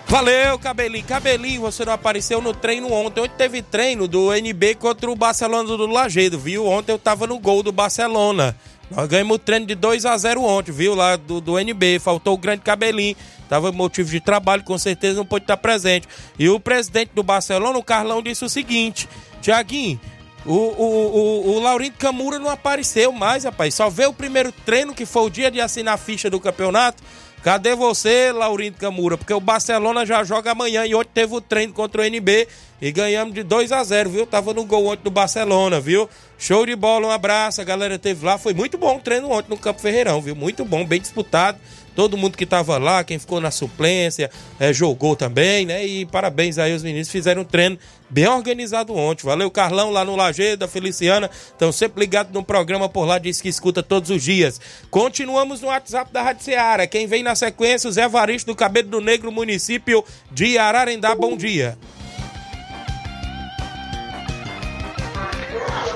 Valeu, 0.07 0.57
Cabelinho. 0.57 1.05
Cabelinho, 1.05 1.61
você 1.61 1.83
não 1.83 1.91
apareceu 1.91 2.41
no 2.41 2.53
treino 2.53 2.91
ontem. 2.91 3.21
Ontem 3.21 3.35
teve 3.37 3.61
treino 3.61 4.07
do 4.07 4.33
NB 4.33 4.75
contra 4.75 5.11
o 5.11 5.15
Barcelona 5.15 5.67
do 5.67 5.85
Lagedo, 5.85 6.39
viu? 6.39 6.65
Ontem 6.65 6.93
eu 6.93 6.97
tava 6.97 7.27
no 7.27 7.37
gol 7.37 7.61
do 7.61 7.73
Barcelona. 7.73 8.55
Nós 8.89 9.05
ganhamos 9.07 9.35
o 9.35 9.39
treino 9.39 9.65
de 9.65 9.75
2 9.75 10.05
a 10.05 10.17
0 10.17 10.41
ontem, 10.41 10.71
viu? 10.71 10.95
Lá 10.95 11.17
do, 11.17 11.41
do 11.41 11.59
NB. 11.59 11.99
Faltou 11.99 12.35
o 12.35 12.37
grande 12.37 12.61
Cabelinho. 12.61 13.17
Tava 13.49 13.71
motivo 13.71 14.09
de 14.09 14.19
trabalho, 14.19 14.63
com 14.63 14.77
certeza 14.77 15.17
não 15.17 15.25
pôde 15.25 15.43
estar 15.43 15.57
presente. 15.57 16.07
E 16.39 16.49
o 16.49 16.59
presidente 16.59 17.11
do 17.13 17.21
Barcelona, 17.21 17.77
o 17.77 17.83
Carlão, 17.83 18.21
disse 18.21 18.45
o 18.45 18.49
seguinte: 18.49 19.09
Tiaguinho, 19.41 19.99
o, 20.47 20.53
o, 20.53 21.47
o, 21.47 21.55
o 21.55 21.59
Laurindo 21.59 21.97
Camura 21.97 22.39
não 22.39 22.49
apareceu 22.49 23.11
mais, 23.11 23.43
rapaz. 23.43 23.75
Só 23.75 23.89
veio 23.89 24.09
o 24.09 24.13
primeiro 24.13 24.51
treino, 24.65 24.95
que 24.95 25.05
foi 25.05 25.23
o 25.23 25.29
dia 25.29 25.51
de 25.51 25.59
assinar 25.59 25.95
a 25.95 25.97
ficha 25.97 26.29
do 26.29 26.39
campeonato. 26.39 27.03
Cadê 27.43 27.75
você, 27.75 28.31
Laurindo 28.31 28.77
Camura? 28.77 29.17
Porque 29.17 29.33
o 29.33 29.39
Barcelona 29.39 30.05
já 30.05 30.23
joga 30.23 30.51
amanhã 30.51 30.85
e 30.85 30.95
ontem 30.95 31.11
teve 31.13 31.35
o 31.35 31.41
treino 31.41 31.71
contra 31.73 32.01
o 32.01 32.05
NB 32.05 32.47
e 32.81 32.91
ganhamos 32.91 33.33
de 33.33 33.43
2 33.43 33.71
a 33.71 33.83
0 33.83 34.09
viu? 34.09 34.25
Tava 34.25 34.53
no 34.53 34.65
gol 34.65 34.87
ontem 34.87 35.03
do 35.03 35.11
Barcelona, 35.11 35.79
viu? 35.79 36.09
Show 36.37 36.65
de 36.65 36.75
bola, 36.75 37.07
um 37.07 37.11
abraço. 37.11 37.61
A 37.61 37.63
galera 37.63 37.99
teve 37.99 38.25
lá. 38.25 38.37
Foi 38.37 38.53
muito 38.53 38.77
bom 38.77 38.97
o 38.97 38.99
treino 38.99 39.31
ontem 39.31 39.49
no 39.49 39.57
Campo 39.57 39.81
Ferreirão, 39.81 40.21
viu? 40.21 40.35
Muito 40.35 40.65
bom, 40.65 40.85
bem 40.85 40.99
disputado. 40.99 41.57
Todo 41.95 42.15
mundo 42.15 42.37
que 42.37 42.45
tava 42.45 42.77
lá, 42.77 43.03
quem 43.03 43.17
ficou 43.17 43.41
na 43.41 43.49
suplência, 43.49 44.29
é, 44.59 44.71
jogou 44.71 45.15
também, 45.15 45.65
né? 45.65 45.83
E 45.83 46.05
parabéns 46.05 46.59
aí, 46.59 46.73
os 46.73 46.83
meninos 46.83 47.09
fizeram 47.09 47.41
um 47.41 47.45
treino 47.45 47.77
bem 48.09 48.27
organizado 48.27 48.95
ontem. 48.95 49.25
Valeu, 49.25 49.49
Carlão, 49.51 49.91
lá 49.91 50.03
no 50.03 50.15
Lajeado, 50.15 50.65
a 50.65 50.67
Feliciana. 50.67 51.29
Estão 51.31 51.71
sempre 51.71 51.99
ligados 51.99 52.33
no 52.33 52.43
programa 52.43 52.87
por 52.87 53.05
lá, 53.05 53.17
diz 53.17 53.41
que 53.41 53.49
escuta 53.49 53.83
todos 53.83 54.09
os 54.09 54.23
dias. 54.23 54.59
Continuamos 54.89 55.61
no 55.61 55.67
WhatsApp 55.67 56.11
da 56.11 56.21
Rádio 56.21 56.43
Seara. 56.43 56.87
Quem 56.87 57.07
vem 57.07 57.23
na 57.23 57.35
sequência, 57.35 57.89
o 57.89 57.91
Zé 57.91 58.07
Varisto 58.07 58.51
do 58.51 58.55
Cabelo 58.55 58.89
do 58.89 59.01
Negro, 59.01 59.31
município 59.31 60.03
de 60.31 60.57
Ararendá. 60.57 61.15
Bom 61.15 61.35
dia. 61.35 61.77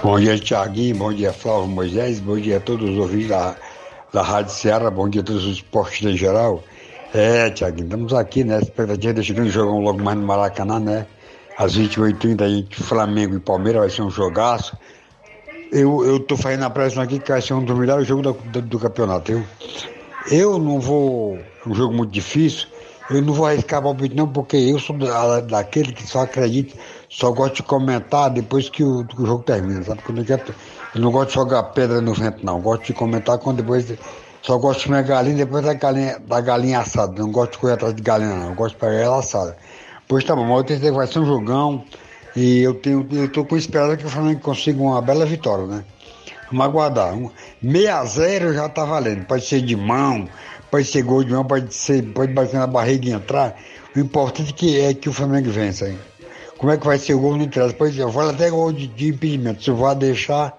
Bom 0.03 0.20
dia, 0.20 0.38
Tiaguinho. 0.39 0.95
Bom 0.95 1.14
dia, 1.14 1.32
Flávio 1.32 1.68
Moisés. 1.68 2.20
Bom 2.20 2.38
dia 2.38 2.57
a 2.57 2.59
todos 2.59 2.89
os 2.89 2.97
ouvintes 2.97 3.28
da, 3.28 3.55
da 4.12 4.24
Rádio 4.24 4.51
Ceará. 4.51 4.89
Bom 4.89 5.07
dia 5.07 5.22
a 5.22 5.24
todos 5.24 5.45
os 5.45 5.57
esportes 5.57 6.03
em 6.03 6.18
geral. 6.18 6.64
É, 7.14 7.51
Tiaguinho, 7.51 7.86
estamos 7.86 8.14
aqui, 8.14 8.43
né? 8.43 8.59
Expectativa 8.59 9.14
desse 9.14 9.32
grande 9.32 9.51
jogão 9.51 9.80
logo 9.80 10.01
mais 10.01 10.18
no 10.18 10.26
Maracanã, 10.26 10.80
né? 10.80 11.05
Às 11.58 11.78
28h30 11.78 12.41
aí, 12.41 12.68
Flamengo 12.72 13.36
e 13.36 13.39
Palmeiras 13.39 13.82
vai 13.82 13.89
ser 13.89 14.02
um 14.02 14.10
jogaço. 14.10 14.76
Eu, 15.72 16.06
eu 16.06 16.20
tô 16.20 16.36
fazendo 16.36 16.64
a 16.64 16.70
pressão 16.70 17.02
aqui 17.02 17.20
que 17.20 17.32
vai 17.32 17.41
ser 17.41 17.54
um 17.54 17.64
dos 17.64 17.78
melhores 17.78 18.08
jogos 18.08 18.24
do, 18.24 18.34
do, 18.34 18.62
do 18.62 18.80
campeonato. 18.80 19.32
Eu, 19.32 19.43
eu 20.30 20.60
não 20.60 20.80
vou. 20.80 21.39
É 21.66 21.70
um 21.70 21.74
jogo 21.74 21.93
muito 21.93 22.12
difícil. 22.12 22.68
Eu 23.10 23.22
não 23.22 23.34
vou 23.34 23.45
arriscar 23.45 23.82
palpite 23.82 24.16
não, 24.16 24.28
porque 24.28 24.56
eu 24.56 24.80
sou 24.80 24.97
da, 24.97 25.41
daquele 25.41 25.91
que 25.91 26.08
só 26.08 26.22
acredita, 26.22 26.78
só 27.10 27.30
gosto 27.32 27.56
de 27.56 27.64
comentar 27.64 28.30
depois 28.30 28.70
que 28.70 28.84
o, 28.84 29.04
que 29.04 29.22
o 29.22 29.26
jogo 29.26 29.43
termina, 29.43 29.84
sabe? 29.84 30.02
Porque 30.02 30.22
eu, 30.22 30.26
quero, 30.26 30.56
eu 30.95 31.02
não 31.02 31.12
gosto 31.12 31.30
de 31.30 31.36
jogar 31.36 31.64
pedra 31.64 31.99
no 31.99 32.14
vento, 32.14 32.45
não. 32.45 32.56
Eu 32.56 32.62
gosto 32.62 32.86
de 32.86 32.93
comentar 32.93 33.38
quando 33.38 33.58
depois. 33.58 33.93
Só 34.41 34.58
gosto 34.58 34.80
de 34.80 34.86
comer 34.88 35.04
galinha 35.04 35.36
depois 35.45 35.64
da 35.64 35.74
galinha, 35.74 36.20
da 36.20 36.41
galinha 36.41 36.80
assada. 36.80 37.22
Não 37.22 37.32
gosto 37.32 37.52
de 37.52 37.58
correr 37.60 37.74
atrás 37.74 37.93
de 37.93 38.02
galinha, 38.02 38.34
não. 38.34 38.49
Eu 38.49 38.56
gosto 38.56 38.76
de 38.76 38.80
pegar 38.80 38.93
ela 38.93 39.20
assada. 39.20 39.58
Pois 40.12 40.26
tá 40.26 40.36
bom, 40.36 40.62
que 40.62 40.91
vai 40.91 41.07
ser 41.07 41.20
um 41.20 41.26
jogão. 41.26 41.86
E 42.36 42.59
eu 42.59 42.74
tenho, 42.74 43.07
eu 43.14 43.32
tô 43.32 43.45
com 43.45 43.55
esperança 43.55 43.95
que 43.95 44.05
o 44.05 44.09
Flamengo 44.09 44.41
consiga 44.41 44.84
uma 44.84 45.01
bela 45.01 45.26
vitória, 45.26 45.66
né? 45.66 45.86
Vamos 46.51 46.66
aguardar. 46.66 47.14
Um, 47.14 47.32
6 47.64 47.88
a 47.88 48.03
0 48.03 48.53
já 48.53 48.68
tá 48.68 48.84
valendo. 48.84 49.26
Pode 49.26 49.45
ser 49.45 49.62
de 49.62 49.74
mão, 49.74 50.28
pode 50.70 50.84
ser 50.84 51.03
gol 51.03 51.24
de 51.24 51.32
mão, 51.32 51.45
pode 51.45 51.74
ser, 51.74 52.03
pode 52.12 52.34
bater 52.34 52.57
na 52.57 52.68
barriga 52.68 53.07
e 53.07 53.12
entrar. 53.14 53.55
O 53.95 53.99
importante 53.99 54.51
que 54.51 54.82
é 54.82 54.93
que 54.93 55.07
o 55.07 55.14
Flamengo 55.14 55.49
vença. 55.49 55.88
Hein? 55.88 55.97
Como 56.57 56.74
é 56.74 56.78
que 56.78 56.86
vai 56.86 56.97
ser 56.97 57.14
o 57.14 57.20
gol 57.22 57.38
no 57.38 57.43
interessa? 57.43 57.74
Pois 57.74 57.97
eu 57.97 58.12
falo 58.12 58.32
até 58.32 58.49
gol 58.49 58.74
de, 58.74 58.88
de 58.88 59.07
impedimento. 59.07 59.64
Se 59.64 59.72
vou 59.72 59.95
deixar. 59.95 60.57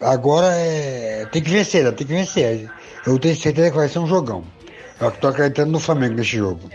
agora 0.00 0.48
é. 0.48 1.24
Tem 1.30 1.40
que 1.40 1.50
vencer, 1.50 1.84
né? 1.84 1.92
tem 1.92 2.04
que 2.04 2.12
vencer. 2.12 2.68
Eu 3.06 3.16
tenho 3.20 3.36
certeza 3.36 3.70
que 3.70 3.76
vai 3.76 3.88
ser 3.88 4.00
um 4.00 4.08
jogão. 4.08 4.42
Eu 5.00 5.12
tô 5.12 5.28
acreditando 5.28 5.70
no 5.70 5.78
Flamengo 5.78 6.14
nesse 6.14 6.36
jogo. 6.36 6.68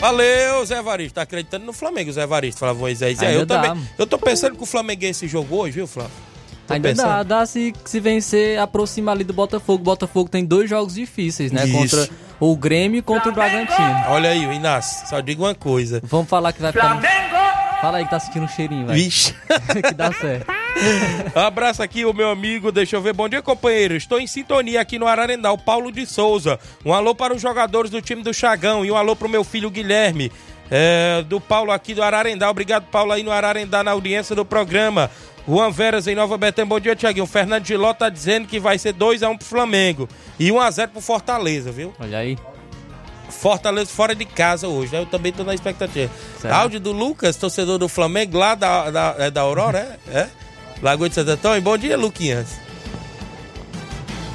Valeu, 0.00 0.64
Zé 0.64 0.82
Varisto. 0.82 1.14
Tá 1.14 1.22
acreditando 1.22 1.64
no 1.64 1.72
Flamengo, 1.72 2.12
Zé 2.12 2.26
Varisto. 2.26 2.58
Flávio 2.60 2.80
Moisés. 2.80 3.20
É, 3.22 3.36
eu 3.36 3.46
dá. 3.46 3.62
também. 3.62 3.88
Eu 3.98 4.06
tô 4.06 4.18
pensando 4.18 4.56
que 4.56 4.62
o 4.62 4.66
Flamenguense 4.66 5.26
jogou 5.26 5.60
hoje, 5.60 5.72
viu, 5.76 5.86
Flávio? 5.86 6.12
Tô 6.66 6.74
Ainda 6.74 6.92
dá, 6.94 7.02
pensando. 7.02 7.24
dá 7.28 7.46
se, 7.46 7.72
se 7.84 8.00
vencer, 8.00 8.58
aproxima 8.58 9.12
ali 9.12 9.24
do 9.24 9.32
Botafogo. 9.32 9.80
O 9.80 9.84
Botafogo 9.84 10.28
tem 10.28 10.44
dois 10.44 10.68
jogos 10.68 10.94
difíceis, 10.94 11.52
né? 11.52 11.64
Isso. 11.66 11.76
Contra 11.96 12.08
o 12.40 12.56
Grêmio 12.56 12.98
e 12.98 13.02
contra 13.02 13.28
o 13.30 13.32
Bragantino. 13.32 14.04
Olha 14.08 14.30
aí, 14.30 14.46
o 14.46 14.52
Inácio, 14.52 15.08
só 15.08 15.20
digo 15.20 15.44
uma 15.44 15.54
coisa. 15.54 16.00
Vamos 16.04 16.28
falar 16.28 16.52
que 16.52 16.60
vai 16.60 16.72
ficar. 16.72 17.00
Fala 17.80 17.98
aí 17.98 18.04
que 18.04 18.10
tá 18.10 18.18
sentindo 18.18 18.44
um 18.44 18.48
cheirinho, 18.48 18.86
velho. 18.86 18.98
Vixe. 18.98 19.34
que 19.86 19.94
dá 19.94 20.12
certo. 20.12 20.46
Um 21.34 21.38
abraço 21.40 21.82
aqui, 21.82 22.04
o 22.04 22.12
meu 22.12 22.30
amigo. 22.30 22.70
Deixa 22.70 22.96
eu 22.96 23.02
ver. 23.02 23.12
Bom 23.12 23.28
dia, 23.28 23.42
companheiro. 23.42 23.96
Estou 23.96 24.20
em 24.20 24.26
sintonia 24.26 24.80
aqui 24.80 24.98
no 24.98 25.06
Ararendá, 25.06 25.50
o 25.52 25.58
Paulo 25.58 25.90
de 25.90 26.04
Souza. 26.06 26.58
Um 26.84 26.92
alô 26.92 27.14
para 27.14 27.34
os 27.34 27.40
jogadores 27.40 27.90
do 27.90 28.02
time 28.02 28.22
do 28.22 28.32
Chagão 28.34 28.84
e 28.84 28.90
um 28.90 28.96
alô 28.96 29.16
para 29.16 29.26
o 29.26 29.30
meu 29.30 29.42
filho 29.44 29.70
Guilherme. 29.70 30.30
é, 30.70 31.22
do 31.26 31.40
Paulo 31.40 31.70
aqui 31.70 31.94
do 31.94 32.02
Ararendá. 32.02 32.50
Obrigado, 32.50 32.84
Paulo, 32.90 33.12
aí 33.12 33.22
no 33.22 33.30
Ararendá, 33.30 33.82
na 33.82 33.92
audiência 33.92 34.34
do 34.34 34.44
programa. 34.44 35.10
Juan 35.48 35.70
Veras 35.70 36.08
em 36.08 36.14
Nova 36.14 36.36
Betânia. 36.36 36.68
Bom 36.68 36.80
dia, 36.80 36.96
Tiaguinho. 36.96 37.24
O 37.24 37.28
Fernando 37.28 37.64
Giló 37.64 37.94
tá 37.94 38.08
dizendo 38.08 38.48
que 38.48 38.58
vai 38.58 38.78
ser 38.78 38.92
2x1 38.94 39.38
pro 39.38 39.46
Flamengo 39.46 40.08
e 40.40 40.50
1x0 40.50 40.88
pro 40.88 41.00
Fortaleza, 41.00 41.70
viu? 41.70 41.94
Olha 42.00 42.18
aí. 42.18 42.36
Fortaleza 43.28 43.90
fora 43.90 44.14
de 44.14 44.24
casa 44.24 44.66
hoje, 44.66 44.92
né? 44.92 45.00
Eu 45.00 45.06
também 45.06 45.32
tô 45.32 45.44
na 45.44 45.54
expectativa. 45.54 46.10
Certo. 46.40 46.52
Áudio 46.52 46.80
do 46.80 46.90
Lucas, 46.92 47.36
torcedor 47.36 47.78
do 47.78 47.88
Flamengo, 47.88 48.36
lá 48.36 48.54
da, 48.54 48.90
da, 48.90 49.14
é 49.18 49.30
da 49.30 49.42
Aurora, 49.42 49.98
é? 50.08 50.18
é? 50.18 50.28
Lagoa 50.82 51.08
de 51.08 51.14
Santo 51.14 51.30
Antônio. 51.30 51.62
Bom 51.62 51.76
dia, 51.78 51.96
Luquinhas. 51.96 52.58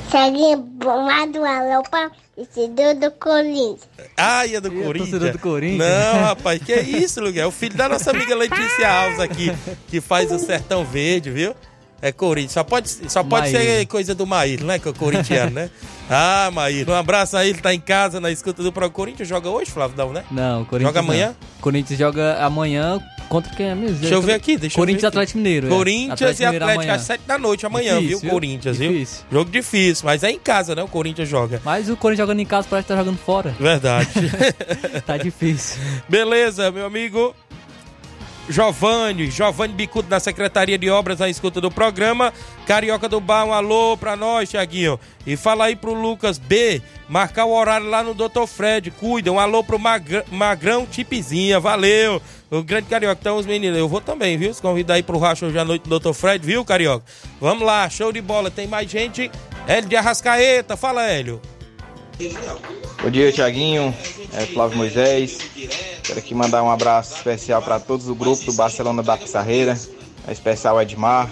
Segue 0.09 0.55
bomado 0.57 1.45
alô 1.45 1.83
pra 1.89 2.11
torcedor 2.35 2.95
do 2.95 3.11
Corinthians. 3.11 3.87
Ai, 4.17 4.55
é 4.55 4.61
do 4.61 4.67
é 4.67 4.83
Corinthians. 4.83 5.09
torcedor 5.11 5.31
do 5.31 5.39
Corinthians. 5.39 5.89
Não, 5.89 6.21
rapaz, 6.23 6.61
que 6.61 6.73
isso, 6.73 7.21
Luquinhas? 7.21 7.43
É 7.43 7.47
o 7.47 7.51
filho 7.51 7.75
da 7.75 7.87
nossa 7.87 8.11
amiga 8.11 8.35
Letícia 8.35 8.91
Alves 8.91 9.19
aqui, 9.19 9.51
que 9.87 10.01
faz 10.01 10.31
o 10.31 10.39
Sertão 10.39 10.83
Verde, 10.83 11.29
viu? 11.29 11.55
É 12.01 12.11
Corinthians. 12.11 12.53
Só 12.53 12.63
pode, 12.63 12.89
só 12.89 13.23
pode 13.23 13.53
Maíra. 13.53 13.59
ser 13.59 13.85
coisa 13.85 14.15
do 14.15 14.25
Maíra, 14.25 14.65
né? 14.65 14.79
Que 14.79 14.87
é 14.87 14.91
o 14.91 14.93
corintiano, 14.93 15.51
né? 15.51 15.69
Ah, 16.09 16.49
Maíra. 16.51 16.91
Um 16.91 16.95
abraço 16.95 17.37
aí, 17.37 17.51
ele 17.51 17.61
tá 17.61 17.73
em 17.73 17.79
casa, 17.79 18.19
na 18.19 18.29
escuta 18.31 18.61
do 18.61 18.73
Pro 18.73 18.89
Corinthians. 18.91 19.29
Joga 19.29 19.49
hoje, 19.49 19.71
Flávio? 19.71 19.95
Não, 19.95 20.11
né? 20.11 20.25
Não, 20.29 20.63
o 20.63 20.65
Corinthians. 20.65 20.89
Joga 20.89 20.99
amanhã? 20.99 21.27
não. 21.27 21.61
Corinthians 21.61 21.97
joga 21.97 22.43
amanhã 22.43 22.99
contra 23.31 23.55
quem 23.55 23.67
é 23.67 23.73
mesmo? 23.75 23.97
Deixa 23.97 24.13
eu 24.15 24.21
ver 24.21 24.33
aqui, 24.33 24.57
deixa 24.57 24.75
eu 24.75 24.79
Corinthians 24.81 25.01
ver 25.01 25.05
e 25.05 25.07
aqui. 25.07 25.17
Atlético 25.17 25.37
Mineiro. 25.37 25.67
é. 25.67 25.69
Corinthians 25.69 26.39
e 26.39 26.43
Mineiro 26.45 26.65
Atlético 26.65 26.81
amanhã. 26.83 26.93
às 26.95 27.01
7 27.01 27.21
da 27.25 27.37
noite 27.37 27.65
amanhã, 27.65 27.95
Difícil, 27.99 28.19
viu? 28.19 28.29
Corinthians, 28.29 28.77
viu? 28.77 28.91
Difícil. 28.91 29.25
Jogo 29.31 29.49
difícil, 29.49 30.05
mas 30.05 30.23
é 30.23 30.29
em 30.31 30.39
casa, 30.39 30.75
né? 30.75 30.83
O 30.83 30.87
Corinthians 30.87 31.29
joga. 31.29 31.61
Mas 31.63 31.89
o 31.89 31.95
Corinthians 31.95 32.27
jogando 32.27 32.39
em 32.41 32.45
casa 32.45 32.67
parece 32.69 32.87
que 32.87 32.93
tá 32.93 32.99
jogando 32.99 33.17
fora. 33.17 33.55
Verdade. 33.59 34.09
tá 35.07 35.17
difícil. 35.17 35.81
Beleza, 36.09 36.69
meu 36.71 36.85
amigo. 36.85 37.33
Giovanni, 38.49 39.29
Giovanni 39.31 39.73
Bicudo 39.73 40.09
da 40.09 40.19
Secretaria 40.19 40.77
de 40.77 40.89
Obras 40.89 41.19
na 41.19 41.29
escuta 41.29 41.61
do 41.61 41.71
programa. 41.71 42.33
Carioca 42.65 43.07
do 43.07 43.21
Bar, 43.21 43.45
um 43.45 43.53
alô 43.53 43.95
pra 43.95 44.15
nós, 44.17 44.49
Tiaguinho. 44.49 44.99
E 45.25 45.37
fala 45.37 45.65
aí 45.65 45.75
pro 45.75 45.93
Lucas 45.93 46.37
B, 46.37 46.81
marcar 47.07 47.45
o 47.45 47.51
horário 47.53 47.87
lá 47.87 48.03
no 48.03 48.13
Dr. 48.13 48.45
Fred. 48.47 48.91
Cuida, 48.91 49.31
um 49.31 49.39
alô 49.39 49.63
pro 49.63 49.79
Magra- 49.79 50.25
Magrão 50.29 50.85
Tipezinha, 50.85 51.59
valeu. 51.59 52.21
O 52.51 52.61
grande 52.61 52.87
Carioca, 52.87 53.17
então 53.17 53.37
os 53.37 53.45
meninos, 53.45 53.79
eu 53.79 53.87
vou 53.87 54.01
também, 54.01 54.37
viu? 54.37 54.53
Se 54.53 54.61
convidar 54.61 54.95
aí 54.95 55.03
pro 55.03 55.17
racho 55.17 55.45
hoje 55.45 55.57
à 55.57 55.63
noite 55.63 55.87
do 55.87 55.97
Dr. 55.97 56.11
Fred, 56.11 56.45
viu, 56.45 56.65
Carioca? 56.65 57.05
Vamos 57.39 57.65
lá, 57.65 57.89
show 57.89 58.11
de 58.11 58.19
bola. 58.19 58.51
Tem 58.51 58.67
mais 58.67 58.91
gente 58.91 59.31
Hélio 59.65 59.87
de 59.87 59.95
Arrascaeta, 59.95 60.75
fala 60.75 61.07
Hélio. 61.07 61.39
Bom 63.01 63.09
dia, 63.09 63.31
Tiaguinho. 63.31 63.95
É 64.33 64.45
Flávio 64.47 64.77
Moisés. 64.77 65.37
Quero 66.03 66.19
aqui 66.19 66.35
mandar 66.35 66.61
um 66.61 66.69
abraço 66.69 67.15
especial 67.15 67.61
para 67.61 67.79
todos 67.79 68.07
do 68.07 68.15
grupo 68.15 68.43
do 68.43 68.51
Barcelona 68.51 69.01
da 69.01 69.15
Pissarreira. 69.15 69.79
Especial 70.27 70.81
Edmar, 70.81 71.29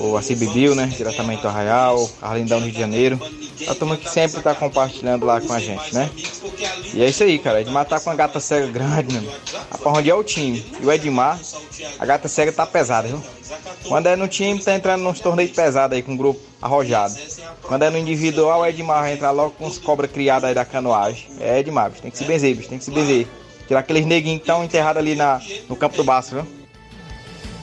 o 0.00 0.16
Acibibil, 0.16 0.74
né? 0.74 0.86
Diretamente 0.86 1.42
do 1.42 1.48
Arraial, 1.48 2.10
Arlindão 2.22 2.60
Rio 2.60 2.72
de 2.72 2.78
Janeiro. 2.78 3.20
A 3.68 3.74
turma 3.74 3.96
que 3.96 4.08
sempre 4.08 4.38
está 4.38 4.54
compartilhando 4.54 5.26
lá 5.26 5.40
com 5.40 5.52
a 5.52 5.60
gente, 5.60 5.94
né? 5.94 6.10
E 6.94 7.02
é 7.02 7.08
isso 7.08 7.22
aí, 7.22 7.38
cara. 7.38 7.60
Edmar 7.60 7.84
tá 7.84 8.00
com 8.00 8.08
uma 8.08 8.16
gata 8.16 8.40
cega 8.40 8.66
grande, 8.66 9.14
né? 9.14 9.32
A 9.70 9.76
pra 9.76 9.92
onde 9.92 10.10
é 10.10 10.14
o 10.14 10.24
time. 10.24 10.64
E 10.80 10.86
o 10.86 10.90
Edmar, 10.90 11.38
a 11.98 12.06
gata 12.06 12.28
cega 12.28 12.52
tá 12.52 12.66
pesada, 12.66 13.08
viu? 13.08 13.22
Quando 13.86 14.06
é 14.06 14.16
no 14.16 14.28
time, 14.28 14.62
tá 14.62 14.74
entrando 14.74 15.02
nos 15.02 15.20
torneios 15.20 15.52
pesados 15.52 15.96
aí 15.96 16.02
com 16.02 16.14
o 16.14 16.16
grupo 16.16 16.40
arrojado. 16.62 17.14
Quando 17.62 17.82
é 17.82 17.90
no 17.90 17.98
individual, 17.98 18.60
o 18.60 18.66
Edmar 18.66 19.02
vai 19.02 19.12
entrar 19.12 19.30
logo 19.30 19.50
com 19.52 19.66
os 19.66 19.78
cobras 19.78 20.10
criadas 20.10 20.48
aí 20.48 20.54
da 20.54 20.64
canoagem. 20.64 21.26
É 21.38 21.58
Edmar, 21.58 21.90
bicho. 21.90 22.02
Tem 22.02 22.10
que 22.10 22.18
se 22.18 22.24
benzer, 22.24 22.56
bicho. 22.56 22.68
Tem 22.68 22.78
que 22.78 22.84
se 22.84 22.90
benzer. 22.90 23.26
Tirar 23.68 23.80
aqueles 23.80 24.06
neguinhos 24.06 24.38
que 24.38 24.44
estão 24.44 24.64
enterrados 24.64 25.00
ali 25.00 25.14
na, 25.14 25.40
no 25.68 25.76
campo 25.76 25.96
do 25.96 26.02
Baço, 26.02 26.34
viu? 26.34 26.59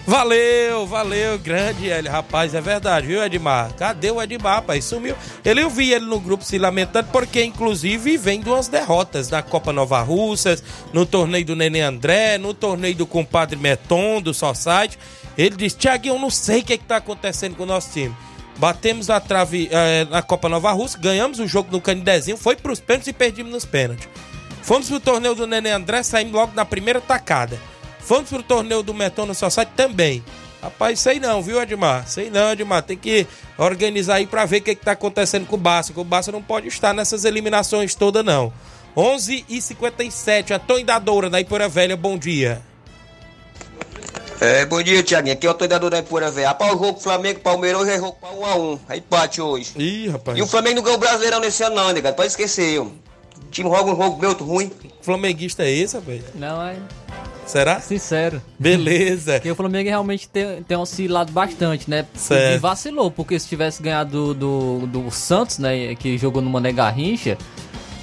Valeu, 0.08 0.88
valeu, 0.88 1.38
grande 1.38 1.90
Hélio. 1.90 2.10
Rapaz, 2.10 2.56
é 2.56 2.62
verdade, 2.62 3.08
viu, 3.08 3.22
Edmar? 3.22 3.74
Cadê 3.74 4.10
o 4.10 4.22
Edmar, 4.22 4.56
rapaz? 4.56 4.86
Sumiu. 4.86 5.14
Ele, 5.44 5.62
eu 5.62 5.70
vi 5.70 5.92
ele 5.92 6.06
no 6.06 6.18
grupo 6.18 6.46
se 6.46 6.58
lamentando, 6.58 7.10
porque 7.12 7.44
inclusive 7.44 8.16
vem 8.16 8.40
de 8.40 8.48
umas 8.48 8.70
derrotas 8.70 9.30
na 9.30 9.44
Copa 9.44 9.74
Nova 9.74 10.00
Russas, 10.00 10.64
no 10.94 11.06
torneio 11.06 11.44
do 11.44 11.58
Nenê 11.58 11.82
André, 11.82 12.38
no 12.38 12.54
torneio 12.54 12.96
do 12.96 13.06
compadre 13.06 13.60
Meton, 13.60 14.22
do 14.22 14.34
Society. 14.34 14.98
Ele 15.38 15.58
disse, 15.58 15.76
Tiaguinho, 15.76 16.16
eu 16.16 16.20
não 16.20 16.30
sei 16.30 16.62
o 16.62 16.64
que, 16.64 16.72
é 16.72 16.78
que 16.78 16.86
tá 16.86 16.96
acontecendo 16.96 17.58
com 17.58 17.64
o 17.64 17.66
nosso 17.66 17.92
time. 17.92 18.16
Batemos 18.56 19.08
na 19.08 19.20
trave 19.20 19.68
eh, 19.70 20.08
na 20.10 20.22
Copa 20.22 20.48
Nova 20.48 20.72
Russa, 20.72 20.98
ganhamos 20.98 21.38
o 21.38 21.46
jogo 21.46 21.70
no 21.70 21.82
Canidezinho, 21.82 22.38
foi 22.38 22.56
pros 22.56 22.80
pênaltis 22.80 23.10
e 23.10 23.14
perdemos 23.14 23.52
nos 23.52 23.66
pênaltis. 23.66 24.08
Fomos 24.62 24.88
pro 24.88 25.02
torneio 25.02 25.36
do 25.36 25.46
Nenê 25.46 25.72
André, 25.72 26.02
saímos 26.02 26.34
logo 26.34 26.54
na 26.56 26.64
primeira 26.64 27.02
tacada. 27.02 27.60
Fomos 28.08 28.30
pro 28.30 28.42
torneio 28.42 28.82
do 28.82 28.94
Meton 28.94 29.26
no 29.26 29.36
Society 29.36 29.74
também. 29.76 30.24
Rapaz, 30.62 30.98
sei 31.02 31.20
não, 31.20 31.42
viu, 31.42 31.62
Edmar? 31.62 32.08
Sei 32.08 32.30
não, 32.30 32.54
Edmar. 32.54 32.82
Tem 32.82 32.98
que 32.98 33.28
organizar 33.58 34.16
aí 34.16 34.26
pra 34.26 34.46
ver 34.46 34.60
o 34.60 34.62
que, 34.62 34.76
que 34.76 34.86
tá 34.86 34.94
acontecendo 34.94 35.46
com 35.46 35.58
o 35.58 35.60
Barça. 35.60 35.92
Que 35.92 36.00
o 36.00 36.06
Barça 36.06 36.32
não 36.32 36.42
pode 36.42 36.70
estar 36.70 36.94
nessas 36.94 37.26
eliminações 37.26 37.96
todas, 37.96 38.24
não. 38.24 38.54
11 38.96 39.44
e 39.50 39.62
57 39.62 40.54
Antônio 40.54 40.86
da 40.86 40.98
Doura, 41.00 41.30
da 41.30 41.42
Ipura 41.42 41.68
Velha, 41.68 41.98
bom 41.98 42.18
dia. 42.18 42.62
É, 44.40 44.66
bom 44.66 44.82
dia, 44.82 45.04
Tiaguinho. 45.04 45.34
Aqui 45.34 45.46
é 45.46 45.50
o 45.50 45.54
treinador 45.54 45.90
da 45.90 46.00
Ipura 46.00 46.32
Velha. 46.32 46.48
Rapaz, 46.48 46.76
o 46.76 46.78
jogo 46.78 47.02
Flamengo 47.02 47.40
e 47.40 47.42
Palmeiras 47.42 47.82
hoje 47.82 47.92
é 47.92 47.98
jogo 47.98 48.16
pra 48.22 48.30
1 48.30 48.46
a 48.46 48.56
1 48.56 48.80
Aí 48.88 49.00
empate 49.00 49.42
hoje. 49.42 49.74
Ih, 49.76 50.08
rapaz. 50.08 50.38
E 50.38 50.42
o 50.42 50.48
Flamengo 50.48 50.78
não 50.78 50.84
ganhou 50.84 50.98
o 50.98 51.02
Brasileirão 51.02 51.42
nesse 51.42 51.62
ano, 51.62 51.76
não, 51.76 51.92
negado. 51.92 52.16
Pode 52.16 52.30
esquecer, 52.30 52.80
ó. 52.80 52.84
O 52.84 53.50
time 53.52 53.70
joga 53.70 53.92
um 53.92 54.02
jogo 54.02 54.26
muito 54.26 54.44
ruim. 54.46 54.72
Flamenguista 55.02 55.64
é 55.64 55.72
esse, 55.72 55.98
rapaz? 55.98 56.22
Não, 56.34 56.66
é. 56.66 56.78
Será? 57.48 57.80
Sincero. 57.80 58.42
Beleza. 58.60 59.34
Porque 59.34 59.50
o 59.52 59.56
Flamengo 59.56 59.90
realmente 59.90 60.28
tem, 60.28 60.62
tem 60.64 60.78
oscilado 60.78 61.32
bastante, 61.32 61.90
né? 61.90 62.06
Certo. 62.14 62.56
E 62.56 62.58
vacilou, 62.60 63.10
porque 63.10 63.40
se 63.40 63.48
tivesse 63.48 63.82
ganhado 63.82 64.34
do, 64.34 64.80
do, 64.86 64.88
do 64.88 65.12
Santos, 65.12 65.58
né? 65.58 65.96
Que 65.96 66.18
jogou 66.18 66.42
no 66.42 66.50
Mané 66.50 66.74
Garrincha, 66.74 67.38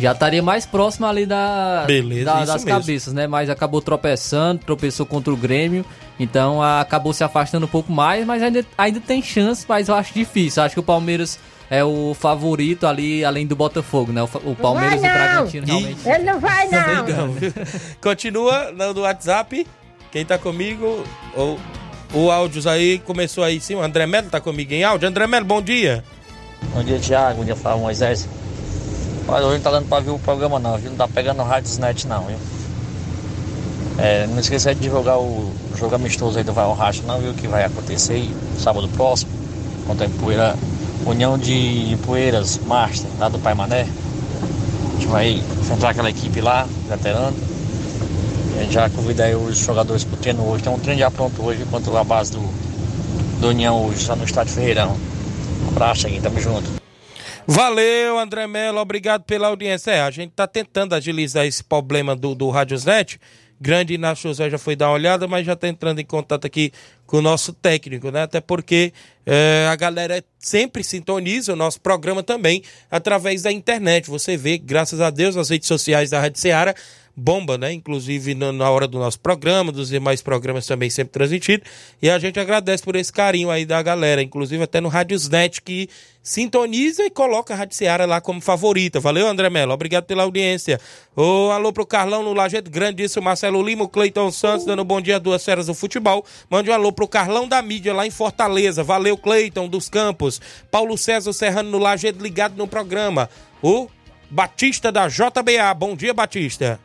já 0.01 0.13
estaria 0.13 0.43
mais 0.43 0.65
próximo 0.65 1.07
ali 1.07 1.27
da, 1.27 1.85
Beleza, 1.87 2.25
da- 2.25 2.45
das 2.45 2.65
mesmo. 2.65 2.81
cabeças, 2.81 3.13
né? 3.13 3.27
Mas 3.27 3.51
acabou 3.51 3.81
tropeçando, 3.83 4.63
tropeçou 4.65 5.05
contra 5.05 5.33
o 5.33 5.37
Grêmio. 5.37 5.85
Então 6.19 6.63
a- 6.63 6.81
acabou 6.81 7.13
se 7.13 7.23
afastando 7.23 7.67
um 7.67 7.69
pouco 7.69 7.93
mais, 7.93 8.25
mas 8.27 8.43
ainda, 8.43 8.65
ainda 8.79 8.99
tem 9.01 9.23
chance, 9.23 9.65
mas 9.69 9.89
eu 9.89 9.95
acho 9.95 10.15
difícil. 10.15 10.63
Acho 10.63 10.75
que 10.75 10.81
o 10.81 10.83
Palmeiras 10.85 11.39
é 11.71 11.85
o 11.85 12.15
favorito 12.15 12.87
ali, 12.87 13.25
além 13.25 13.47
do 13.47 13.57
Botafogo, 13.57 14.13
né? 14.13 14.23
O, 14.23 14.51
o 14.51 14.57
Palmeiras 14.57 15.03
e 15.03 15.07
o 15.07 15.13
Bragantino 15.13 15.67
realmente. 15.67 16.09
Ele 16.09 16.25
não 16.25 16.41
vai, 16.41 16.69
não. 16.69 17.27
Não? 17.27 17.35
Continua 18.01 18.71
no 18.73 18.95
no 18.95 19.01
WhatsApp. 19.03 19.67
Quem 20.11 20.25
tá 20.25 20.39
comigo? 20.39 21.05
O, 21.37 21.59
o 22.13 22.31
áudios 22.31 22.67
aí 22.67 22.99
começou 23.01 23.43
aí 23.43 23.61
sim. 23.61 23.75
O 23.75 23.83
André 23.83 24.07
Melo 24.07 24.29
tá 24.31 24.41
comigo 24.41 24.73
em 24.73 24.85
áudio. 24.85 25.09
André 25.09 25.27
Melo, 25.27 25.45
bom 25.45 25.61
dia. 25.61 26.05
Bom 26.75 26.83
dia, 26.85 26.99
Thiago. 26.99 27.39
Bom 27.39 27.45
dia, 27.45 27.57
Flávio 27.57 27.83
Moisés. 27.83 28.29
Olha, 29.27 29.47
hoje 29.47 29.57
não 29.57 29.63
tá 29.65 29.71
dando 29.71 29.89
pra 29.89 30.01
ver 30.01 30.11
o 30.11 30.19
programa, 30.19 30.59
não, 30.59 30.77
viu? 30.77 30.91
Não 30.91 30.99
tá 30.99 31.09
pegando 31.09 31.41
o 31.41 31.45
Radiosnet, 31.45 32.07
não, 32.07 32.25
viu? 32.27 32.37
É, 33.97 34.27
não 34.27 34.39
esqueça 34.39 34.75
de 34.75 34.81
divulgar 34.81 35.19
o 35.19 35.53
jogo 35.77 35.95
amistoso 35.95 36.37
aí 36.37 36.45
do 36.45 36.53
Vai 36.53 36.65
ao 36.65 36.75
Racha, 36.75 37.03
não, 37.07 37.21
viu? 37.21 37.33
Que 37.33 37.47
vai 37.47 37.65
acontecer 37.65 38.15
aí, 38.15 38.35
sábado 38.59 38.89
próximo, 38.89 39.31
contra 39.87 40.07
a 40.07 40.09
Ipueira, 40.09 40.55
União 41.07 41.39
de 41.39 41.97
Poeiras 42.05 42.59
Master, 42.59 43.11
lá 43.19 43.29
do 43.29 43.39
Pai 43.39 43.55
Mané. 43.55 43.83
A 43.83 44.93
gente 44.95 45.07
vai 45.07 45.31
enfrentar 45.33 45.91
aquela 45.91 46.11
equipe 46.11 46.41
lá, 46.41 46.67
veterano. 46.89 47.37
A 48.57 48.63
gente 48.63 48.75
já 48.75 48.89
convida 48.89 49.25
aí 49.25 49.35
os 49.35 49.59
jogadores 49.59 50.05
pro 50.05 50.17
treino 50.17 50.49
hoje. 50.49 50.63
Tem 50.63 50.73
um 50.73 50.79
treino 50.79 51.01
já 51.01 51.11
pronto 51.11 51.43
hoje 51.43 51.65
contra 51.67 52.01
a 52.01 52.05
base 52.05 52.33
do, 52.33 52.41
do 53.41 53.49
União 53.49 53.85
hoje, 53.85 54.07
lá 54.09 54.17
no 54.17 54.25
estádio 54.25 54.55
Ferreirão. 54.55 54.97
Um 55.65 55.69
abraço 55.69 56.07
aí, 56.07 56.21
tamo 56.21 56.41
junto. 56.41 56.85
Valeu, 57.47 58.19
André 58.19 58.47
Melo, 58.47 58.79
obrigado 58.79 59.23
pela 59.25 59.49
audiência. 59.49 59.91
É, 59.91 60.01
a 60.01 60.11
gente 60.11 60.31
tá 60.31 60.47
tentando 60.47 60.95
agilizar 60.95 61.45
esse 61.45 61.63
problema 61.63 62.17
do, 62.17 62.35
do 62.35 62.49
Radiosnet. 62.49 63.21
Grande 63.61 63.95
Inácio 63.95 64.29
José 64.29 64.51
já 64.51 64.59
foi 64.59 64.77
dar 64.77 64.89
uma 64.89 64.95
olhada, 64.95 65.27
mas 65.29 65.47
já 65.47 65.57
tá 65.57 65.69
entrando 65.69 66.01
em 66.01 66.05
contato 66.05 66.47
aqui 66.47 66.73
com 67.07 67.19
o 67.19 67.23
nosso 67.23 67.53
técnico, 67.53 68.11
né? 68.11 68.23
Até 68.23 68.41
porque 68.41 68.93
é, 69.25 69.67
a 69.71 69.77
galera 69.77 70.23
sempre 70.39 70.83
sintoniza 70.83 71.53
o 71.53 71.57
nosso 71.57 71.81
programa 71.81 72.23
também 72.23 72.63
através 72.91 73.43
da 73.43 73.53
internet. 73.53 74.11
Você 74.11 74.37
vê, 74.37 74.59
graças 74.59 75.01
a 75.01 75.11
Deus, 75.11 75.37
as 75.37 75.51
redes 75.51 75.69
sociais 75.69 76.11
da 76.11 76.21
Rádio 76.21 76.41
Ceará 76.41 76.75
bomba, 77.17 77.57
né? 77.57 77.73
Inclusive 77.73 78.35
na 78.35 78.71
hora 78.71 78.89
do 78.89 78.99
nosso 78.99 79.21
programa, 79.21 79.71
dos 79.71 79.89
demais 79.89 80.21
programas 80.21 80.67
também 80.67 80.91
sempre 80.91 81.13
transmitido. 81.13 81.65
E 82.03 82.11
a 82.11 82.19
gente 82.19 82.41
agradece 82.41 82.83
por 82.83 82.97
esse 82.97 83.13
carinho 83.13 83.51
aí 83.51 83.65
da 83.65 83.81
galera, 83.83 84.23
inclusive 84.23 84.63
até 84.63 84.81
no 84.81 84.89
Radiosnet 84.89 85.63
que 85.63 85.89
sintoniza 86.23 87.05
e 87.05 87.11
coloca 87.11 87.53
a 87.53 87.57
Rádio 87.57 87.77
Ceará 87.77 88.07
lá 88.07 88.21
como 88.21 88.41
favorita. 88.41 88.99
Valeu, 88.99 89.29
André 89.29 89.51
Mello. 89.51 89.73
Obrigado 89.73 90.05
pela 90.05 90.23
audiência. 90.23 90.81
Ô, 91.15 91.51
alô 91.51 91.73
pro 91.73 91.87
Carlão 91.87 92.23
no 92.23 92.33
Lajeito 92.33 92.71
Grande, 92.71 93.05
isso, 93.05 93.21
Marcelo 93.21 93.63
Lima, 93.63 93.87
Cleiton 93.87 94.31
Santos, 94.33 94.65
dando 94.65 94.83
um 94.83 94.87
bom 94.87 95.01
dia 95.01 95.17
a 95.17 95.19
duas 95.19 95.45
feras 95.45 95.67
do 95.67 95.75
futebol. 95.75 96.25
Mande 96.49 96.71
um 96.71 96.75
alô 96.75 96.91
pro 96.91 97.07
Carlão 97.07 97.47
da 97.47 97.61
mídia 97.63 97.93
lá 97.93 98.07
em 98.07 98.11
Fortaleza. 98.11 98.83
Valeu, 98.83 99.17
Cleiton 99.17 99.69
dos 99.69 99.89
Campos. 99.89 100.41
Paulo 100.71 100.97
César 100.97 101.33
Serrano 101.33 101.71
no 101.71 101.79
Lajeito 101.79 102.23
ligado 102.23 102.57
no 102.57 102.67
programa. 102.67 103.29
O 103.63 103.89
Batista 104.31 104.91
da 104.91 105.07
JBA. 105.07 105.73
Bom 105.77 105.95
dia, 105.95 106.15
Batista. 106.15 106.81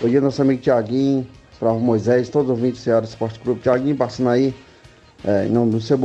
Bom 0.00 0.08
dia, 0.08 0.20
nosso 0.20 0.40
amigo 0.40 0.62
Tiaguinho, 0.62 1.26
Flávio 1.58 1.80
Moisés, 1.80 2.28
todos 2.28 2.50
os 2.50 2.56
ouvintes 2.56 2.80
do 2.80 2.84
Ceará 2.84 3.04
Esporte 3.04 3.40
Clube. 3.40 3.60
Tiaguinho, 3.60 3.96
passando 3.96 4.28
aí, 4.28 4.54
é, 5.24 5.46
em 5.46 5.50
nome 5.50 5.72
do 5.72 5.80
seu 5.80 5.98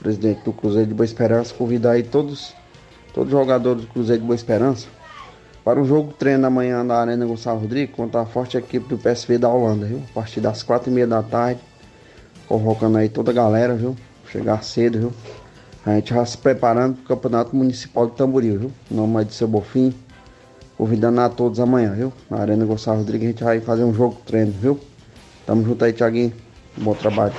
presidente 0.00 0.42
do 0.42 0.52
Cruzeiro 0.52 0.88
de 0.88 0.94
Boa 0.94 1.04
Esperança, 1.04 1.54
convidar 1.54 1.92
aí 1.92 2.02
todos, 2.02 2.52
todos 3.14 3.32
os 3.32 3.38
jogadores 3.38 3.82
do 3.82 3.88
Cruzeiro 3.88 4.22
de 4.22 4.26
Boa 4.26 4.34
Esperança 4.34 4.88
para 5.64 5.80
o 5.80 5.84
jogo 5.84 6.12
treino 6.14 6.46
amanhã 6.46 6.82
na 6.82 6.96
Arena 6.96 7.24
Gonçalo 7.26 7.60
Rodrigues 7.60 7.94
contra 7.94 8.22
a 8.22 8.26
forte 8.26 8.56
equipe 8.56 8.88
do 8.88 8.98
PSV 8.98 9.38
da 9.38 9.48
Holanda, 9.48 9.86
viu? 9.86 10.02
A 10.10 10.14
partir 10.14 10.40
das 10.40 10.62
quatro 10.64 10.90
e 10.90 10.92
meia 10.92 11.06
da 11.06 11.22
tarde, 11.22 11.60
convocando 12.48 12.98
aí 12.98 13.08
toda 13.08 13.30
a 13.30 13.34
galera, 13.34 13.74
viu? 13.74 13.94
Chegar 14.32 14.64
cedo, 14.64 14.98
viu? 14.98 15.12
A 15.86 15.94
gente 15.96 16.14
já 16.14 16.24
se 16.24 16.38
preparando 16.38 16.96
para 16.96 17.04
o 17.04 17.06
Campeonato 17.08 17.54
Municipal 17.54 18.06
de 18.06 18.16
Tamboril, 18.16 18.58
viu? 18.58 18.72
Em 18.90 18.94
nome 18.94 19.18
aí 19.18 19.24
do 19.24 19.32
seu 19.32 19.46
Bonfim, 19.46 19.94
convidando 20.78 21.20
a 21.20 21.28
todos 21.28 21.58
amanhã, 21.60 21.92
viu? 21.92 22.12
Na 22.30 22.38
Arena 22.38 22.64
Gonçalo 22.64 22.98
Rodrigues 22.98 23.26
a 23.26 23.30
gente 23.32 23.44
vai 23.44 23.60
fazer 23.60 23.82
um 23.84 23.92
jogo 23.92 24.16
treino, 24.24 24.52
viu? 24.52 24.80
Tamo 25.44 25.64
junto 25.64 25.84
aí, 25.84 25.92
Thiaguinho. 25.92 26.32
Bom 26.76 26.94
trabalho. 26.94 27.34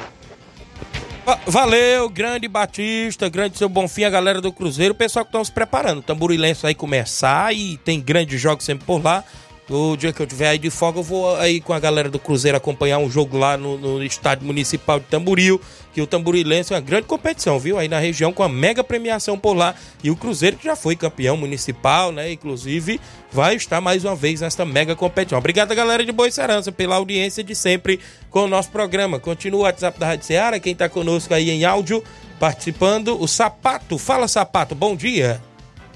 Va- 1.26 1.40
Valeu, 1.48 2.10
grande 2.10 2.48
Batista, 2.48 3.30
grande 3.30 3.58
seu 3.58 3.70
Bonfim, 3.70 4.04
a 4.04 4.10
galera 4.10 4.42
do 4.42 4.52
Cruzeiro, 4.52 4.94
o 4.94 4.98
pessoal 4.98 5.24
que 5.24 5.30
estão 5.30 5.44
se 5.44 5.52
preparando. 5.52 6.00
O 6.00 6.04
Tamborilense 6.04 6.62
vai 6.64 6.76
começar 6.76 7.56
e 7.56 7.78
tem 7.78 8.02
grandes 8.02 8.42
jogos 8.42 8.66
sempre 8.66 8.86
por 8.86 9.02
lá. 9.04 9.24
O 9.70 9.96
dia 9.96 10.12
que 10.12 10.20
eu 10.20 10.26
tiver 10.26 10.50
aí 10.50 10.58
de 10.58 10.72
folga, 10.72 10.98
eu 10.98 11.04
vou 11.04 11.36
aí 11.36 11.62
com 11.62 11.74
a 11.74 11.80
galera 11.80 12.10
do 12.10 12.18
Cruzeiro 12.18 12.58
acompanhar 12.58 12.98
um 12.98 13.08
jogo 13.08 13.38
lá 13.38 13.56
no, 13.56 13.78
no 13.78 14.04
estádio 14.04 14.48
municipal 14.48 15.00
de 15.00 15.06
Tamboril, 15.06 15.62
que 15.94 16.02
o 16.02 16.08
Tamborilense 16.08 16.74
é 16.74 16.76
uma 16.76 16.82
grande 16.82 17.06
competição, 17.06 17.60
viu? 17.60 17.78
Aí 17.78 17.88
na 17.88 18.00
região 18.00 18.34
com 18.34 18.42
a 18.42 18.50
mega 18.50 18.84
premiação 18.84 19.38
por 19.38 19.54
lá. 19.54 19.76
E 20.04 20.10
o 20.10 20.16
Cruzeiro 20.16 20.58
que 20.58 20.64
já 20.64 20.76
foi 20.76 20.96
campeão 20.96 21.38
municipal, 21.38 22.12
né? 22.12 22.32
Inclusive, 22.32 23.00
vai 23.32 23.56
estar 23.56 23.80
mais 23.80 24.04
uma 24.04 24.16
vez 24.16 24.42
nesta 24.42 24.66
mega 24.66 24.96
competição. 24.96 25.38
Obrigado, 25.38 25.76
galera 25.76 26.04
de 26.04 26.12
Boa 26.12 26.32
Serança, 26.32 26.72
pela 26.72 26.96
audiência 26.96 27.44
de 27.44 27.54
sempre 27.54 28.00
com 28.32 28.46
o 28.46 28.48
nosso 28.48 28.72
programa. 28.72 29.20
Continua 29.20 29.60
o 29.60 29.64
WhatsApp 29.64 30.00
da 30.00 30.08
Rádio 30.08 30.26
Seara, 30.26 30.60
quem 30.60 30.74
tá 30.74 30.90
conosco 30.90 31.32
aí 31.32 31.52
em 31.52 31.64
áudio, 31.64 32.04
participando, 32.40 33.22
o 33.22 33.28
Sapato. 33.28 34.00
Fala, 34.00 34.28
Sapato, 34.28 34.74
bom 34.74 34.96
dia. 34.96 35.40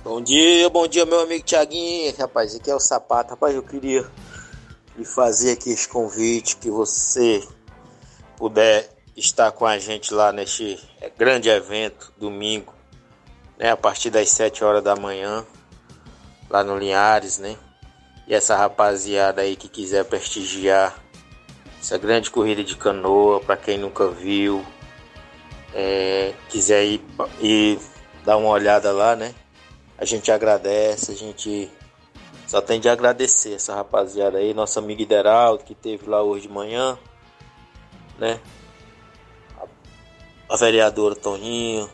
Bom 0.04 0.22
dia, 0.22 0.70
bom 0.70 0.86
dia, 0.86 1.06
meu 1.06 1.22
amigo 1.22 1.46
Tiaguinho. 1.46 2.14
Rapaz, 2.18 2.54
aqui 2.54 2.70
é 2.70 2.76
o 2.76 2.80
Sapato. 2.80 3.30
Rapaz, 3.30 3.56
eu 3.56 3.64
queria 3.64 4.06
lhe 4.98 5.06
fazer 5.06 5.54
aqui 5.54 5.70
esse 5.70 5.88
convite 5.88 6.58
que 6.58 6.70
você 6.70 7.42
puder 8.36 8.90
estar 9.16 9.50
com 9.54 9.66
a 9.66 9.80
gente 9.80 10.14
lá 10.14 10.34
neste 10.34 10.78
grande 11.18 11.48
evento, 11.48 12.12
domingo, 12.18 12.74
né, 13.58 13.72
a 13.72 13.78
partir 13.78 14.10
das 14.10 14.28
7 14.28 14.62
horas 14.66 14.84
da 14.84 14.94
manhã, 14.94 15.46
lá 16.50 16.66
no 16.66 16.78
Linhares, 16.78 17.38
né? 17.38 17.56
E 18.28 18.36
essa 18.36 18.58
rapaziada 18.58 19.42
aí 19.42 19.56
que 19.56 19.70
quiser 19.70 20.04
prestigiar 20.04 21.02
essa 21.80 21.98
grande 21.98 22.30
corrida 22.30 22.62
de 22.62 22.76
canoa, 22.76 23.40
para 23.40 23.56
quem 23.56 23.78
nunca 23.78 24.10
viu, 24.10 24.66
é, 25.74 26.34
quiser 26.50 26.84
ir, 26.84 27.02
ir 27.40 27.80
dar 28.26 28.36
uma 28.36 28.50
olhada 28.50 28.92
lá, 28.92 29.16
né? 29.16 29.34
A 29.98 30.06
gente 30.06 30.32
agradece, 30.32 31.12
a 31.12 31.16
gente 31.16 31.72
só 32.48 32.62
tem 32.62 32.80
de 32.80 32.90
agradecer 32.90 33.54
essa 33.54 33.74
rapaziada 33.74 34.38
aí, 34.38 34.54
nosso 34.54 34.78
amigo 34.78 35.02
Ideraldo 35.02 35.64
que 35.64 35.74
teve 35.74 36.08
lá 36.08 36.22
hoje 36.22 36.48
de 36.48 36.54
manhã, 36.54 36.98
né? 38.18 38.40
A, 40.50 40.56
vereadora 40.58 41.16
Toninho, 41.16 41.90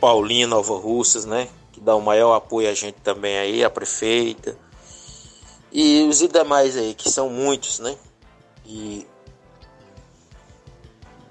Paulinho 0.00 0.48
Nova 0.48 0.78
Russas, 0.78 1.24
né? 1.24 1.48
Que 1.72 1.80
dá 1.80 1.94
o 1.94 2.00
maior 2.00 2.34
apoio 2.34 2.70
a 2.70 2.74
gente 2.74 2.96
também 3.00 3.36
aí, 3.38 3.64
a 3.64 3.70
prefeita. 3.70 4.56
E 5.70 6.04
os 6.04 6.18
demais 6.18 6.76
aí, 6.76 6.94
que 6.94 7.10
são 7.10 7.28
muitos, 7.28 7.78
né? 7.78 7.96
E, 8.64 9.06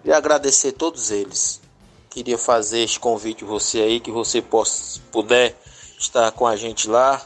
e 0.05 0.11
agradecer 0.11 0.73
todos 0.73 1.09
eles. 1.09 1.61
Queria 2.09 2.37
fazer 2.37 2.79
este 2.79 2.99
convite 2.99 3.43
você 3.43 3.81
aí, 3.81 3.99
que 3.99 4.11
você 4.11 4.41
possa, 4.41 4.99
puder 5.11 5.55
estar 5.99 6.31
com 6.31 6.47
a 6.47 6.55
gente 6.55 6.87
lá. 6.87 7.21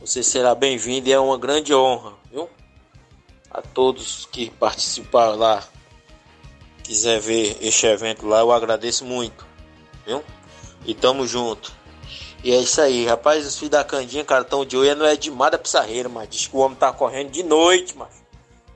Você 0.00 0.22
será 0.22 0.54
bem-vindo 0.54 1.08
e 1.08 1.12
é 1.12 1.18
uma 1.18 1.38
grande 1.38 1.74
honra, 1.74 2.12
viu? 2.30 2.48
A 3.50 3.62
todos 3.62 4.26
que 4.26 4.50
participaram 4.50 5.36
lá, 5.36 5.62
quiser 6.82 7.20
ver 7.20 7.56
este 7.60 7.86
evento 7.86 8.26
lá, 8.26 8.40
eu 8.40 8.52
agradeço 8.52 9.04
muito, 9.04 9.46
viu? 10.06 10.22
E 10.84 10.94
tamo 10.94 11.26
junto. 11.26 11.72
E 12.44 12.52
é 12.52 12.60
isso 12.60 12.80
aí, 12.80 13.06
rapaz, 13.06 13.44
os 13.46 13.56
filhos 13.56 13.70
da 13.70 13.82
Candinha, 13.82 14.24
cartão 14.24 14.64
de 14.64 14.76
olho 14.76 14.94
não 14.94 15.06
é 15.06 15.16
de 15.16 15.30
da 15.30 15.58
Pissarreira, 15.58 16.08
mas 16.08 16.28
diz 16.28 16.46
que 16.46 16.56
o 16.56 16.60
homem 16.60 16.76
tá 16.76 16.92
correndo 16.92 17.30
de 17.30 17.42
noite, 17.42 17.96
mas 17.96 18.08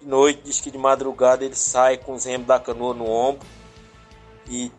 de 0.00 0.08
noite, 0.08 0.40
diz 0.42 0.60
que 0.60 0.70
de 0.70 0.78
madrugada 0.78 1.44
ele 1.44 1.54
sai 1.54 1.98
com 1.98 2.14
os 2.14 2.24
remos 2.24 2.46
da 2.46 2.58
canoa 2.58 2.94
no 2.94 3.08
ombro 3.08 3.46
e 4.48 4.72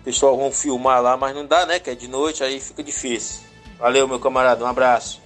o 0.00 0.04
pessoal 0.04 0.36
vão 0.36 0.50
filmar 0.50 1.02
lá, 1.02 1.16
mas 1.16 1.34
não 1.34 1.46
dá, 1.46 1.66
né? 1.66 1.78
Que 1.78 1.90
é 1.90 1.94
de 1.94 2.08
noite, 2.08 2.42
aí 2.42 2.58
fica 2.60 2.82
difícil. 2.82 3.40
Valeu, 3.78 4.08
meu 4.08 4.18
camarada, 4.18 4.64
um 4.64 4.68
abraço. 4.68 5.20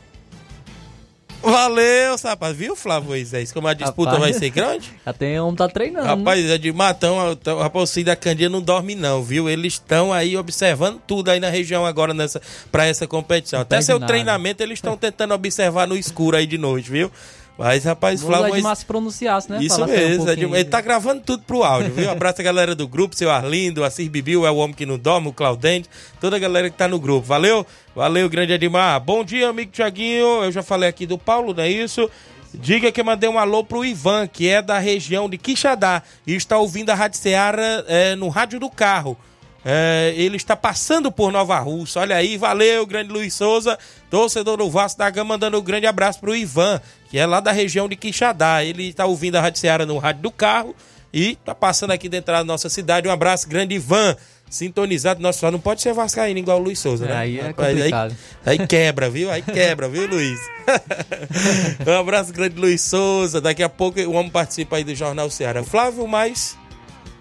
Valeu, 1.44 2.16
rapaz. 2.24 2.56
Viu, 2.56 2.74
Flávio 2.74 3.10
Moisés? 3.10 3.52
Como 3.52 3.68
a 3.68 3.74
disputa 3.74 4.12
Rapaz, 4.12 4.30
vai 4.30 4.32
ser 4.32 4.48
grande? 4.48 4.92
Até 5.04 5.40
homem 5.40 5.56
tá 5.56 5.68
treinando. 5.68 6.06
Rapaz, 6.06 6.48
é 6.48 6.56
de 6.56 6.72
matão, 6.72 7.16
o 7.18 7.58
rapaz, 7.58 7.82
o 7.82 7.86
Cid 7.86 8.06
da 8.06 8.16
Candinha 8.16 8.48
não 8.48 8.62
dorme 8.62 8.94
não, 8.94 9.22
viu? 9.22 9.48
Eles 9.48 9.74
estão 9.74 10.12
aí 10.12 10.36
observando 10.36 11.00
tudo 11.06 11.30
aí 11.30 11.38
na 11.38 11.50
região 11.50 11.84
agora 11.84 12.14
nessa 12.14 12.40
para 12.72 12.86
essa 12.86 13.06
competição. 13.06 13.60
Até 13.60 13.80
seu 13.82 13.98
nada. 13.98 14.10
treinamento 14.10 14.62
eles 14.62 14.78
estão 14.78 14.96
tentando 14.96 15.34
observar 15.34 15.86
no 15.86 15.96
escuro 15.96 16.36
aí 16.36 16.46
de 16.46 16.56
noite, 16.56 16.90
viu? 16.90 17.10
Mas, 17.56 17.84
rapaz, 17.84 18.20
Flávio 18.20 18.32
lá 18.32 18.40
Moisés... 18.40 18.58
Edmar 18.58 18.76
se 18.76 18.84
pronunciasse, 18.84 19.50
né? 19.50 19.58
Isso 19.62 19.82
um 19.82 19.86
mesmo, 19.86 20.28
Edmar. 20.28 20.58
ele 20.58 20.68
tá 20.68 20.80
gravando 20.80 21.22
tudo 21.22 21.44
pro 21.44 21.62
áudio, 21.62 21.92
viu? 21.94 22.10
Abraço 22.10 22.40
a 22.40 22.44
galera 22.44 22.74
do 22.74 22.88
grupo, 22.88 23.14
seu 23.14 23.30
Arlindo, 23.30 23.82
o 23.82 23.84
Assir 23.84 24.10
Bibiu, 24.10 24.44
é 24.44 24.50
o 24.50 24.56
homem 24.56 24.74
que 24.74 24.84
não 24.84 24.98
dorme, 24.98 25.28
o 25.28 25.32
Claudente, 25.32 25.88
toda 26.20 26.34
a 26.34 26.38
galera 26.38 26.68
que 26.68 26.76
tá 26.76 26.88
no 26.88 26.98
grupo. 26.98 27.26
Valeu? 27.26 27.64
Valeu, 27.94 28.28
grande 28.28 28.52
Edmar. 28.52 29.00
Bom 29.00 29.24
dia, 29.24 29.48
amigo 29.48 29.70
Tiaguinho. 29.70 30.42
Eu 30.42 30.50
já 30.50 30.62
falei 30.64 30.88
aqui 30.88 31.06
do 31.06 31.16
Paulo, 31.16 31.54
não 31.54 31.62
é 31.62 31.70
isso? 31.70 32.10
Diga 32.52 32.90
que 32.90 33.02
mandei 33.02 33.28
um 33.28 33.38
alô 33.38 33.64
pro 33.64 33.84
Ivan, 33.84 34.26
que 34.26 34.48
é 34.48 34.62
da 34.62 34.78
região 34.78 35.28
de 35.28 35.36
Quixadá 35.36 36.02
e 36.26 36.34
está 36.34 36.56
ouvindo 36.58 36.90
a 36.90 36.94
Rádio 36.94 37.18
Seara 37.18 37.84
é, 37.88 38.14
no 38.14 38.28
rádio 38.28 38.60
do 38.60 38.70
carro. 38.70 39.16
É, 39.64 40.12
ele 40.16 40.36
está 40.36 40.54
passando 40.54 41.10
por 41.10 41.32
Nova 41.32 41.58
Russa. 41.58 42.00
Olha 42.00 42.16
aí, 42.16 42.36
valeu, 42.36 42.86
grande 42.86 43.10
Luiz 43.10 43.32
Souza, 43.32 43.78
torcedor 44.10 44.58
do 44.58 44.70
Vasco 44.70 44.98
da 44.98 45.08
Gama, 45.08 45.34
mandando 45.34 45.58
um 45.58 45.62
grande 45.62 45.86
abraço 45.86 46.20
pro 46.20 46.36
Ivan, 46.36 46.80
que 47.08 47.18
é 47.18 47.24
lá 47.24 47.40
da 47.40 47.50
região 47.50 47.88
de 47.88 47.96
Quixadá. 47.96 48.62
Ele 48.62 48.88
está 48.88 49.06
ouvindo 49.06 49.36
a 49.36 49.40
Rádio 49.40 49.60
Seara 49.60 49.86
no 49.86 49.96
rádio 49.96 50.22
do 50.22 50.30
carro 50.30 50.76
e 51.12 51.32
está 51.32 51.54
passando 51.54 51.92
aqui 51.92 52.08
dentro 52.08 52.34
da 52.34 52.44
nossa 52.44 52.68
cidade. 52.68 53.08
Um 53.08 53.12
abraço, 53.12 53.48
grande 53.48 53.74
Ivan. 53.74 54.16
Sintonizado, 54.50 55.20
nosso 55.20 55.40
só 55.40 55.50
não 55.50 55.58
pode 55.58 55.80
ser 55.80 55.92
vascaíno 55.94 56.38
igual 56.38 56.60
o 56.60 56.62
Luiz 56.62 56.78
Souza, 56.78 57.06
né? 57.06 57.16
Aí 57.16 57.40
é 57.40 57.52
complicado. 57.52 58.14
Aí, 58.44 58.60
aí 58.60 58.66
quebra, 58.68 59.10
viu? 59.10 59.30
Aí 59.30 59.42
quebra, 59.42 59.88
viu, 59.88 60.06
Luiz? 60.06 60.38
um 61.84 61.98
abraço, 61.98 62.32
grande 62.32 62.56
Luiz 62.56 62.80
Souza. 62.82 63.40
Daqui 63.40 63.62
a 63.62 63.68
pouco 63.68 63.98
o 64.00 64.12
homem 64.12 64.30
participa 64.30 64.76
aí 64.76 64.84
do 64.84 64.94
Jornal 64.94 65.28
Ceará. 65.30 65.64
Flávio, 65.64 66.06
mais. 66.06 66.56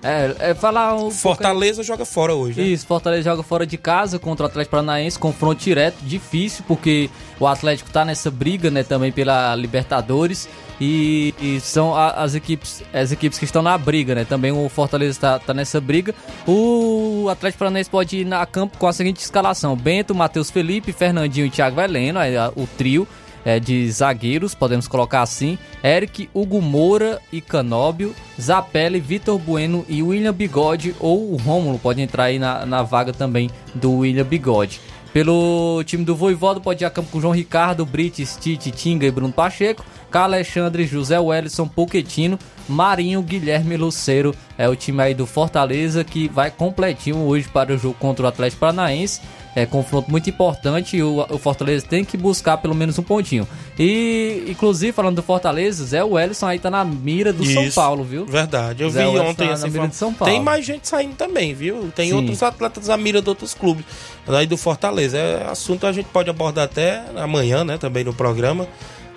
É, 0.04 0.52
é 0.52 0.54
falar 0.54 0.96
um 0.96 1.10
Fortaleza 1.10 1.82
joga 1.82 2.04
fora 2.06 2.34
hoje, 2.36 2.60
né? 2.62 2.68
Isso, 2.68 2.86
Fortaleza 2.86 3.24
joga 3.30 3.42
fora 3.44 3.66
de 3.66 3.78
casa 3.78 4.20
contra 4.20 4.46
o 4.46 4.50
Atlético 4.50 4.72
Paranaense, 4.72 5.18
confronto 5.18 5.64
direto, 5.64 5.96
difícil, 6.02 6.64
porque 6.68 7.10
o 7.40 7.48
Atlético 7.48 7.90
tá 7.90 8.04
nessa 8.04 8.30
briga, 8.30 8.70
né, 8.70 8.84
também 8.84 9.12
pela 9.12 9.56
Libertadores. 9.56 10.48
E, 10.82 11.34
e 11.40 11.60
são 11.62 11.96
a- 11.96 12.10
as 12.12 12.34
equipes, 12.36 12.84
as 12.92 13.12
equipes 13.12 13.38
que 13.40 13.46
estão 13.46 13.62
na 13.62 13.78
briga, 13.78 14.16
né? 14.16 14.26
Também 14.26 14.52
o 14.52 14.68
Fortaleza 14.68 15.18
tá, 15.22 15.40
tá 15.40 15.54
nessa 15.54 15.80
briga. 15.80 16.14
O 16.48 17.28
Atlético 17.30 17.60
Paranaense 17.60 17.90
pode 17.90 18.18
ir 18.18 18.26
na 18.26 18.46
campo 18.46 18.78
com 18.78 18.88
a 18.88 18.92
seguinte 18.92 19.18
escalação: 19.22 19.76
Bento, 19.76 20.14
Matheus 20.16 20.50
Felipe, 20.50 20.92
Fernandinho 20.92 21.46
e 21.46 21.50
Thiago 21.50 21.80
Heleno, 21.80 22.20
a- 22.20 22.52
o 22.56 22.68
trio 22.68 23.08
é, 23.46 23.60
de 23.60 23.90
zagueiros, 23.92 24.56
podemos 24.56 24.88
colocar 24.88 25.22
assim: 25.22 25.58
Eric, 25.84 26.30
Hugo 26.34 26.62
Moura 26.62 27.22
e 27.32 27.42
Canóbio, 27.42 28.16
Zapelli, 28.40 29.00
Vitor 29.00 29.38
Bueno 29.38 29.86
e 29.88 30.02
William 30.02 30.34
Bigode, 30.34 30.96
ou 31.00 31.34
o 31.34 31.38
Rômulo 31.38 31.80
pode 31.80 32.02
entrar 32.02 32.26
aí 32.26 32.40
na, 32.40 32.66
na 32.66 32.84
vaga 32.84 33.14
também 33.14 33.50
do 33.74 34.00
William 34.00 34.26
Bigode. 34.26 34.80
Pelo 35.14 35.84
time 35.86 36.04
do 36.04 36.16
Voivodo, 36.16 36.60
pode 36.60 36.84
ir 36.84 36.88
a 36.88 36.90
campo 36.90 37.12
com 37.12 37.22
João 37.22 37.34
Ricardo, 37.34 37.86
Brites, 37.86 38.36
Tite, 38.36 38.72
Tinga 38.72 39.06
e 39.06 39.12
Bruno 39.12 39.32
Pacheco, 39.32 39.86
Alexandre, 40.12 40.86
José 40.86 41.20
Wellison, 41.20 41.68
Poquetino, 41.68 42.40
Marinho, 42.68 43.22
Guilherme 43.22 43.78
Luceiro. 43.78 44.36
É 44.58 44.70
o 44.70 44.76
time 44.76 45.02
aí 45.02 45.14
do 45.14 45.26
Fortaleza 45.26 46.04
que 46.04 46.28
vai 46.28 46.52
completinho 46.52 47.18
hoje 47.18 47.48
para 47.48 47.74
o 47.74 47.78
jogo 47.78 47.96
contra 48.00 48.26
o 48.26 48.28
Atlético 48.28 48.62
Paranaense. 48.62 49.22
É 49.56 49.68
confronto 49.68 50.10
muito 50.10 50.28
importante 50.30 50.98
e 50.98 51.04
o, 51.04 51.26
o 51.30 51.38
Fortaleza 51.38 51.86
tem 51.88 52.04
que 52.04 52.18
buscar 52.18 52.58
pelo 52.58 52.74
menos 52.74 52.98
um 52.98 53.04
pontinho. 53.04 53.48
E, 53.78 54.46
inclusive, 54.48 54.92
falando 54.92 55.18
do 55.18 55.24
Fortaleza, 55.24 55.86
Zé 55.86 56.04
Wellison 56.04 56.48
aí 56.48 56.58
tá 56.58 56.72
na 56.72 56.84
mira 56.84 57.32
do 57.32 57.46
São 57.46 57.64
Isso, 57.64 57.76
Paulo, 57.76 58.04
viu? 58.04 58.26
Verdade. 58.26 58.82
Eu 58.82 58.90
Zé 58.90 59.02
vi 59.02 59.08
Wellison 59.10 59.30
ontem 59.30 59.48
tá 59.48 59.54
essa 59.54 59.68
na 59.68 59.74
mira 59.74 59.88
de 59.88 59.96
São. 59.96 60.14
Paulo. 60.14 60.34
Tem 60.34 60.42
mais 60.42 60.66
gente 60.66 60.88
saindo 60.88 61.16
também, 61.16 61.54
viu? 61.54 61.92
Tem 61.96 62.10
Sim. 62.10 62.16
outros 62.16 62.42
atletas 62.42 62.90
à 62.90 62.98
mira 62.98 63.22
de 63.22 63.30
outros 63.30 63.54
clubes. 63.54 63.86
Aí 64.28 64.48
do 64.48 64.58
Fortaleza. 64.58 65.18
É 65.18 65.48
assunto 65.50 65.86
a 65.86 65.92
gente 65.92 66.08
pode 66.08 66.30
abordar 66.30 66.66
até 66.66 67.04
amanhã, 67.16 67.64
né? 67.64 67.78
Também 67.78 68.04
no 68.04 68.14
programa. 68.14 68.68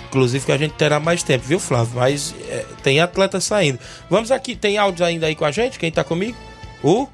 Inclusive 0.08 0.44
que 0.46 0.52
a 0.52 0.56
gente 0.58 0.72
terá 0.74 0.98
mais 1.00 1.22
tempo, 1.22 1.44
viu, 1.44 1.58
Flávio? 1.58 1.92
Mas 1.96 2.34
é, 2.48 2.64
tem 2.82 3.00
atletas 3.00 3.44
saindo. 3.44 3.78
Vamos 4.08 4.30
aqui, 4.30 4.54
tem 4.56 4.78
áudios 4.78 5.02
ainda 5.02 5.26
aí 5.26 5.34
com 5.34 5.44
a 5.44 5.50
gente? 5.50 5.78
Quem 5.78 5.90
tá 5.90 6.02
comigo? 6.04 6.36
O 6.82 7.06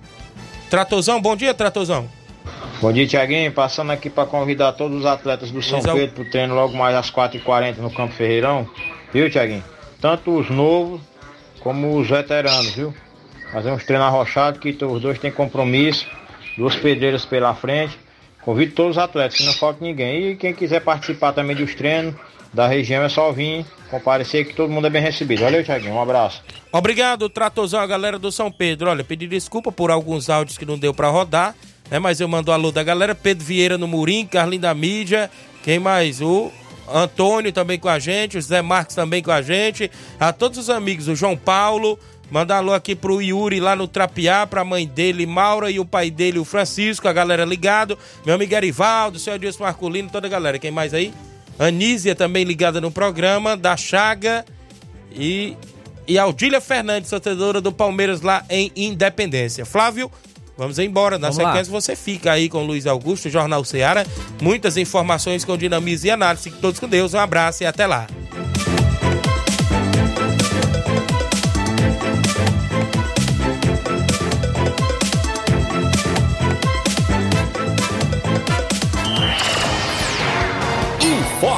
Tratozão, 0.70 1.20
bom 1.20 1.34
dia, 1.36 1.52
Tratozão. 1.54 2.08
Bom 2.80 2.92
dia, 2.92 3.06
Tiaguinho. 3.06 3.52
Passando 3.52 3.92
aqui 3.92 4.10
para 4.10 4.26
convidar 4.26 4.72
todos 4.72 4.98
os 5.00 5.06
atletas 5.06 5.50
do 5.50 5.62
São 5.62 5.80
Pois 5.80 5.86
é, 5.86 5.92
o- 5.92 5.96
Pedro 5.96 6.14
para 6.16 6.22
o 6.24 6.30
treino 6.30 6.54
logo 6.54 6.76
mais 6.76 6.94
às 6.96 7.10
4h40 7.10 7.76
no 7.78 7.90
Campo 7.90 8.12
Ferreirão. 8.14 8.68
Viu, 9.12 9.30
Tiaguinho? 9.30 9.64
Tanto 10.00 10.36
os 10.38 10.50
novos 10.50 11.00
como 11.60 11.96
os 11.98 12.08
veteranos, 12.08 12.70
viu? 12.74 12.94
Fazer 13.52 13.70
uns 13.70 13.84
treinos 13.84 14.06
arrochados 14.08 14.58
que 14.60 14.76
os 14.84 15.00
dois 15.00 15.18
têm 15.18 15.30
compromisso. 15.30 16.06
Duas 16.56 16.74
pedreiras 16.74 17.24
pela 17.24 17.54
frente. 17.54 17.98
Convido 18.42 18.74
todos 18.74 18.96
os 18.96 18.98
atletas, 19.02 19.36
que 19.38 19.44
não 19.44 19.52
falta 19.52 19.78
ninguém. 19.84 20.30
E 20.32 20.36
quem 20.36 20.52
quiser 20.52 20.80
participar 20.80 21.32
também 21.32 21.54
dos 21.54 21.74
treinos 21.74 22.14
da 22.52 22.66
região 22.66 23.02
é 23.02 23.08
só 23.08 23.32
vir, 23.32 23.64
comparecer 23.90 24.46
que 24.46 24.54
todo 24.54 24.70
mundo 24.70 24.86
é 24.86 24.90
bem 24.90 25.02
recebido. 25.02 25.42
Valeu, 25.42 25.64
Tiaguinho. 25.64 25.94
Um 25.94 26.02
abraço. 26.02 26.42
Obrigado, 26.70 27.28
Tratozão, 27.28 27.80
a 27.80 27.86
galera 27.86 28.18
do 28.18 28.30
São 28.30 28.50
Pedro. 28.50 28.90
Olha, 28.90 29.02
pedi 29.02 29.26
desculpa 29.26 29.72
por 29.72 29.90
alguns 29.90 30.28
áudios 30.28 30.58
que 30.58 30.66
não 30.66 30.78
deu 30.78 30.92
pra 30.92 31.08
rodar, 31.08 31.54
né? 31.90 31.98
Mas 31.98 32.20
eu 32.20 32.28
mando 32.28 32.52
alô 32.52 32.70
da 32.70 32.82
galera. 32.82 33.14
Pedro 33.14 33.44
Vieira 33.44 33.78
no 33.78 33.88
Murim, 33.88 34.26
Carlinho 34.26 34.62
da 34.62 34.74
Mídia. 34.74 35.30
Quem 35.62 35.78
mais? 35.78 36.20
O 36.20 36.50
Antônio 36.92 37.52
também 37.52 37.78
com 37.78 37.88
a 37.88 37.98
gente, 37.98 38.36
o 38.36 38.42
Zé 38.42 38.60
Marques 38.60 38.96
também 38.96 39.22
com 39.22 39.30
a 39.30 39.40
gente. 39.40 39.90
A 40.20 40.32
todos 40.32 40.58
os 40.58 40.68
amigos, 40.68 41.08
o 41.08 41.14
João 41.14 41.36
Paulo. 41.36 41.98
Mandar 42.30 42.56
alô 42.56 42.72
aqui 42.72 42.94
pro 42.94 43.20
Yuri 43.20 43.60
lá 43.60 43.76
no 43.76 43.86
Trapiá, 43.86 44.46
pra 44.46 44.64
mãe 44.64 44.86
dele, 44.86 45.26
Maura, 45.26 45.70
e 45.70 45.78
o 45.78 45.84
pai 45.84 46.10
dele, 46.10 46.38
o 46.38 46.46
Francisco, 46.46 47.06
a 47.06 47.12
galera 47.12 47.44
ligado. 47.44 47.98
Meu 48.24 48.34
amigo 48.34 48.54
Erivaldo, 48.54 49.18
seu 49.18 49.34
Adilson 49.34 49.64
Marculino, 49.64 50.08
toda 50.10 50.26
a 50.26 50.30
galera. 50.30 50.58
Quem 50.58 50.70
mais 50.70 50.94
aí? 50.94 51.12
Anísia 51.62 52.14
também 52.14 52.44
ligada 52.44 52.80
no 52.80 52.90
programa, 52.90 53.56
da 53.56 53.76
Chaga 53.76 54.44
e, 55.12 55.56
e 56.06 56.18
Aldília 56.18 56.60
Fernandes, 56.60 57.10
torcedora 57.10 57.60
do 57.60 57.72
Palmeiras 57.72 58.20
lá 58.20 58.44
em 58.50 58.72
Independência. 58.74 59.64
Flávio, 59.64 60.10
vamos 60.56 60.78
embora. 60.78 61.18
Na 61.18 61.28
Vamos 61.28 61.42
lá. 61.42 61.50
sequência 61.50 61.70
você 61.72 61.94
fica 61.96 62.32
aí 62.32 62.48
com 62.48 62.58
o 62.58 62.66
Luiz 62.66 62.86
Augusto, 62.86 63.30
Jornal 63.30 63.64
Ceará. 63.64 64.04
Muitas 64.40 64.76
informações 64.76 65.44
com 65.44 65.56
dinamismo 65.56 66.08
e 66.08 66.10
análise. 66.10 66.50
Todos 66.50 66.80
com 66.80 66.88
Deus. 66.88 67.14
Um 67.14 67.18
abraço 67.18 67.62
e 67.62 67.66
até 67.66 67.86
lá. 67.86 68.06